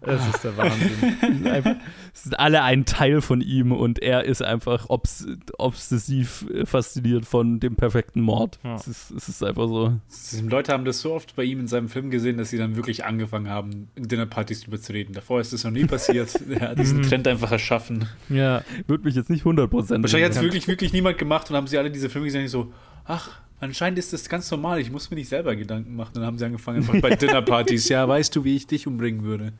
das 0.02 0.28
ist 0.28 0.44
der 0.44 0.58
Wahnsinn. 0.58 1.46
Einfach, 1.48 1.76
es 2.14 2.24
sind 2.24 2.38
alle 2.40 2.64
ein 2.64 2.86
Teil 2.86 3.22
von 3.22 3.40
ihm 3.40 3.72
und 3.72 4.00
er 4.02 4.26
ist 4.26 4.42
einfach 4.42 4.90
obs 4.90 5.26
obsessiv 5.58 6.46
fasziniert 6.66 7.26
von 7.26 7.60
dem 7.60 7.76
perfekten 7.76 8.22
Mord. 8.22 8.60
Ja. 8.64 8.76
Es, 8.76 8.88
ist, 8.88 9.12
es 9.12 9.30
ist 9.30 9.44
einfach 9.44 9.68
so. 9.68 9.94
Die 10.34 10.48
Leute 10.48 10.74
haben 10.74 10.84
das 10.84 11.00
so 11.00 11.14
oft 11.14 11.36
bei 11.36 11.44
ihm 11.44 11.62
in 11.62 11.68
seinem 11.68 11.88
Film 11.88 12.10
gesehen, 12.10 12.38
dass 12.38 12.50
sie 12.50 12.58
dann 12.58 12.76
wirklich 12.76 13.06
angefangen 13.06 13.50
haben, 13.50 13.90
in 13.96 14.08
Dinnerpartys 14.08 14.62
drüber 14.62 14.82
zu 14.82 14.92
reden. 14.92 15.14
Davor 15.14 15.40
ist 15.40 15.54
das 15.54 15.64
noch 15.64 15.72
nie 15.72 15.86
passiert. 15.88 16.30
er 16.50 16.70
hat 16.70 16.80
diesen 16.80 17.04
Trend 17.04 17.28
einfach 17.28 17.52
erschaffen. 17.52 18.08
Ja. 18.30 18.64
Würde 18.88 19.06
mich 19.06 19.16
jetzt 19.16 19.30
nicht 19.30 19.46
100% 19.46 19.72
Wahrscheinlich 19.72 20.26
hat 20.26 20.36
es 20.36 20.42
wirklich, 20.42 20.68
wirklich 20.68 20.92
niemand 20.92 21.18
gemacht 21.18 21.50
und 21.50 21.56
haben 21.56 21.68
sie 21.68 21.78
alle 21.78 21.92
diese 21.92 22.10
Filme 22.10 22.26
gesehen 22.26 22.42
und 22.44 22.50
so, 22.50 22.74
ach, 23.06 23.40
anscheinend 23.60 24.00
ist 24.00 24.14
das 24.14 24.28
ganz 24.30 24.50
normal, 24.52 24.80
ich 24.80 24.92
muss 24.92 25.10
mir 25.10 25.16
nicht 25.18 25.30
selber 25.30 25.56
Gedanken 25.56 25.96
machen. 25.96 26.12
Dann 26.16 26.26
haben 26.26 26.38
sie 26.38 26.46
angefangen 26.46 26.80
einfach 26.80 27.00
bei 27.02 27.10
Dinnerpartys, 27.16 27.90
ja, 27.90 28.08
weißt 28.08 28.36
du, 28.36 28.44
wie 28.44 28.56
ich 28.56 28.68
dich 28.68 28.88
umbringen 28.88 29.24
würde. 29.24 29.54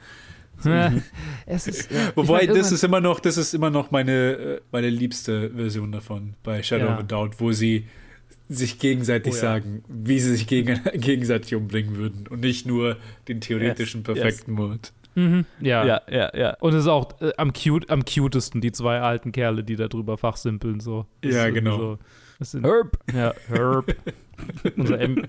es 1.46 1.68
ist. 1.68 1.92
Ja, 1.92 2.12
Wobei, 2.16 2.42
ich 2.42 2.48
mein, 2.48 2.58
das 2.58 2.72
ist 2.72 2.84
immer 2.84 3.00
noch, 3.00 3.20
das 3.20 3.38
ist 3.38 3.54
immer 3.54 3.70
noch 3.70 3.92
meine, 3.92 4.12
äh, 4.12 4.62
meine 4.72 4.90
liebste 4.90 5.52
Version 5.52 5.92
davon 5.92 6.34
bei 6.44 6.64
Shadow 6.64 6.86
Ja. 6.86 6.94
of 6.96 7.00
a 7.00 7.04
Doubt, 7.04 7.40
wo 7.40 7.52
sie 7.52 7.86
sich 8.50 8.80
gegenseitig 8.80 9.34
Oh 9.34 9.36
ja. 9.36 9.42
sagen, 9.42 9.84
wie 9.88 10.20
sie 10.20 10.32
sich 10.32 10.48
gegen, 10.48 10.82
gegenseitig 10.96 11.54
umbringen 11.54 11.98
würden 11.98 12.28
und 12.28 12.40
nicht 12.40 12.66
nur 12.66 12.98
den 13.28 13.40
theoretischen 13.42 14.00
Yes, 14.02 14.06
perfekten 14.06 14.54
Mord. 14.54 14.94
Mhm. 15.16 15.46
Ja. 15.60 15.86
Ja, 15.86 16.02
ja, 16.10 16.32
ja. 16.36 16.58
Und 16.60 16.74
es 16.74 16.82
ist 16.84 16.88
auch 16.88 17.20
äh, 17.22 17.34
am, 17.38 17.52
cute, 17.54 17.90
am 17.90 18.06
cutesten, 18.06 18.62
die 18.62 18.72
zwei 18.72 19.00
alten 19.00 19.32
Kerle, 19.32 19.64
die 19.64 19.76
da 19.76 19.88
drüber 19.88 20.18
fachsimpeln. 20.18 20.80
So. 20.80 21.06
Das 21.22 21.34
Ja, 21.36 21.50
genau. 21.50 21.78
So, 21.78 22.00
das 22.40 22.52
sind, 22.52 22.66
Herb. 22.66 22.98
Ja, 23.14 23.34
Herb. 23.48 23.96
Unser 24.78 25.00
M 25.00 25.24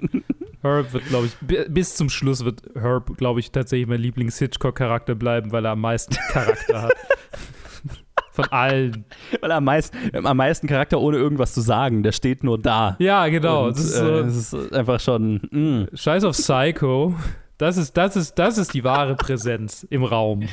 Herb 0.61 0.93
wird, 0.93 1.05
glaube 1.07 1.27
ich, 1.27 1.37
bi- 1.41 1.67
bis 1.69 1.95
zum 1.95 2.09
Schluss 2.11 2.45
wird 2.45 2.63
Herb, 2.75 3.17
glaube 3.17 3.41
ich, 3.41 3.51
tatsächlich 3.53 3.89
mein 3.89 4.01
Lieblings-Hitchcock-Charakter 4.01 5.15
bleiben, 5.15 5.53
weil 5.53 5.65
er 5.65 5.73
am 5.73 5.81
meisten 5.81 6.15
Charakter 6.33 6.83
hat. 6.83 6.93
Von 8.33 8.45
allen. 8.47 9.05
Weil 9.41 9.51
er 9.51 9.57
am 9.57 9.65
meisten, 9.65 9.97
am 10.27 10.37
meisten 10.37 10.67
Charakter 10.69 11.01
ohne 11.01 11.17
irgendwas 11.17 11.55
zu 11.55 11.61
sagen, 11.61 12.03
der 12.05 12.13
steht 12.13 12.45
nur 12.45 12.59
da. 12.59 12.97
Ja, 13.01 13.27
genau. 13.29 13.67
Und, 13.67 13.77
das 13.77 13.85
ist 13.85 13.95
äh, 13.95 13.99
so, 13.99 14.13
es 14.21 14.37
ist 14.53 14.73
einfach 14.73 15.01
schon. 15.01 15.41
mm. 15.51 15.59
mh. 15.59 15.87
Scheiß 15.95 16.25
auf 16.25 16.37
Psycho. 16.37 17.15
Das 17.59 17.77
ist, 17.77 17.97
das, 17.97 18.15
ist, 18.17 18.35
das 18.39 18.57
ist 18.57 18.73
die 18.73 18.85
wahre 18.85 19.17
Präsenz 19.17 19.87
im 19.91 20.05
Raum. 20.05 20.49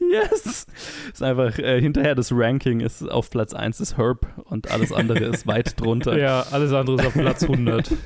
Yes! 0.00 0.66
Ist 1.12 1.22
einfach, 1.22 1.58
äh, 1.58 1.80
hinterher 1.80 2.14
das 2.14 2.30
Ranking 2.32 2.80
ist 2.80 3.02
auf 3.02 3.30
Platz 3.30 3.54
1 3.54 3.80
ist 3.80 3.96
Herb 3.96 4.26
und 4.44 4.70
alles 4.70 4.92
andere 4.92 5.24
ist 5.24 5.46
weit 5.46 5.80
drunter. 5.80 6.18
Ja, 6.18 6.42
alles 6.50 6.72
andere 6.72 6.96
ist 6.96 7.06
auf 7.06 7.14
Platz 7.14 7.42
100. 7.42 7.90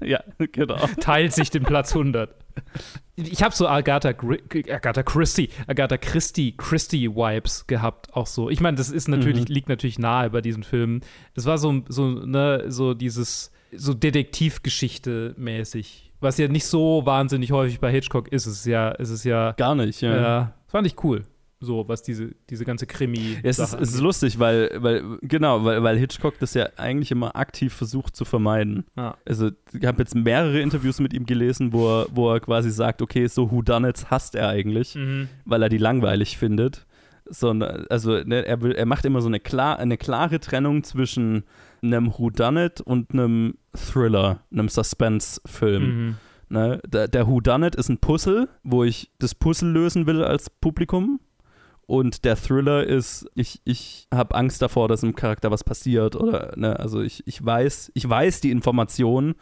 Ja, 0.00 0.22
genau. 0.52 0.76
Teilt 1.00 1.32
sich 1.32 1.50
den 1.50 1.62
Platz 1.62 1.92
100. 1.92 2.34
Ich 3.16 3.42
habe 3.42 3.54
so 3.54 3.66
Agatha, 3.66 4.10
Agatha 4.10 5.02
Christie, 5.02 5.50
Agatha 5.66 5.96
Christie, 5.96 6.54
Christie 6.56 7.08
Vibes 7.08 7.66
gehabt, 7.66 8.12
auch 8.14 8.26
so. 8.26 8.50
Ich 8.50 8.60
meine, 8.60 8.76
das 8.76 8.90
ist 8.90 9.08
natürlich, 9.08 9.48
liegt 9.48 9.68
natürlich 9.68 9.98
nahe 9.98 10.30
bei 10.30 10.40
diesen 10.40 10.62
Filmen. 10.62 11.00
Das 11.34 11.44
war 11.46 11.58
so, 11.58 11.82
so, 11.88 12.08
ne, 12.08 12.64
so 12.68 12.94
dieses, 12.94 13.52
so 13.72 13.94
Detektivgeschichte 13.94 15.34
mäßig. 15.36 16.05
Was 16.20 16.38
ja 16.38 16.48
nicht 16.48 16.64
so 16.66 17.02
wahnsinnig 17.04 17.52
häufig 17.52 17.78
bei 17.80 17.90
Hitchcock 17.90 18.28
ist. 18.32 18.46
Es 18.46 18.58
ist 18.60 18.66
ja, 18.66 18.92
es 18.92 19.10
ist 19.10 19.24
ja, 19.24 19.52
Gar 19.52 19.74
nicht, 19.74 20.00
ja. 20.00 20.16
ja, 20.16 20.52
fand 20.66 20.86
ich 20.86 21.02
cool. 21.04 21.24
So, 21.58 21.88
was 21.88 22.02
diese, 22.02 22.32
diese 22.50 22.66
ganze 22.66 22.86
Krimi. 22.86 23.38
Es 23.42 23.58
ist, 23.58 23.72
es 23.72 23.94
ist 23.94 24.00
lustig, 24.00 24.38
weil, 24.38 24.70
weil 24.76 25.02
genau, 25.22 25.64
weil, 25.64 25.82
weil 25.82 25.96
Hitchcock 25.98 26.38
das 26.38 26.52
ja 26.52 26.68
eigentlich 26.76 27.10
immer 27.10 27.34
aktiv 27.34 27.72
versucht 27.72 28.14
zu 28.14 28.26
vermeiden. 28.26 28.84
Ja. 28.94 29.16
Also 29.24 29.50
ich 29.72 29.86
habe 29.86 29.98
jetzt 30.02 30.14
mehrere 30.14 30.60
Interviews 30.60 31.00
mit 31.00 31.14
ihm 31.14 31.24
gelesen, 31.24 31.72
wo 31.72 31.88
er, 32.02 32.06
wo 32.12 32.30
er 32.30 32.40
quasi 32.40 32.70
sagt, 32.70 33.00
okay, 33.00 33.26
so 33.26 33.50
Whodunits 33.50 34.10
hasst 34.10 34.34
er 34.34 34.48
eigentlich, 34.50 34.94
Mhm. 34.96 35.28
weil 35.46 35.62
er 35.62 35.70
die 35.70 35.78
langweilig 35.78 36.36
findet. 36.36 36.84
Sondern, 37.28 37.86
also 37.90 38.22
ne, 38.22 38.46
er, 38.46 38.60
will, 38.62 38.72
er 38.72 38.86
macht 38.86 39.04
immer 39.04 39.20
so 39.20 39.28
eine, 39.28 39.40
klar, 39.40 39.78
eine 39.78 39.96
klare 39.96 40.40
Trennung 40.40 40.84
zwischen 40.84 41.44
einem 41.82 42.12
Whodunit 42.16 42.80
und 42.80 43.12
einem 43.12 43.54
Thriller, 43.74 44.40
einem 44.52 44.68
Suspense-Film. 44.68 45.82
Mhm. 45.82 46.16
Ne? 46.48 46.80
Der, 46.86 47.08
der 47.08 47.26
Whodunit 47.26 47.74
ist 47.74 47.88
ein 47.88 47.98
Puzzle, 47.98 48.48
wo 48.62 48.84
ich 48.84 49.10
das 49.18 49.34
Puzzle 49.34 49.70
lösen 49.70 50.06
will 50.06 50.22
als 50.22 50.50
Publikum. 50.50 51.20
Und 51.86 52.24
der 52.24 52.36
Thriller 52.36 52.84
ist, 52.84 53.26
ich, 53.34 53.60
ich 53.64 54.08
habe 54.12 54.34
Angst 54.34 54.60
davor, 54.60 54.88
dass 54.88 55.04
im 55.04 55.14
Charakter 55.14 55.52
was 55.52 55.62
passiert. 55.62 56.16
Oder, 56.16 56.52
ne, 56.56 56.78
also 56.78 57.00
ich, 57.00 57.26
ich 57.26 57.44
weiß, 57.44 57.92
ich 57.94 58.08
weiß 58.08 58.40
die 58.40 58.50
Information, 58.50 59.36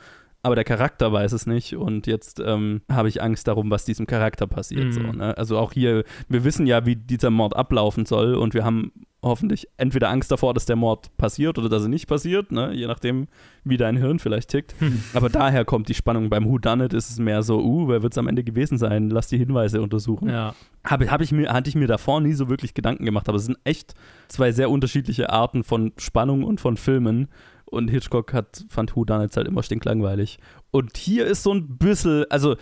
aber 0.45 0.55
der 0.55 0.65
Charakter 0.65 1.13
weiß 1.13 1.33
es 1.33 1.47
nicht. 1.47 1.75
Und 1.75 2.07
jetzt 2.07 2.39
ähm, 2.39 2.83
habe 2.91 3.09
ich 3.09 3.23
Angst 3.23 3.49
darum, 3.49 3.71
was 3.71 3.85
diesem 3.85 4.07
Charakter 4.07 4.47
passiert. 4.47 4.85
Mhm. 4.85 4.93
So, 4.93 5.01
ne? 5.01 5.37
Also 5.37 5.59
auch 5.59 5.73
hier, 5.73 6.05
wir 6.29 6.45
wissen 6.45 6.67
ja, 6.67 6.85
wie 6.85 6.97
dieser 6.97 7.31
Mord 7.31 7.57
ablaufen 7.57 8.05
soll 8.05 8.35
und 8.35 8.53
wir 8.53 8.65
haben 8.65 8.93
hoffentlich 9.25 9.67
entweder 9.77 10.11
Angst 10.11 10.31
davor, 10.31 10.55
dass 10.55 10.67
der 10.67 10.77
Mord 10.77 11.17
passiert 11.17 11.59
oder 11.59 11.69
dass 11.69 11.83
er 11.83 11.89
nicht 11.89 12.07
passiert, 12.07 12.53
ne? 12.53 12.73
je 12.75 12.87
nachdem, 12.87 13.27
wie 13.65 13.77
dein 13.77 13.97
Hirn 13.97 14.19
vielleicht 14.19 14.51
tickt. 14.51 14.75
Aber 15.15 15.29
daher 15.31 15.65
kommt 15.65 15.89
die 15.89 15.95
Spannung. 15.95 16.29
Beim 16.29 16.45
Who 16.45 16.59
Done 16.59 16.85
It 16.85 16.93
ist 16.93 17.11
es 17.11 17.19
mehr 17.19 17.43
so, 17.43 17.61
uh, 17.61 17.89
wer 17.89 18.03
wird 18.03 18.13
es 18.13 18.19
am 18.19 18.29
Ende 18.29 18.45
gewesen 18.45 18.79
sein? 18.79 19.11
Lass 19.11 19.29
die 19.29 19.39
Hinweise 19.39 19.81
untersuchen. 19.81 20.29
Ja. 20.29 20.55
Habe 20.85 21.11
hab 21.11 21.23
ich 21.23 21.33
mir, 21.33 21.53
hatte 21.53 21.71
ich 21.71 21.75
mir 21.75 21.87
davor 21.87 22.21
nie 22.21 22.35
so 22.35 22.51
wirklich 22.51 22.75
Gedanken 22.75 23.07
gemacht, 23.07 23.29
aber 23.29 23.39
es 23.39 23.47
sind 23.47 23.59
echt 23.65 23.95
zwei 24.29 24.53
sehr 24.53 24.71
unterschiedliche 24.71 25.31
Arten 25.31 25.65
von 25.65 25.93
Spannung 25.97 26.45
und 26.45 26.61
von 26.61 26.77
Filmen. 26.77 27.29
Und 27.67 27.89
Hitchcock 27.89 28.33
hat, 28.33 28.65
fand 28.69 28.95
Who 28.95 29.05
Done 29.05 29.29
halt 29.35 29.49
immer 29.49 29.63
stinklangweilig. 29.63 30.39
Und 30.71 30.97
hier 30.97 31.27
ist 31.27 31.43
so 31.43 31.53
ein 31.53 31.77
bisschen, 31.79 32.25
also 32.31 32.57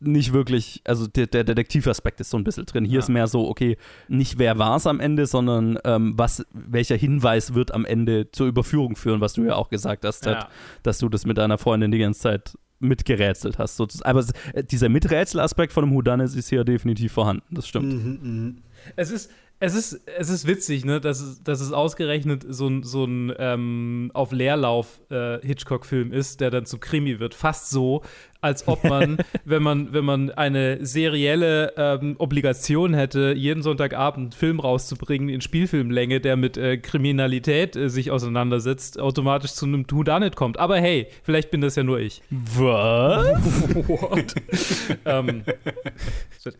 nicht 0.00 0.32
wirklich, 0.34 0.82
also 0.84 1.06
der, 1.06 1.26
der 1.26 1.44
Detektivaspekt 1.44 2.20
ist 2.20 2.28
so 2.30 2.36
ein 2.36 2.44
bisschen 2.44 2.66
drin. 2.66 2.84
Hier 2.84 2.94
Ja. 2.94 2.98
ist 2.98 3.08
mehr 3.08 3.26
so, 3.26 3.48
okay, 3.48 3.78
nicht 4.08 4.38
wer 4.38 4.58
war 4.58 4.76
es 4.76 4.86
am 4.86 5.00
Ende, 5.00 5.24
sondern 5.26 5.78
ähm, 5.84 6.12
was, 6.16 6.44
welcher 6.52 6.96
Hinweis 6.96 7.54
wird 7.54 7.72
am 7.72 7.84
Ende 7.86 8.30
zur 8.30 8.46
Überführung 8.46 8.96
führen, 8.96 9.20
was 9.22 9.32
du 9.32 9.44
ja 9.44 9.54
auch 9.54 9.70
gesagt 9.70 10.04
hast, 10.04 10.20
Ted, 10.20 10.34
Ja. 10.34 10.48
dass 10.82 10.98
du 10.98 11.08
das 11.08 11.24
mit 11.24 11.38
deiner 11.38 11.56
Freundin 11.58 11.90
die 11.90 11.98
ganze 11.98 12.20
Zeit 12.20 12.58
mitgerätselt 12.80 13.58
hast. 13.58 13.76
sozusagen. 13.76 14.08
Aber 14.10 14.24
äh, 14.52 14.62
dieser 14.62 14.88
Miträtselaspekt 14.90 15.72
von 15.72 15.84
einem 15.84 15.94
Whodunit 15.94 16.34
ist 16.34 16.48
hier 16.50 16.64
definitiv 16.64 17.12
vorhanden, 17.12 17.54
das 17.54 17.66
stimmt. 17.66 17.92
Mhm, 18.22 18.58
Es 18.96 19.10
ist, 19.10 19.30
Es 19.64 19.74
ist, 19.74 19.98
es 20.18 20.28
ist 20.28 20.46
witzig, 20.46 20.84
ne, 20.84 21.00
dass 21.00 21.22
es, 21.22 21.42
dass 21.42 21.62
es 21.62 21.72
ausgerechnet 21.72 22.44
so 22.46 22.68
ein, 22.68 22.82
so 22.82 23.04
ein 23.06 23.32
ähm, 23.38 24.10
auf 24.12 24.30
Leerlauf 24.30 25.00
äh, 25.10 25.38
Hitchcock-Film 25.40 26.12
ist, 26.12 26.42
der 26.42 26.50
dann 26.50 26.66
zu 26.66 26.76
Krimi 26.76 27.18
wird. 27.18 27.32
Fast 27.32 27.70
so, 27.70 28.02
als 28.44 28.68
ob 28.68 28.84
man, 28.84 29.16
wenn 29.46 29.62
man, 29.62 29.94
wenn 29.94 30.04
man 30.04 30.30
eine 30.30 30.84
serielle 30.84 31.72
ähm, 31.78 32.16
Obligation 32.18 32.92
hätte, 32.92 33.32
jeden 33.34 33.62
Sonntagabend 33.62 34.22
einen 34.22 34.32
Film 34.32 34.60
rauszubringen 34.60 35.30
in 35.30 35.40
Spielfilmlänge, 35.40 36.20
der 36.20 36.36
mit 36.36 36.58
äh, 36.58 36.76
Kriminalität 36.76 37.74
äh, 37.74 37.88
sich 37.88 38.10
auseinandersetzt, 38.10 39.00
automatisch 39.00 39.54
zu 39.54 39.64
einem 39.64 39.86
Whodunit 39.90 40.36
kommt. 40.36 40.58
Aber 40.58 40.76
hey, 40.76 41.06
vielleicht 41.22 41.50
bin 41.50 41.62
das 41.62 41.74
ja 41.76 41.84
nur 41.84 41.98
ich. 42.00 42.20
Was? 42.30 43.26
ähm, 45.06 45.42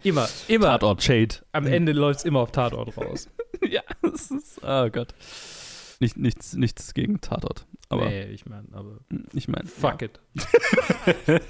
immer, 0.02 0.26
immer. 0.48 0.66
Tatort 0.68 1.02
Shade. 1.02 1.34
Am 1.52 1.66
Ende 1.66 1.92
läuft 1.92 2.20
es 2.20 2.24
immer 2.24 2.40
auf 2.40 2.50
Tatort 2.50 2.93
raus. 2.96 3.28
ja, 3.68 3.82
das 4.02 4.30
ist, 4.30 4.60
oh 4.62 4.88
Gott. 4.90 5.14
Nicht, 6.00 6.16
nichts, 6.16 6.54
nichts 6.54 6.92
gegen 6.94 7.20
Tatort. 7.20 7.66
Aber 7.88 8.06
nee, 8.06 8.24
ich 8.24 8.46
meine, 8.46 8.66
aber 8.72 8.98
ich 9.32 9.48
meine, 9.48 9.68
fuck 9.68 10.02
it. 10.02 10.20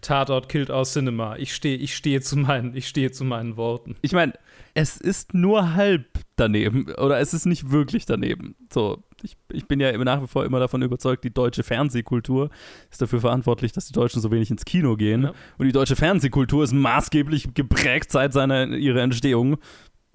Tatort 0.00 0.48
killt 0.48 0.70
aus 0.70 0.92
Cinema. 0.92 1.36
Ich 1.36 1.54
stehe 1.54 1.76
ich 1.76 1.96
stehe 1.96 2.20
zu, 2.20 2.36
meinen, 2.36 2.76
ich 2.76 2.88
stehe 2.88 3.10
zu 3.12 3.24
meinen 3.24 3.56
Worten. 3.56 3.96
Ich 4.02 4.12
meine, 4.12 4.34
es 4.74 4.96
ist 4.96 5.34
nur 5.34 5.74
halb 5.74 6.06
daneben 6.36 6.92
oder 6.98 7.18
es 7.18 7.34
ist 7.34 7.46
nicht 7.46 7.70
wirklich 7.70 8.06
daneben. 8.06 8.56
So, 8.72 9.02
ich, 9.22 9.36
ich 9.52 9.66
bin 9.66 9.80
ja 9.80 9.96
nach 9.96 10.22
wie 10.22 10.26
vor 10.26 10.44
immer 10.44 10.60
davon 10.60 10.82
überzeugt, 10.82 11.24
die 11.24 11.32
deutsche 11.32 11.62
Fernsehkultur 11.62 12.50
ist 12.90 13.00
dafür 13.00 13.20
verantwortlich, 13.20 13.72
dass 13.72 13.86
die 13.86 13.92
Deutschen 13.92 14.20
so 14.20 14.30
wenig 14.30 14.50
ins 14.50 14.64
Kino 14.64 14.96
gehen. 14.96 15.22
Ja. 15.22 15.32
Und 15.56 15.66
die 15.66 15.72
deutsche 15.72 15.96
Fernsehkultur 15.96 16.62
ist 16.64 16.72
maßgeblich 16.72 17.54
geprägt 17.54 18.12
seit 18.12 18.32
seiner, 18.32 18.68
ihrer 18.68 19.00
Entstehung 19.00 19.58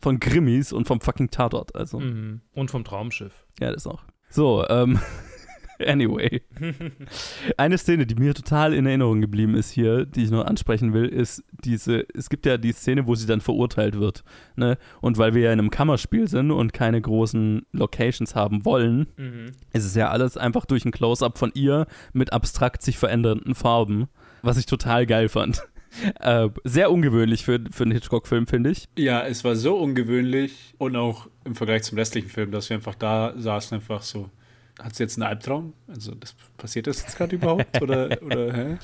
von 0.04 0.20
Krimis 0.20 0.72
und 0.74 0.86
vom 0.88 1.02
fucking 1.02 1.32
Tatort. 1.32 1.76
Also, 1.76 2.00
Mhm. 2.00 2.42
Und 2.54 2.70
vom 2.70 2.84
Traumschiff. 2.84 3.34
ja, 3.60 3.72
das 3.72 3.88
auch. 3.88 4.04
So, 4.30 4.66
ähm, 4.70 5.00
anyway. 5.86 6.42
Eine 7.58 7.78
Szene, 7.78 8.06
die 8.06 8.16
mir 8.16 8.34
total 8.34 8.74
in 8.74 8.86
Erinnerung 8.86 9.22
geblieben 9.22 9.56
ist 9.56 9.72
hier, 9.72 10.06
die 10.06 10.24
ich 10.24 10.32
noch 10.32 10.46
ansprechen 10.46 10.94
will, 10.94 11.06
ist 11.06 11.44
diese, 11.64 12.06
es 12.16 12.30
gibt 12.30 12.46
ja 12.46 12.58
die 12.58 12.72
Szene, 12.74 13.08
wo 13.08 13.16
sie 13.16 13.26
dann 13.28 13.42
verurteilt 13.42 13.98
wird. 14.00 14.24
Ne? 14.56 14.78
Und 15.02 15.18
weil 15.18 15.34
wir 15.34 15.44
ja 15.44 15.54
in 15.54 15.60
einem 15.60 15.70
Kammerspiel 15.72 16.28
sind 16.28 16.52
und 16.52 16.74
keine 16.74 17.02
großen 17.02 17.66
Locations 17.72 18.36
haben 18.36 18.66
wollen, 18.66 19.08
ist 19.74 19.86
es 19.86 19.96
ja 19.96 20.10
alles 20.10 20.38
einfach 20.38 20.66
durch 20.66 20.86
ein 20.86 20.92
Close-up 20.92 21.38
von 21.38 21.52
ihr 21.56 21.88
mit 22.14 22.34
abstrakt 22.34 22.82
sich 22.82 22.98
verändernden 22.98 23.56
Farben, 23.56 24.08
was 24.42 24.58
ich 24.58 24.66
total 24.66 25.06
geil 25.06 25.30
fand. 25.30 25.64
Äh, 26.20 26.50
sehr 26.64 26.92
ungewöhnlich 26.92 27.44
für, 27.46 27.60
für 27.72 27.84
einen 27.84 27.92
Hitchcock-Film, 27.92 28.48
finde 28.48 28.72
ich. 28.72 28.88
Ja, 28.98 29.26
es 29.26 29.44
war 29.44 29.56
so 29.56 29.78
ungewöhnlich 29.78 30.74
und 30.78 30.96
auch 30.96 31.28
im 31.46 31.56
Vergleich 31.56 31.84
zum 31.84 31.98
restlichen 31.98 32.30
Film, 32.30 32.52
dass 32.52 32.70
wir 32.70 32.78
einfach 32.78 32.96
da 32.96 33.34
saßen, 33.38 33.76
einfach 33.76 34.02
so. 34.02 34.30
Hat 34.82 34.96
sie 34.96 35.04
jetzt 35.04 35.18
einen 35.18 35.28
Albtraum? 35.28 35.74
Also, 35.88 36.16
das, 36.16 36.36
passiert 36.58 36.88
das 36.88 37.02
jetzt 37.02 37.16
gerade 37.16 37.36
überhaupt? 37.36 37.66
Oder, 37.82 38.18
oder 38.24 38.54
hä? 38.54 38.78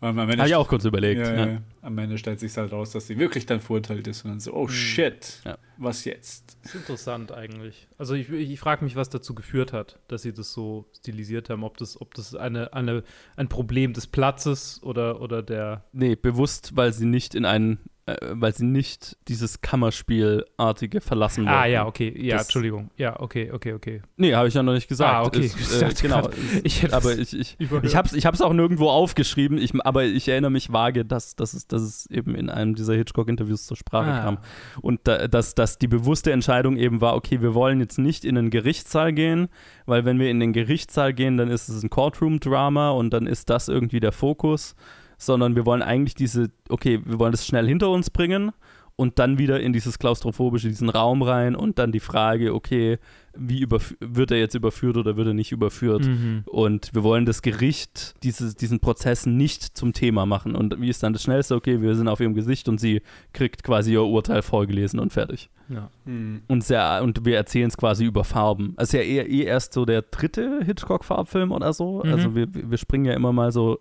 Habe 0.00 0.46
ich 0.46 0.54
auch 0.54 0.68
kurz 0.68 0.84
überlegt. 0.84 1.20
Ja, 1.20 1.46
ja. 1.46 1.58
Am 1.82 1.98
Ende 1.98 2.18
stellt 2.18 2.38
sich 2.38 2.56
halt 2.56 2.72
raus, 2.72 2.92
dass 2.92 3.06
sie 3.08 3.18
wirklich 3.18 3.46
dann 3.46 3.60
verurteilt 3.60 4.06
ist 4.06 4.24
und 4.24 4.30
dann 4.30 4.40
so, 4.40 4.52
oh 4.54 4.68
shit, 4.68 5.40
Ja. 5.44 5.58
was 5.76 6.04
jetzt? 6.04 6.56
Das 6.62 6.74
ist 6.74 6.80
interessant 6.82 7.32
eigentlich. 7.32 7.88
Also 7.98 8.14
ich, 8.14 8.30
ich 8.30 8.60
frage 8.60 8.84
mich, 8.84 8.94
was 8.94 9.08
dazu 9.08 9.34
geführt 9.34 9.72
hat, 9.72 9.98
dass 10.06 10.22
sie 10.22 10.32
das 10.32 10.52
so 10.52 10.86
stilisiert 10.96 11.50
haben. 11.50 11.64
Ob 11.64 11.78
das, 11.78 12.00
ob 12.00 12.14
das 12.14 12.34
eine, 12.36 12.72
eine, 12.74 13.02
ein 13.36 13.48
Problem 13.48 13.92
des 13.92 14.06
Platzes 14.06 14.80
oder, 14.84 15.20
oder 15.20 15.42
der. 15.42 15.84
Nee, 15.92 16.14
bewusst, 16.14 16.76
weil 16.76 16.92
sie 16.92 17.06
nicht 17.06 17.34
in 17.34 17.44
einen, 17.44 17.78
äh, 18.08 18.16
weil 18.32 18.54
sie 18.54 18.64
nicht 18.64 19.16
dieses 19.28 19.60
Kammerspielartige 19.60 21.00
verlassen 21.00 21.44
wollten. 21.44 21.58
Ah 21.58 21.66
ja, 21.66 21.86
okay. 21.86 22.12
Ja, 22.16 22.36
Das- 22.36 22.46
Entschuldigung. 22.46 22.90
Ja, 22.96 23.18
okay, 23.20 23.50
okay, 23.52 23.72
okay. 23.74 24.02
Nee, 24.16 24.34
habe 24.34 24.48
ich 24.48 24.54
ja 24.54 24.62
noch 24.62 24.72
nicht 24.72 24.88
gesagt. 24.88 25.12
Ah, 25.12 25.22
okay. 25.22 25.46
Es, 25.46 25.54
Ich 25.56 25.82
äh, 25.82 26.02
genau. 26.02 26.28
es- 26.28 26.60
ich 26.64 26.82
hätte 26.82 26.96
aber 26.96 27.12
es 27.12 27.32
ich, 27.32 27.38
ich, 27.40 27.60
überhört. 27.60 27.84
ich 27.84 27.96
habe 27.96 28.08
es 28.08 28.14
ich 28.14 28.26
hab's 28.26 28.40
auch 28.40 28.52
nirgendwo 28.52 28.88
aufgeschrieben, 28.88 29.58
ich, 29.58 29.74
aber 29.84 30.04
ich 30.04 30.28
erinnere 30.28 30.50
mich 30.50 30.72
vage, 30.72 31.04
dass, 31.04 31.36
dass, 31.36 31.54
es, 31.54 31.66
dass 31.66 31.82
es 31.82 32.06
eben 32.06 32.34
in 32.34 32.50
einem 32.50 32.74
dieser 32.74 32.94
Hitchcock-Interviews 32.94 33.66
zur 33.66 33.76
Sprache 33.76 34.10
Ah. 34.12 34.22
kam. 34.22 34.38
Und 34.80 35.00
da, 35.04 35.28
dass, 35.28 35.54
dass 35.54 35.78
die 35.78 35.88
bewusste 35.88 36.32
Entscheidung 36.32 36.76
eben 36.76 37.00
war, 37.00 37.14
okay, 37.16 37.40
wir 37.42 37.54
wollen 37.54 37.80
jetzt 37.80 37.98
nicht 37.98 38.24
in 38.24 38.34
den 38.34 38.50
Gerichtssaal 38.50 39.12
gehen, 39.12 39.48
weil 39.86 40.04
wenn 40.04 40.18
wir 40.18 40.30
in 40.30 40.40
den 40.40 40.52
Gerichtssaal 40.52 41.12
gehen, 41.14 41.36
dann 41.36 41.48
ist 41.50 41.68
es 41.68 41.82
ein 41.82 41.90
Courtroom-Drama 41.90 42.90
und 42.90 43.10
dann 43.10 43.26
ist 43.26 43.50
das 43.50 43.68
irgendwie 43.68 44.00
der 44.00 44.12
Fokus, 44.12 44.74
sondern 45.18 45.56
wir 45.56 45.66
wollen 45.66 45.82
eigentlich 45.82 46.14
diese, 46.14 46.50
okay, 46.68 47.00
wir 47.04 47.18
wollen 47.18 47.32
das 47.32 47.46
schnell 47.46 47.66
hinter 47.66 47.90
uns 47.90 48.08
bringen 48.10 48.52
und 49.00 49.20
dann 49.20 49.38
wieder 49.38 49.60
in 49.60 49.72
dieses 49.72 50.00
klaustrophobische, 50.00 50.66
diesen 50.66 50.88
Raum 50.88 51.22
rein 51.22 51.54
und 51.54 51.78
dann 51.78 51.92
die 51.92 52.00
Frage, 52.00 52.52
okay, 52.52 52.98
wie 53.36 53.64
wird 53.70 54.32
er 54.32 54.38
jetzt 54.38 54.56
überführt 54.56 54.96
oder 54.96 55.16
wird 55.16 55.28
er 55.28 55.34
nicht 55.34 55.52
überführt? 55.52 56.04
Mhm. 56.04 56.42
Und 56.46 56.92
wir 56.92 57.04
wollen 57.04 57.24
das 57.24 57.42
Gericht 57.42 58.16
dieses, 58.24 58.56
diesen 58.56 58.80
Prozess 58.80 59.24
nicht 59.24 59.62
zum 59.78 59.92
Thema 59.92 60.26
machen. 60.26 60.56
Und 60.56 60.80
wie 60.80 60.88
ist 60.88 61.04
dann 61.04 61.12
das 61.12 61.22
Schnellste? 61.22 61.54
Okay, 61.54 61.80
wir 61.80 61.94
sind 61.94 62.08
auf 62.08 62.18
ihrem 62.18 62.34
Gesicht 62.34 62.68
und 62.68 62.80
sie 62.80 63.02
kriegt 63.32 63.62
quasi 63.62 63.92
ihr 63.92 64.02
Urteil 64.02 64.42
vorgelesen 64.42 64.98
und 64.98 65.12
fertig. 65.12 65.48
Ja. 65.68 65.90
Hm. 66.04 66.42
Und, 66.48 66.64
sehr, 66.64 67.00
und 67.04 67.24
wir 67.24 67.36
erzählen 67.36 67.68
es 67.68 67.76
quasi 67.76 68.04
über 68.04 68.24
Farben. 68.24 68.74
Es 68.78 68.88
ist 68.88 68.94
ja 68.94 69.00
eher, 69.02 69.30
eh 69.30 69.44
erst 69.44 69.74
so 69.74 69.84
der 69.84 70.02
dritte 70.02 70.62
Hitchcock-Farbfilm 70.64 71.52
oder 71.52 71.72
so. 71.72 72.02
Mhm. 72.04 72.12
Also 72.12 72.34
wir, 72.34 72.48
wir 72.52 72.78
springen 72.78 73.04
ja 73.04 73.12
immer 73.12 73.32
mal 73.32 73.52
so 73.52 73.78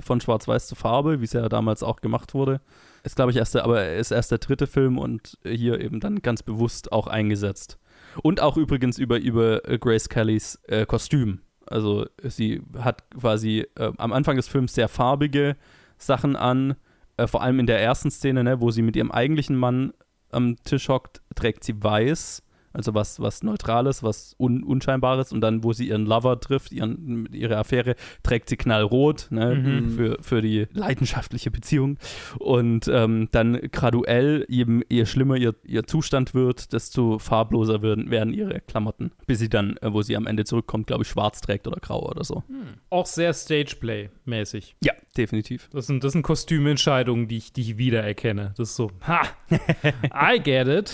von 0.00 0.20
Schwarz-Weiß 0.20 0.66
zu 0.66 0.74
Farbe, 0.74 1.20
wie 1.20 1.24
es 1.24 1.32
ja 1.32 1.48
damals 1.48 1.82
auch 1.82 2.00
gemacht 2.00 2.34
wurde. 2.34 2.60
Ist, 3.02 3.16
glaube 3.16 3.30
ich, 3.30 3.36
erst 3.36 3.54
der, 3.54 3.64
aber 3.64 3.94
ist 3.94 4.10
erst 4.10 4.30
der 4.30 4.38
dritte 4.38 4.66
Film 4.66 4.98
und 4.98 5.38
hier 5.44 5.80
eben 5.80 6.00
dann 6.00 6.22
ganz 6.22 6.42
bewusst 6.42 6.92
auch 6.92 7.06
eingesetzt. 7.06 7.78
Und 8.22 8.40
auch 8.40 8.56
übrigens 8.56 8.98
über, 8.98 9.18
über 9.18 9.68
äh, 9.68 9.78
Grace 9.78 10.08
Kellys 10.08 10.58
äh, 10.66 10.86
Kostüm. 10.86 11.40
Also 11.66 12.06
sie 12.22 12.62
hat 12.78 13.02
quasi 13.10 13.66
äh, 13.76 13.92
am 13.98 14.12
Anfang 14.12 14.36
des 14.36 14.48
Films 14.48 14.74
sehr 14.74 14.88
farbige 14.88 15.56
Sachen 15.98 16.36
an, 16.36 16.76
äh, 17.16 17.26
vor 17.26 17.42
allem 17.42 17.60
in 17.60 17.66
der 17.66 17.80
ersten 17.80 18.10
Szene, 18.10 18.44
ne, 18.44 18.60
wo 18.60 18.70
sie 18.70 18.82
mit 18.82 18.96
ihrem 18.96 19.10
eigentlichen 19.10 19.56
Mann 19.56 19.92
am 20.30 20.56
Tisch 20.64 20.88
hockt, 20.88 21.20
trägt 21.34 21.64
sie 21.64 21.82
weiß, 21.82 22.42
also 22.78 22.94
was, 22.94 23.20
was 23.20 23.42
Neutrales, 23.42 24.02
was 24.02 24.34
un, 24.38 24.62
Unscheinbares 24.62 25.32
und 25.32 25.42
dann, 25.42 25.62
wo 25.64 25.72
sie 25.74 25.88
ihren 25.88 26.06
Lover 26.06 26.40
trifft, 26.40 26.72
ihren, 26.72 27.28
ihre 27.32 27.56
Affäre, 27.58 27.94
trägt 28.22 28.48
sie 28.48 28.56
knallrot 28.56 29.26
ne, 29.30 29.54
Mhm. 29.56 29.90
für, 29.90 30.18
für 30.22 30.40
die 30.40 30.66
leidenschaftliche 30.72 31.50
Beziehung 31.50 31.98
und 32.38 32.88
ähm, 32.88 33.28
dann 33.32 33.60
graduell, 33.72 34.46
je, 34.48 34.64
je 34.88 35.04
schlimmer 35.06 35.36
ihr, 35.36 35.54
ihr 35.64 35.84
Zustand 35.86 36.32
wird, 36.34 36.72
desto 36.72 37.18
farbloser 37.18 37.82
werden, 37.82 38.10
werden 38.10 38.32
ihre 38.32 38.60
Klamotten, 38.60 39.10
bis 39.26 39.40
sie 39.40 39.48
dann, 39.48 39.76
äh, 39.82 39.92
wo 39.92 40.02
sie 40.02 40.16
am 40.16 40.26
Ende 40.26 40.44
zurückkommt, 40.44 40.86
glaube 40.86 41.02
ich, 41.02 41.08
schwarz 41.08 41.40
trägt 41.40 41.66
oder 41.66 41.80
grau 41.80 42.08
oder 42.08 42.22
so. 42.24 42.44
Auch 42.90 43.06
sehr 43.06 43.32
Stageplay-mäßig. 43.34 44.76
Ja, 44.84 44.92
definitiv. 45.16 45.68
Das 45.72 45.86
sind, 45.88 46.04
das 46.04 46.12
sind 46.12 46.22
Kostümentscheidungen, 46.22 47.26
die 47.28 47.38
ich, 47.38 47.52
die 47.52 47.62
ich 47.62 47.78
wiedererkenne. 47.78 48.54
Das 48.56 48.70
ist 48.70 48.76
so, 48.76 48.90
ha, 49.06 49.22
I 50.34 50.38
get 50.40 50.68
it. 50.68 50.92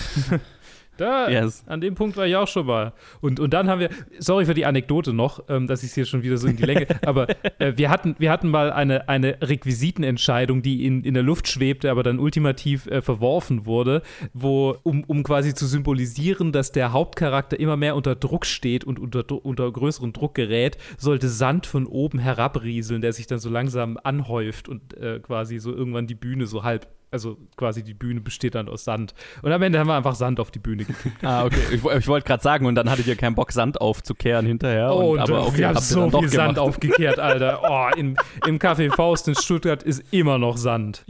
Da, 0.97 1.29
Yes. 1.29 1.65
an 1.67 1.81
dem 1.81 1.95
Punkt 1.95 2.17
war 2.17 2.27
ich 2.27 2.37
auch 2.37 2.47
schon 2.49 2.67
mal. 2.67 2.93
Und, 3.21 3.41
und 3.41 3.53
dann 3.53 3.69
haben 3.69 3.81
wir, 3.81 3.91
sorry 4.19 4.45
für 4.45 4.55
die 4.55 4.67
Anekdote 4.67 5.13
noch, 5.13 5.43
ähm, 5.49 5.67
dass 5.67 5.83
ich 5.83 5.89
es 5.91 5.95
hier 5.95 6.05
schon 6.05 6.23
wieder 6.23 6.37
so 6.37 6.47
in 6.47 6.57
die 6.57 6.63
Länge, 6.65 6.87
aber 7.07 7.29
äh, 7.59 7.73
wir, 7.77 7.91
hatten, 7.91 8.15
wir 8.19 8.31
hatten 8.31 8.49
mal 8.49 8.73
eine, 8.73 9.09
eine 9.09 9.39
Requisitenentscheidung, 9.43 10.63
die 10.63 10.87
in, 10.87 11.03
in 11.03 11.15
der 11.15 11.23
Luft 11.23 11.49
schwebte, 11.49 11.91
aber 11.91 12.03
dann 12.03 12.19
ultimativ 12.19 12.87
äh, 12.87 13.03
verworfen 13.03 13.67
wurde, 13.67 14.03
wo, 14.33 14.77
um, 14.83 15.05
um 15.05 15.23
quasi 15.23 15.55
zu 15.55 15.67
symbolisieren, 15.67 16.53
dass 16.53 16.73
der 16.73 16.93
Hauptcharakter 16.93 17.59
immer 17.59 17.77
mehr 17.77 17.97
unter 17.97 18.15
Druck 18.15 18.47
steht 18.47 18.85
und 18.85 18.99
unter, 18.99 19.25
unter 19.45 19.71
größeren 19.71 20.13
Druck 20.13 20.35
gerät, 20.35 20.79
sollte 20.97 21.29
Sand 21.29 21.67
von 21.67 21.87
oben 21.87 22.19
herabrieseln, 22.19 23.01
der 23.03 23.13
sich 23.13 23.27
dann 23.27 23.39
so 23.39 23.51
langsam 23.51 23.99
anhäuft 24.03 24.69
und 24.69 24.97
äh, 24.97 25.19
quasi 25.21 25.59
so 25.59 25.73
irgendwann 25.75 26.07
die 26.07 26.15
Bühne 26.15 26.47
so 26.47 26.63
halb 26.63 26.87
also 27.15 27.39
quasi 27.57 27.85
die 27.85 27.95
Bühne 27.95 28.21
besteht 28.21 28.57
dann 28.57 28.69
aus 28.69 28.85
Sand. 28.85 29.15
Und 29.41 29.53
am 29.53 29.63
Ende 29.63 29.79
haben 29.79 29.87
wir 29.87 29.95
einfach 29.95 30.17
Sand 30.17 30.41
auf 30.41 30.51
die 30.51 30.59
Bühne 30.59 30.85
gekippt. 30.85 31.15
Ah, 31.25 31.45
okay. 31.45 31.61
Ich, 31.71 31.83
ich 31.83 32.09
wollte 32.09 32.27
gerade 32.27 32.43
sagen, 32.43 32.67
und 32.67 32.75
dann 32.75 32.91
hattet 32.91 33.07
ihr 33.07 33.17
keinen 33.17 33.35
Bock, 33.35 33.53
Sand 33.53 33.81
aufzukehren 33.81 34.45
hinterher. 34.45 34.95
Oh, 34.95 35.13
und, 35.13 35.21
aber 35.21 35.47
okay, 35.47 35.59
wir 35.59 35.69
haben 35.69 35.79
so 35.79 36.11
viel 36.11 36.29
Sand 36.29 36.55
gemacht. 36.55 36.59
aufgekehrt, 36.59 37.19
Alter. 37.21 37.61
Oh, 37.63 37.97
im, 37.97 38.17
Im 38.47 38.59
Café 38.59 38.93
Faust 38.93 39.29
in 39.29 39.37
Stuttgart 39.37 39.83
ist 39.83 40.03
immer 40.13 40.37
noch 40.39 40.57
Sand. 40.57 41.05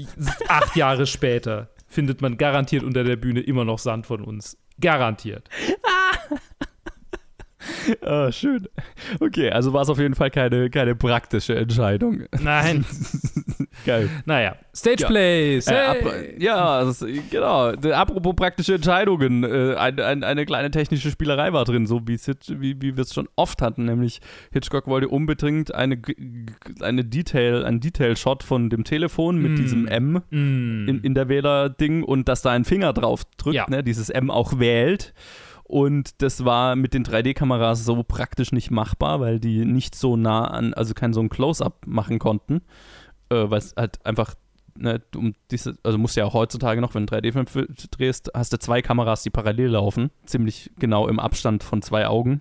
Acht 0.47 0.77
Jahre 0.77 1.07
später 1.07 1.71
findet 1.89 2.21
man 2.21 2.37
garantiert 2.37 2.85
unter 2.85 3.03
der 3.03 3.17
Bühne 3.17 3.41
immer 3.41 3.65
noch 3.65 3.79
Sand 3.79 4.07
von 4.07 4.23
uns. 4.23 4.59
Garantiert. 4.81 5.49
Ah, 8.03 8.31
schön. 8.31 8.69
Okay, 9.21 9.51
also 9.51 9.73
war 9.73 9.83
es 9.83 9.89
auf 9.89 9.99
jeden 9.99 10.15
Fall 10.15 10.31
keine, 10.31 10.71
keine 10.71 10.95
praktische 10.95 11.57
Entscheidung. 11.57 12.25
Nein. 12.41 12.85
Geil. 13.85 14.09
Naja, 14.25 14.57
Stage 14.75 15.03
Ja. 15.03 15.09
Plays. 15.09 15.67
Äh, 15.67 15.75
Hey. 15.75 16.43
ja, 16.43 16.85
das, 16.85 17.05
genau. 17.31 17.69
Apropos 17.93 18.35
praktische 18.35 18.75
Entscheidungen. 18.75 19.45
Äh, 19.45 19.75
ein, 19.77 20.01
ein, 20.01 20.25
eine 20.25 20.47
kleine 20.47 20.71
technische 20.71 21.11
Spielerei 21.11 21.53
war 21.53 21.65
drin, 21.65 21.87
so 21.87 22.01
wie, 22.07 22.19
wie, 22.61 22.81
wie 22.83 22.97
wir 22.97 23.03
es 23.03 23.13
schon 23.15 23.29
oft 23.37 23.63
hatten. 23.63 23.85
Nämlich 23.85 24.21
Hitchcock 24.53 24.87
wollte 24.87 25.09
unbedingt 25.09 25.75
eine, 25.75 26.01
eine 26.81 27.05
Detail, 27.05 27.65
einen 27.65 27.81
Detail-Shot 27.81 28.43
von 28.43 28.71
dem 28.71 28.85
Telefon 28.85 29.39
mit 29.39 29.53
Mm. 29.53 29.57
diesem 29.57 29.87
M 29.89 30.23
Mm. 30.31 30.89
in, 30.89 31.01
in 31.03 31.15
der 31.15 31.29
Wähler-Ding 31.29 32.03
und 32.03 32.29
dass 32.29 32.43
da 32.43 32.51
ein 32.51 32.65
Finger 32.65 32.93
drauf 32.93 33.23
drückt, 33.37 33.55
Ja. 33.57 33.67
ne, 33.69 33.83
dieses 33.85 34.11
M 34.11 34.31
auch 34.31 34.59
wählt. 34.59 35.15
Und 35.67 36.21
das 36.23 36.45
war 36.45 36.77
mit 36.77 36.93
den 36.93 37.05
3D-Kameras 37.05 37.85
so 37.87 38.03
praktisch 38.03 38.53
nicht 38.53 38.71
machbar, 38.71 39.21
weil 39.21 39.41
die 39.41 39.65
nicht 39.65 39.95
so 39.95 40.15
nah 40.17 40.47
an, 40.47 40.75
also 40.75 40.93
kein 40.93 41.15
so 41.15 41.21
ein 41.21 41.31
Close-Up 41.31 41.87
machen 41.87 42.19
konnten, 42.19 42.61
äh, 43.35 43.51
weil 43.51 43.59
es 43.59 43.75
halt 43.77 44.05
einfach, 44.07 44.35
ne, 44.77 45.03
um 45.17 45.35
diese, 45.51 45.77
also 45.83 45.99
musst 45.99 46.17
du 46.17 46.21
ja 46.21 46.27
auch 46.27 46.35
heutzutage 46.35 46.81
noch, 46.81 46.95
wenn 46.95 47.07
du 47.07 47.15
einen 47.15 47.25
3D-Film 47.25 47.47
f- 47.47 47.89
drehst, 47.91 48.31
hast 48.35 48.53
du 48.53 48.59
zwei 48.59 48.83
Kameras, 48.83 49.23
die 49.23 49.31
parallel 49.31 49.71
laufen, 49.71 50.11
ziemlich 50.27 50.71
genau 50.79 51.09
im 51.09 51.19
Abstand 51.21 51.63
von 51.63 51.83
zwei 51.83 52.07
Augen. 52.07 52.41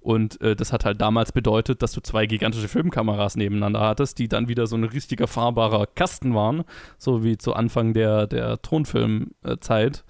Und 0.00 0.38
äh, 0.42 0.54
das 0.54 0.70
hat 0.70 0.84
halt 0.84 1.00
damals 1.00 1.32
bedeutet, 1.32 1.80
dass 1.80 1.92
du 1.92 2.02
zwei 2.02 2.26
gigantische 2.26 2.68
Filmkameras 2.68 3.36
nebeneinander 3.36 3.80
hattest, 3.80 4.18
die 4.18 4.28
dann 4.28 4.48
wieder 4.48 4.66
so 4.66 4.76
ein 4.76 4.84
richtiger 4.84 5.26
fahrbarer 5.26 5.86
Kasten 5.86 6.34
waren, 6.34 6.64
so 6.98 7.24
wie 7.24 7.38
zu 7.38 7.54
Anfang 7.54 7.94
der, 7.94 8.26
der 8.26 8.60
Tonfilmzeit. 8.60 10.04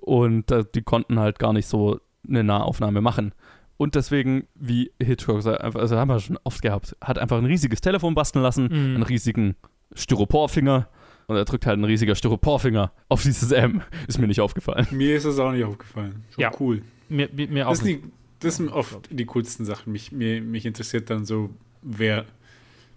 Und 0.00 0.50
äh, 0.50 0.64
die 0.74 0.82
konnten 0.82 1.18
halt 1.18 1.38
gar 1.38 1.52
nicht 1.52 1.66
so 1.66 1.98
eine 2.28 2.44
Nahaufnahme 2.44 3.00
machen. 3.00 3.32
Und 3.76 3.94
deswegen, 3.94 4.46
wie 4.54 4.92
Hitchcock, 5.02 5.42
sagt, 5.42 5.60
also 5.62 5.96
haben 5.96 6.08
wir 6.08 6.20
schon 6.20 6.38
oft 6.44 6.62
gehabt, 6.62 6.96
hat 7.02 7.18
einfach 7.18 7.38
ein 7.38 7.46
riesiges 7.46 7.80
Telefon 7.80 8.14
basteln 8.14 8.42
lassen, 8.42 8.64
Mhm. 8.64 8.94
einen 8.94 9.02
riesigen 9.02 9.56
Styroporfinger. 9.94 10.88
Und 11.28 11.36
er 11.36 11.44
drückt 11.44 11.66
halt 11.66 11.78
ein 11.78 11.84
riesiger 11.84 12.14
Styroporfinger 12.14 12.92
auf 13.08 13.22
dieses 13.22 13.52
M. 13.52 13.82
Ist 14.08 14.18
mir 14.18 14.26
nicht 14.26 14.40
aufgefallen. 14.40 14.86
Mir 14.90 15.16
ist 15.16 15.24
das 15.24 15.38
auch 15.38 15.52
nicht 15.52 15.64
aufgefallen. 15.64 16.24
Schon 16.30 16.42
Ja. 16.42 16.50
cool. 16.60 16.82
Mir, 17.08 17.28
mir, 17.32 17.48
mir 17.48 17.66
auch 17.68 17.72
Das, 17.72 17.78
sind 17.80 17.86
nicht. 17.88 18.04
die, 18.04 18.10
das 18.40 18.56
sind 18.56 18.68
oft 18.70 19.08
die 19.10 19.24
coolsten 19.26 19.64
Sachen. 19.64 19.92
Mich, 19.92 20.12
mir, 20.12 20.42
mich 20.42 20.66
interessiert 20.66 21.10
dann 21.10 21.24
so, 21.24 21.50
wer, 21.80 22.24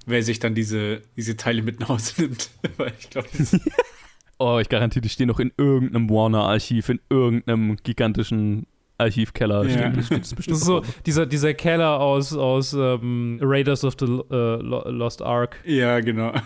wer 0.08 0.24
sich 0.24 0.40
dann 0.40 0.56
diese, 0.56 1.02
diese 1.16 1.38
Teile 1.38 1.62
mit 1.62 1.80
nach 1.80 1.90
Hause 1.90 2.22
nimmt. 2.24 2.50
Weil 2.78 2.94
ich 3.00 3.10
glaube, 3.10 3.28
Oh, 4.38 4.60
ich 4.60 4.68
garantiere, 4.68 5.02
die 5.02 5.10
stehen 5.10 5.28
noch 5.28 5.40
in 5.40 5.54
irgendeinem 5.58 6.10
Warner-Archiv, 6.10 6.90
in 6.90 7.00
irgendeinem 7.10 7.78
gigantischen 7.84 8.66
Archivkeller. 8.98 9.66
Ja. 9.66 9.92
Steht, 10.02 10.22
das 10.22 10.30
steht 10.32 10.48
das 10.52 10.58
ist 10.58 10.66
so 10.66 10.82
dieser, 11.06 11.26
dieser 11.26 11.54
Keller 11.54 12.00
aus, 12.00 12.36
aus 12.36 12.74
ähm, 12.74 13.40
Raiders 13.42 13.84
of 13.84 13.96
the 14.00 14.06
äh, 14.06 14.56
Lo- 14.62 14.90
Lost 14.90 15.22
Ark. 15.22 15.60
ja, 15.66 16.00
genau. 16.00 16.32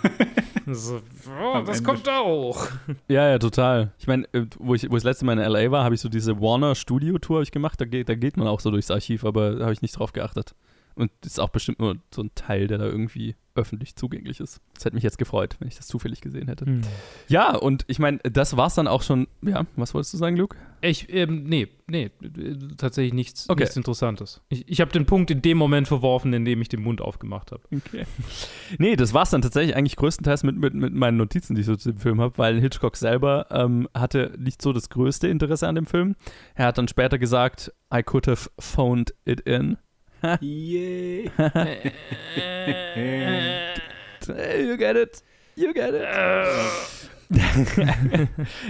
So, 0.72 0.98
oh, 1.42 1.62
das 1.66 1.80
Ende. 1.80 1.90
kommt 1.92 2.08
auch. 2.08 2.68
Ja, 3.08 3.28
ja, 3.28 3.40
total. 3.40 3.92
Ich 3.98 4.06
meine, 4.06 4.26
äh, 4.34 4.46
wo 4.60 4.76
ich, 4.76 4.84
wo 4.84 4.98
ich 4.98 5.02
das 5.02 5.04
letzte 5.04 5.26
Mal 5.26 5.34
in 5.34 5.40
L.A. 5.40 5.72
war, 5.72 5.84
habe 5.84 5.96
ich 5.96 6.02
so 6.02 6.10
diese 6.10 6.40
Warner-Studio-Tour 6.40 7.38
hab 7.38 7.42
ich 7.44 7.52
gemacht. 7.52 7.82
Da 7.82 7.86
geht, 7.86 8.08
da 8.08 8.14
geht 8.14 8.38
man 8.38 8.48
auch 8.48 8.60
so 8.60 8.70
durchs 8.70 8.92
Archiv, 8.92 9.26
aber 9.26 9.56
da 9.56 9.64
habe 9.64 9.74
ich 9.74 9.82
nicht 9.82 9.98
drauf 9.98 10.14
geachtet. 10.14 10.54
Und 10.94 11.10
das 11.22 11.32
ist 11.34 11.40
auch 11.40 11.50
bestimmt 11.50 11.80
nur 11.80 11.96
so 12.14 12.22
ein 12.22 12.30
Teil, 12.36 12.68
der 12.68 12.78
da 12.78 12.86
irgendwie 12.86 13.36
öffentlich 13.60 13.96
zugänglich 13.96 14.40
ist. 14.40 14.62
Das 14.74 14.86
hätte 14.86 14.96
mich 14.96 15.04
jetzt 15.04 15.18
gefreut, 15.18 15.58
wenn 15.60 15.68
ich 15.68 15.76
das 15.76 15.88
zufällig 15.88 16.22
gesehen 16.22 16.48
hätte. 16.48 16.66
Hm. 16.66 16.82
Ja, 17.28 17.56
und 17.56 17.84
ich 17.88 18.00
meine, 18.00 18.18
das 18.20 18.58
war's 18.58 18.76
dann 18.76 18.88
auch 18.88 19.04
schon. 19.04 19.28
Ja, 19.42 19.66
was 19.76 19.94
wolltest 19.94 20.14
du 20.14 20.18
sagen, 20.18 20.36
Luke? 20.38 20.58
Ich, 20.82 21.14
ähm, 21.14 21.44
nee, 21.44 21.68
nee, 21.88 22.10
tatsächlich 22.78 23.14
nichts, 23.14 23.50
Okay. 23.50 23.64
nichts 23.64 23.76
Interessantes. 23.76 24.42
Ich, 24.48 24.68
ich 24.68 24.80
habe 24.82 24.92
den 24.92 25.06
Punkt 25.06 25.30
in 25.30 25.42
dem 25.42 25.58
Moment 25.58 25.88
verworfen, 25.90 26.32
in 26.34 26.46
dem 26.46 26.62
ich 26.62 26.70
den 26.70 26.82
Mund 26.82 27.02
aufgemacht 27.02 27.52
habe. 27.52 27.64
Okay. 27.76 28.06
Nee, 28.78 28.96
das 28.96 29.14
war's 29.14 29.30
dann 29.32 29.42
tatsächlich 29.42 29.76
eigentlich 29.76 29.98
größtenteils 29.98 30.44
mit, 30.44 30.58
mit, 30.58 30.74
mit 30.74 30.94
meinen 30.94 31.18
Notizen, 31.18 31.56
die 31.56 31.62
ich 31.62 31.68
so 31.68 31.76
zu 31.76 31.92
dem 31.92 32.00
Film 32.00 32.22
habe, 32.22 32.38
weil 32.38 32.62
Hitchcock 32.62 32.96
selber 32.96 33.48
ähm, 33.52 33.90
hatte 33.94 34.34
nicht 34.40 34.62
so 34.62 34.72
das 34.72 34.90
größte 34.90 35.28
Interesse 35.28 35.68
an 35.68 35.76
dem 35.76 35.86
Film. 35.86 36.16
Er 36.56 36.68
hat 36.68 36.78
dann 36.78 36.88
später 36.88 37.18
gesagt, 37.18 37.74
I 37.94 38.02
could 38.02 38.28
have 38.28 38.50
phoned 38.58 39.14
it 39.26 39.42
in. 39.42 39.78
Yay. 40.42 41.32
You 44.28 44.78
get 44.78 44.96
it. 44.96 45.24
You 45.56 45.74
get 45.74 45.94
it. 45.94 46.06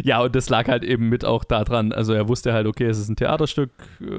ja, 0.04 0.22
und 0.22 0.36
das 0.36 0.50
lag 0.50 0.68
halt 0.68 0.84
eben 0.84 1.08
mit 1.10 1.24
auch 1.24 1.44
daran. 1.44 1.94
Also 1.94 2.14
er 2.14 2.28
wusste 2.28 2.52
halt, 2.54 2.68
okay, 2.68 2.86
es 2.86 2.98
ist 2.98 3.10
ein 3.10 3.16
Theaterstück, 3.16 3.72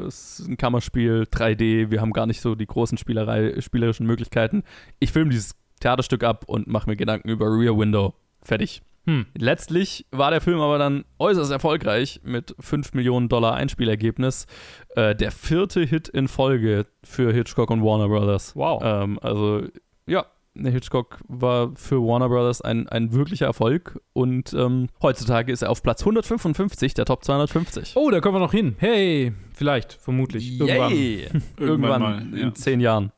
es 0.06 0.40
ist 0.40 0.48
ein 0.48 0.56
Kammerspiel, 0.56 1.26
3D, 1.30 1.90
wir 1.90 2.00
haben 2.00 2.12
gar 2.12 2.26
nicht 2.26 2.40
so 2.40 2.54
die 2.54 2.66
großen 2.66 2.96
Spielerei, 2.96 3.60
spielerischen 3.60 4.06
Möglichkeiten. 4.06 4.62
Ich 4.98 5.12
filme 5.12 5.30
dieses 5.30 5.54
Theaterstück 5.80 6.24
ab 6.24 6.44
und 6.46 6.68
mache 6.68 6.88
mir 6.88 6.96
Gedanken 6.96 7.28
über 7.28 7.46
Rear 7.46 7.76
Window. 7.76 8.14
Fertig. 8.42 8.82
Hm. 9.10 9.26
Letztlich 9.36 10.06
war 10.12 10.30
der 10.30 10.40
Film 10.40 10.60
aber 10.60 10.78
dann 10.78 11.04
äußerst 11.18 11.50
erfolgreich 11.50 12.20
mit 12.22 12.54
5 12.60 12.94
Millionen 12.94 13.28
Dollar 13.28 13.54
Einspielergebnis. 13.54 14.46
Äh, 14.94 15.16
der 15.16 15.32
vierte 15.32 15.80
Hit 15.80 16.06
in 16.08 16.28
Folge 16.28 16.86
für 17.02 17.32
Hitchcock 17.32 17.70
und 17.70 17.82
Warner 17.82 18.06
Brothers. 18.06 18.54
Wow. 18.54 18.80
Ähm, 18.84 19.18
also, 19.20 19.64
ja, 20.06 20.26
Hitchcock 20.54 21.18
war 21.26 21.72
für 21.74 21.96
Warner 21.96 22.28
Brothers 22.28 22.60
ein, 22.60 22.88
ein 22.88 23.12
wirklicher 23.12 23.46
Erfolg 23.46 24.00
und 24.12 24.52
ähm, 24.52 24.86
heutzutage 25.02 25.50
ist 25.50 25.62
er 25.62 25.70
auf 25.70 25.82
Platz 25.82 26.02
155 26.02 26.94
der 26.94 27.04
Top 27.04 27.24
250. 27.24 27.94
Oh, 27.96 28.10
da 28.12 28.20
kommen 28.20 28.36
wir 28.36 28.40
noch 28.40 28.52
hin. 28.52 28.76
Hey, 28.78 29.32
vielleicht, 29.52 29.94
vermutlich. 29.94 30.52
Irgendwann. 30.60 30.92
Yay. 30.92 31.22
Irgendwann 31.56 31.68
Irgendwann 31.68 32.02
mal, 32.02 32.20
in 32.20 32.38
ja. 32.38 32.54
zehn 32.54 32.78
Jahren. 32.78 33.10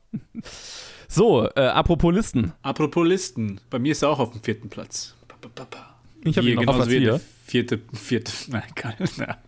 So, 1.07 1.47
äh, 1.55 1.61
apropos 1.61 2.15
Listen. 2.15 2.55
Apropos 2.63 3.07
Listen. 3.07 3.61
Bei 3.69 3.79
mir 3.79 3.93
ist 3.93 4.01
er 4.01 4.09
auch 4.09 4.19
auf 4.19 4.33
dem 4.33 4.43
vierten 4.43 4.71
Platz. 4.71 5.15
Pa, 5.55 5.65
pa, 5.65 5.77
pa, 5.77 5.77
pa. 5.77 5.95
Ich 6.25 6.37
habe 6.37 6.51
ihn 6.51 6.57
noch 6.57 6.79
auf 6.79 6.87
Platz 6.87 7.23
vierte, 7.47 7.81
vierte, 7.93 8.33
nein, 8.49 8.63
kein, 8.75 8.95
na. 9.19 9.39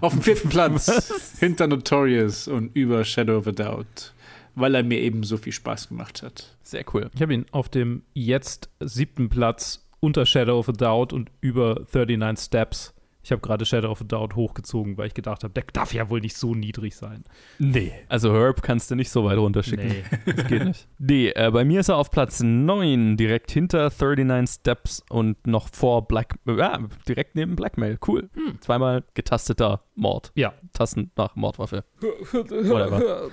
Auf 0.00 0.12
dem 0.12 0.22
vierten 0.22 0.50
Platz. 0.50 1.36
hinter 1.40 1.66
Notorious 1.66 2.48
und 2.48 2.74
über 2.76 3.04
Shadow 3.04 3.38
of 3.38 3.46
a 3.46 3.52
Doubt. 3.52 4.12
Weil 4.54 4.74
er 4.74 4.82
mir 4.82 5.00
eben 5.00 5.22
so 5.22 5.36
viel 5.36 5.52
Spaß 5.52 5.88
gemacht 5.88 6.22
hat. 6.22 6.56
Sehr 6.62 6.84
cool. 6.92 7.10
Ich 7.14 7.22
habe 7.22 7.32
ihn 7.32 7.46
auf 7.50 7.68
dem 7.68 8.02
jetzt 8.12 8.68
siebten 8.80 9.28
Platz 9.28 9.86
unter 10.00 10.26
Shadow 10.26 10.58
of 10.58 10.68
a 10.68 10.72
Doubt 10.72 11.12
und 11.12 11.30
über 11.40 11.86
39 11.92 12.44
Steps. 12.44 12.92
Ich 13.22 13.32
habe 13.32 13.42
gerade 13.42 13.64
Shadow 13.66 13.90
of 13.90 14.00
a 14.00 14.04
Doubt 14.04 14.34
hochgezogen, 14.34 14.96
weil 14.96 15.08
ich 15.08 15.14
gedacht 15.14 15.44
habe, 15.44 15.52
der 15.52 15.64
darf 15.72 15.92
ja 15.92 16.08
wohl 16.08 16.20
nicht 16.20 16.36
so 16.36 16.54
niedrig 16.54 16.96
sein. 16.96 17.24
Nee. 17.58 17.92
Also 18.08 18.32
Herb 18.32 18.62
kannst 18.62 18.90
du 18.90 18.94
nicht 18.94 19.10
so 19.10 19.24
weit 19.24 19.38
runterschicken. 19.38 19.88
Nee. 19.88 20.04
Das 20.34 20.46
geht 20.46 20.64
nicht. 20.64 20.88
Nee, 20.98 21.28
äh, 21.30 21.50
bei 21.50 21.64
mir 21.64 21.80
ist 21.80 21.88
er 21.88 21.96
auf 21.96 22.10
Platz 22.10 22.40
9, 22.42 23.16
direkt 23.16 23.50
hinter 23.50 23.90
39 23.90 24.60
Steps 24.60 25.02
und 25.08 25.46
noch 25.46 25.68
vor 25.72 26.06
Black, 26.06 26.36
äh, 26.46 26.56
ja, 26.56 26.78
direkt 27.08 27.34
neben 27.34 27.56
Blackmail. 27.56 27.98
Cool. 28.06 28.30
Zweimal 28.60 29.04
getasteter 29.14 29.82
Mord. 29.94 30.32
Ja. 30.34 30.54
Tasten 30.72 31.10
nach 31.16 31.36
Mordwaffe. 31.36 31.84
Whatever. 32.00 33.30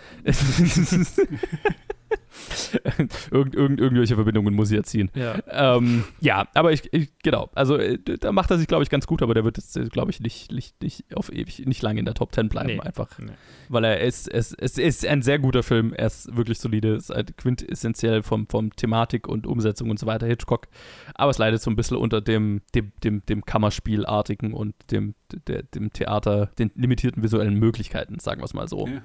Irgend, 3.31 3.55
irgend, 3.55 3.79
irgendwelche 3.79 4.15
Verbindungen 4.15 4.53
muss 4.53 4.71
ich 4.71 4.77
erziehen. 4.77 5.09
Ja. 5.15 5.35
Ähm, 5.49 6.03
ja, 6.19 6.47
aber 6.53 6.71
ich, 6.71 6.91
ich 6.93 7.09
genau. 7.23 7.49
Also 7.55 7.77
äh, 7.77 7.97
da 7.97 8.31
macht 8.31 8.51
er 8.51 8.57
sich, 8.57 8.67
glaube 8.67 8.83
ich, 8.83 8.89
ganz 8.89 9.07
gut, 9.07 9.21
aber 9.21 9.33
der 9.33 9.43
wird 9.43 9.57
jetzt, 9.57 9.77
glaube 9.91 10.11
ich, 10.11 10.19
nicht, 10.19 10.51
nicht, 10.51 10.81
nicht 10.81 11.05
auf 11.15 11.31
ewig, 11.31 11.65
nicht 11.65 11.81
lange 11.81 11.99
in 11.99 12.05
der 12.05 12.13
Top 12.13 12.33
10 12.33 12.49
bleiben, 12.49 12.67
Nee. 12.67 12.79
einfach. 12.79 13.17
Nee. 13.19 13.31
Weil 13.69 13.83
er 13.85 14.01
ist, 14.01 14.27
es, 14.31 14.53
es 14.53 14.77
ist 14.77 15.05
ein 15.05 15.21
sehr 15.21 15.39
guter 15.39 15.63
Film, 15.63 15.93
er 15.93 16.07
ist 16.07 16.35
wirklich 16.35 16.59
solide, 16.59 16.95
ist 16.95 17.09
halt 17.09 17.37
quintessentiell 17.37 18.23
vom, 18.23 18.47
vom 18.47 18.75
Thematik 18.75 19.27
und 19.27 19.47
Umsetzung 19.47 19.89
und 19.89 19.99
so 19.99 20.05
weiter, 20.05 20.27
Hitchcock. 20.27 20.67
Aber 21.15 21.31
es 21.31 21.37
leidet 21.37 21.61
so 21.61 21.69
ein 21.69 21.75
bisschen 21.75 21.97
unter 21.97 22.21
dem, 22.21 22.61
dem, 22.75 22.91
dem, 23.03 23.25
dem 23.25 23.45
Kammerspielartigen 23.45 24.53
und 24.53 24.75
dem, 24.91 25.15
der, 25.47 25.63
dem 25.63 25.91
Theater, 25.91 26.47
den 26.59 26.71
limitierten 26.75 27.23
visuellen 27.23 27.55
Möglichkeiten, 27.55 28.19
sagen 28.19 28.41
wir 28.41 28.45
es 28.45 28.53
mal 28.53 28.67
so. 28.67 28.87
Ja. 28.87 29.01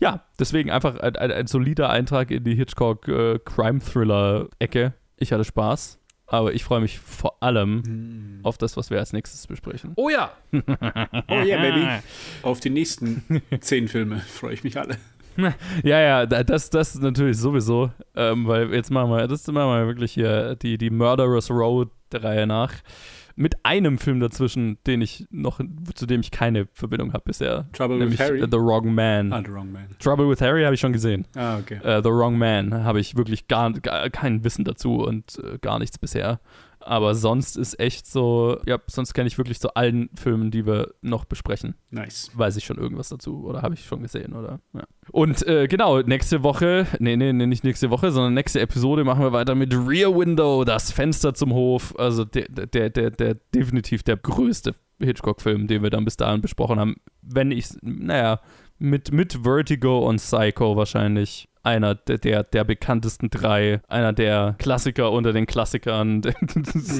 Ja, 0.00 0.24
deswegen 0.38 0.70
einfach 0.70 0.96
ein, 0.98 1.16
ein, 1.16 1.30
ein 1.30 1.46
solider 1.46 1.90
Eintrag 1.90 2.30
in 2.30 2.44
die 2.44 2.54
Hitchcock 2.54 3.08
äh, 3.08 3.38
Crime 3.44 3.80
Thriller 3.80 4.48
Ecke. 4.58 4.92
Ich 5.16 5.32
hatte 5.32 5.44
Spaß, 5.44 5.98
aber 6.26 6.52
ich 6.52 6.64
freue 6.64 6.80
mich 6.80 6.98
vor 6.98 7.42
allem 7.42 8.40
auf 8.42 8.58
das, 8.58 8.76
was 8.76 8.90
wir 8.90 8.98
als 8.98 9.12
nächstes 9.12 9.46
besprechen. 9.46 9.92
Oh 9.96 10.08
ja. 10.10 10.32
Oh 10.52 10.58
yeah, 11.42 11.60
baby. 11.60 11.86
Auf 12.42 12.60
die 12.60 12.70
nächsten 12.70 13.22
zehn 13.60 13.88
Filme 13.88 14.18
freue 14.20 14.54
ich 14.54 14.64
mich 14.64 14.78
alle. 14.78 14.96
Ja, 15.82 15.98
ja, 16.00 16.26
da- 16.26 16.44
das, 16.44 16.70
das 16.70 16.94
natürlich 16.94 17.38
sowieso, 17.38 17.90
ähm, 18.14 18.46
weil 18.46 18.72
jetzt 18.72 18.92
machen 18.92 19.10
wir, 19.10 19.26
das 19.26 19.44
machen 19.48 19.80
wir 19.80 19.86
wirklich 19.88 20.12
hier 20.12 20.54
die, 20.54 20.78
die 20.78 20.90
Murderers 20.90 21.50
Road 21.50 21.90
der 22.12 22.22
Reihe 22.22 22.46
nach. 22.46 22.72
Mit 23.36 23.56
einem 23.64 23.98
Film 23.98 24.20
dazwischen, 24.20 24.78
den 24.86 25.02
ich 25.02 25.26
noch, 25.30 25.60
zu 25.94 26.06
dem 26.06 26.20
ich 26.20 26.30
keine 26.30 26.66
Verbindung 26.72 27.12
habe 27.12 27.24
bisher. 27.26 27.66
Trouble 27.72 27.98
nämlich 27.98 28.18
with 28.18 28.26
Harry. 28.26 28.40
äh, 28.40 28.46
The 28.50 28.58
Wrong 28.58 28.94
Man. 28.94 29.32
Ah, 29.32 29.42
The 29.44 29.50
Wrong 29.52 29.72
Man. 29.72 29.86
Trouble 29.98 30.28
with 30.28 30.40
Harry 30.40 30.62
habe 30.62 30.74
ich 30.74 30.80
schon 30.80 30.92
gesehen. 30.92 31.26
Ah, 31.34 31.58
okay. 31.58 31.80
Äh, 31.82 32.02
The 32.02 32.10
Wrong 32.10 32.38
Man 32.38 32.84
habe 32.84 33.00
ich 33.00 33.16
wirklich 33.16 33.48
gar, 33.48 33.72
gar 33.72 34.08
kein 34.10 34.44
Wissen 34.44 34.64
dazu 34.64 35.02
und 35.04 35.38
äh, 35.42 35.58
gar 35.58 35.78
nichts 35.80 35.98
bisher. 35.98 36.38
Aber 36.86 37.14
sonst 37.14 37.56
ist 37.56 37.80
echt 37.80 38.06
so, 38.06 38.58
ja, 38.66 38.78
sonst 38.86 39.14
kenne 39.14 39.26
ich 39.26 39.38
wirklich 39.38 39.60
zu 39.60 39.74
allen 39.74 40.10
Filmen, 40.14 40.50
die 40.50 40.66
wir 40.66 40.94
noch 41.00 41.24
besprechen. 41.24 41.74
Nice. 41.90 42.30
Weiß 42.34 42.56
ich 42.56 42.64
schon 42.64 42.78
irgendwas 42.78 43.08
dazu 43.08 43.44
oder 43.44 43.62
habe 43.62 43.74
ich 43.74 43.84
schon 43.84 44.02
gesehen, 44.02 44.34
oder? 44.34 44.60
Ja. 44.72 44.84
Und 45.10 45.46
äh, 45.46 45.66
genau, 45.66 46.00
nächste 46.02 46.42
Woche, 46.42 46.86
nee, 46.98 47.16
nee, 47.16 47.32
nee, 47.32 47.46
nicht 47.46 47.64
nächste 47.64 47.90
Woche, 47.90 48.10
sondern 48.10 48.34
nächste 48.34 48.60
Episode 48.60 49.04
machen 49.04 49.22
wir 49.22 49.32
weiter 49.32 49.54
mit 49.54 49.74
Rear 49.74 50.14
Window, 50.14 50.64
das 50.64 50.92
Fenster 50.92 51.34
zum 51.34 51.52
Hof. 51.52 51.94
Also 51.98 52.24
der, 52.24 52.48
der, 52.48 52.90
der, 52.90 53.10
der 53.10 53.34
definitiv 53.54 54.02
der 54.02 54.16
größte 54.16 54.74
Hitchcock-Film, 55.00 55.66
den 55.66 55.82
wir 55.82 55.90
dann 55.90 56.04
bis 56.04 56.16
dahin 56.16 56.40
besprochen 56.40 56.78
haben. 56.78 56.96
Wenn 57.22 57.50
ich, 57.50 57.68
naja, 57.82 58.40
mit, 58.78 59.12
mit 59.12 59.40
Vertigo 59.42 60.06
und 60.06 60.16
Psycho 60.16 60.76
wahrscheinlich 60.76 61.48
einer 61.64 61.94
der, 61.94 62.18
der, 62.18 62.44
der 62.44 62.64
bekanntesten 62.64 63.30
drei, 63.30 63.80
einer 63.88 64.12
der 64.12 64.54
Klassiker 64.58 65.10
unter 65.10 65.32
den 65.32 65.46
Klassikern. 65.46 66.22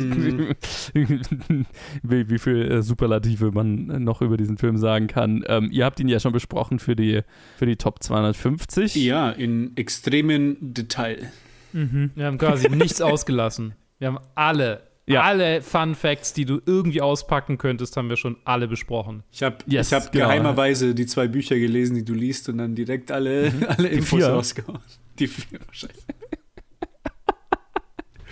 Mhm. 0.03 0.57
wie, 2.03 2.31
wie 2.31 2.39
viel 2.39 2.71
äh, 2.71 2.83
Superlative 2.83 3.53
man 3.53 4.03
noch 4.03 4.23
über 4.23 4.37
diesen 4.37 4.59
Film 4.59 4.79
sagen 4.79 5.07
kann. 5.07 5.45
Ähm, 5.47 5.69
ihr 5.71 5.85
habt 5.85 6.01
ihn 6.01 6.09
ja 6.09 6.19
schon 6.19 6.33
besprochen 6.33 6.79
für 6.79 6.97
die, 6.97 7.21
für 7.57 7.67
die 7.67 7.77
Top 7.77 8.03
250. 8.03 8.95
Ja, 8.97 9.31
in 9.31 9.77
extremen 9.77 10.57
Detail. 10.61 11.31
Mhm. 11.73 12.13
Wir 12.15 12.27
haben 12.27 12.39
quasi 12.39 12.69
nichts 12.71 13.01
ausgelassen. 13.03 13.75
Wir 13.99 14.09
haben 14.09 14.19
alle 14.35 14.83
ja. 15.07 15.23
Alle 15.23 15.61
Fun 15.61 15.95
Facts, 15.95 16.33
die 16.33 16.47
du 16.47 16.61
irgendwie 16.65 17.03
auspacken 17.03 17.59
könntest, 17.59 17.97
haben 17.97 18.09
wir 18.09 18.17
schon 18.17 18.37
alle 18.45 18.69
besprochen. 18.69 19.23
Ich 19.31 19.43
habe 19.43 19.59
yes, 19.67 19.93
hab 19.93 20.11
genau. 20.11 20.27
geheimerweise 20.27 20.95
die 20.95 21.05
zwei 21.05 21.29
Bücher 21.29 21.59
gelesen, 21.59 21.95
die 21.95 22.05
du 22.05 22.15
liest 22.15 22.49
und 22.49 22.59
dann 22.59 22.75
direkt 22.75 23.13
alle, 23.13 23.51
mhm. 23.51 23.65
alle 23.69 23.89
Infos 23.89 24.19
vier. 24.19 24.29
rausgehauen. 24.29 24.81
Die 25.19 25.27
vier 25.27 25.61
wahrscheinlich. 25.67 26.05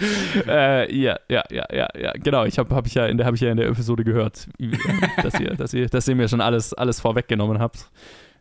äh, 0.49 0.95
ja, 0.95 1.19
ja, 1.29 1.45
ja, 1.51 1.67
ja, 1.71 1.89
ja, 1.95 2.13
genau. 2.13 2.45
Ich 2.45 2.59
habe 2.59 2.75
hab 2.75 2.87
ich 2.87 2.95
ja 2.95 3.07
in 3.07 3.19
der 3.19 3.27
habe 3.27 3.37
ich 3.37 3.43
ja 3.43 3.51
in 3.51 3.57
der 3.57 3.69
Episode 3.69 4.03
gehört, 4.03 4.49
dass 5.23 5.39
ihr, 5.39 5.55
dass 5.55 5.75
ihr, 5.75 5.89
dass 5.89 6.09
ihr 6.09 6.17
mir 6.17 6.29
schon 6.29 6.41
alles, 6.41 6.73
alles 6.73 7.01
vorweggenommen 7.01 7.59
habt. 7.59 7.91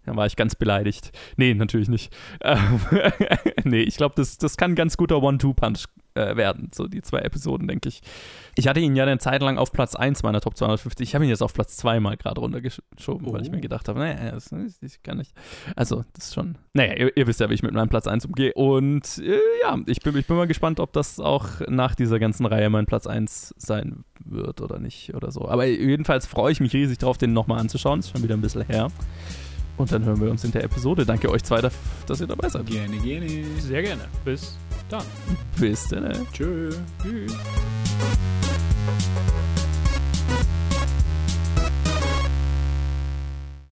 Dann 0.05 0.15
war 0.15 0.25
ich 0.25 0.35
ganz 0.35 0.55
beleidigt. 0.55 1.11
Nee, 1.37 1.53
natürlich 1.53 1.87
nicht. 1.87 2.11
Ähm, 2.41 2.79
nee, 3.65 3.81
ich 3.81 3.97
glaube, 3.97 4.15
das, 4.15 4.39
das 4.39 4.57
kann 4.57 4.71
ein 4.71 4.75
ganz 4.75 4.97
guter 4.97 5.21
One-Two-Punch 5.21 5.85
äh, 6.13 6.35
werden, 6.35 6.69
so 6.73 6.87
die 6.87 7.01
zwei 7.01 7.19
Episoden, 7.19 7.67
denke 7.67 7.89
ich. 7.89 8.01
Ich 8.55 8.67
hatte 8.67 8.79
ihn 8.79 8.95
ja 8.95 9.03
eine 9.03 9.17
Zeit 9.17 9.41
lang 9.41 9.57
auf 9.57 9.71
Platz 9.71 9.95
1 9.95 10.23
meiner 10.23 10.41
Top 10.41 10.57
250. 10.57 11.07
Ich 11.07 11.15
habe 11.15 11.25
ihn 11.25 11.29
jetzt 11.29 11.41
auf 11.41 11.53
Platz 11.53 11.77
2 11.77 11.99
mal 11.99 12.17
gerade 12.17 12.41
runtergeschoben, 12.41 13.27
oh. 13.27 13.33
weil 13.33 13.41
ich 13.41 13.51
mir 13.51 13.57
oh. 13.57 13.61
gedacht 13.61 13.87
habe, 13.87 13.99
naja, 13.99 14.31
das, 14.31 14.53
das 14.81 15.03
kann 15.03 15.17
nicht. 15.17 15.33
Also, 15.75 16.03
das 16.13 16.25
ist 16.25 16.33
schon. 16.33 16.57
Naja, 16.73 16.95
ihr, 16.95 17.15
ihr, 17.15 17.27
wisst 17.27 17.39
ja, 17.39 17.49
wie 17.49 17.53
ich 17.53 17.63
mit 17.63 17.73
meinem 17.73 17.89
Platz 17.89 18.07
1 18.07 18.25
umgehe. 18.25 18.53
Und 18.53 19.19
äh, 19.19 19.39
ja, 19.61 19.77
ich 19.85 20.01
bin, 20.01 20.17
ich 20.17 20.27
bin 20.27 20.35
mal 20.35 20.47
gespannt, 20.47 20.79
ob 20.79 20.93
das 20.93 21.19
auch 21.19 21.47
nach 21.67 21.95
dieser 21.95 22.19
ganzen 22.19 22.45
Reihe 22.45 22.69
mein 22.69 22.85
Platz 22.85 23.07
1 23.07 23.55
sein 23.57 24.03
wird 24.25 24.61
oder 24.61 24.79
nicht 24.79 25.13
oder 25.13 25.31
so. 25.31 25.47
Aber 25.47 25.65
jedenfalls 25.65 26.25
freue 26.27 26.51
ich 26.51 26.59
mich 26.59 26.73
riesig 26.73 26.97
darauf, 26.97 27.17
den 27.17 27.33
nochmal 27.33 27.59
anzuschauen. 27.59 27.99
Ist 27.99 28.11
schon 28.11 28.23
wieder 28.23 28.35
ein 28.35 28.41
bisschen 28.41 28.63
her. 28.63 28.89
Und 29.77 29.91
dann 29.91 30.03
hören 30.05 30.19
wir 30.21 30.29
uns 30.29 30.43
in 30.43 30.51
der 30.51 30.63
Episode. 30.63 31.05
Danke 31.05 31.29
euch 31.29 31.43
zwei, 31.43 31.61
dass 31.61 32.21
ihr 32.21 32.27
dabei 32.27 32.49
seid. 32.49 32.65
Gerne, 32.65 32.97
gerne. 32.97 33.27
Sehr 33.59 33.81
gerne. 33.81 34.03
Bis 34.23 34.57
dann. 34.91 35.05
Bis 35.59 35.87
dann. 35.87 36.27
Tschö. 36.33 36.71
Tschüss. 37.01 37.33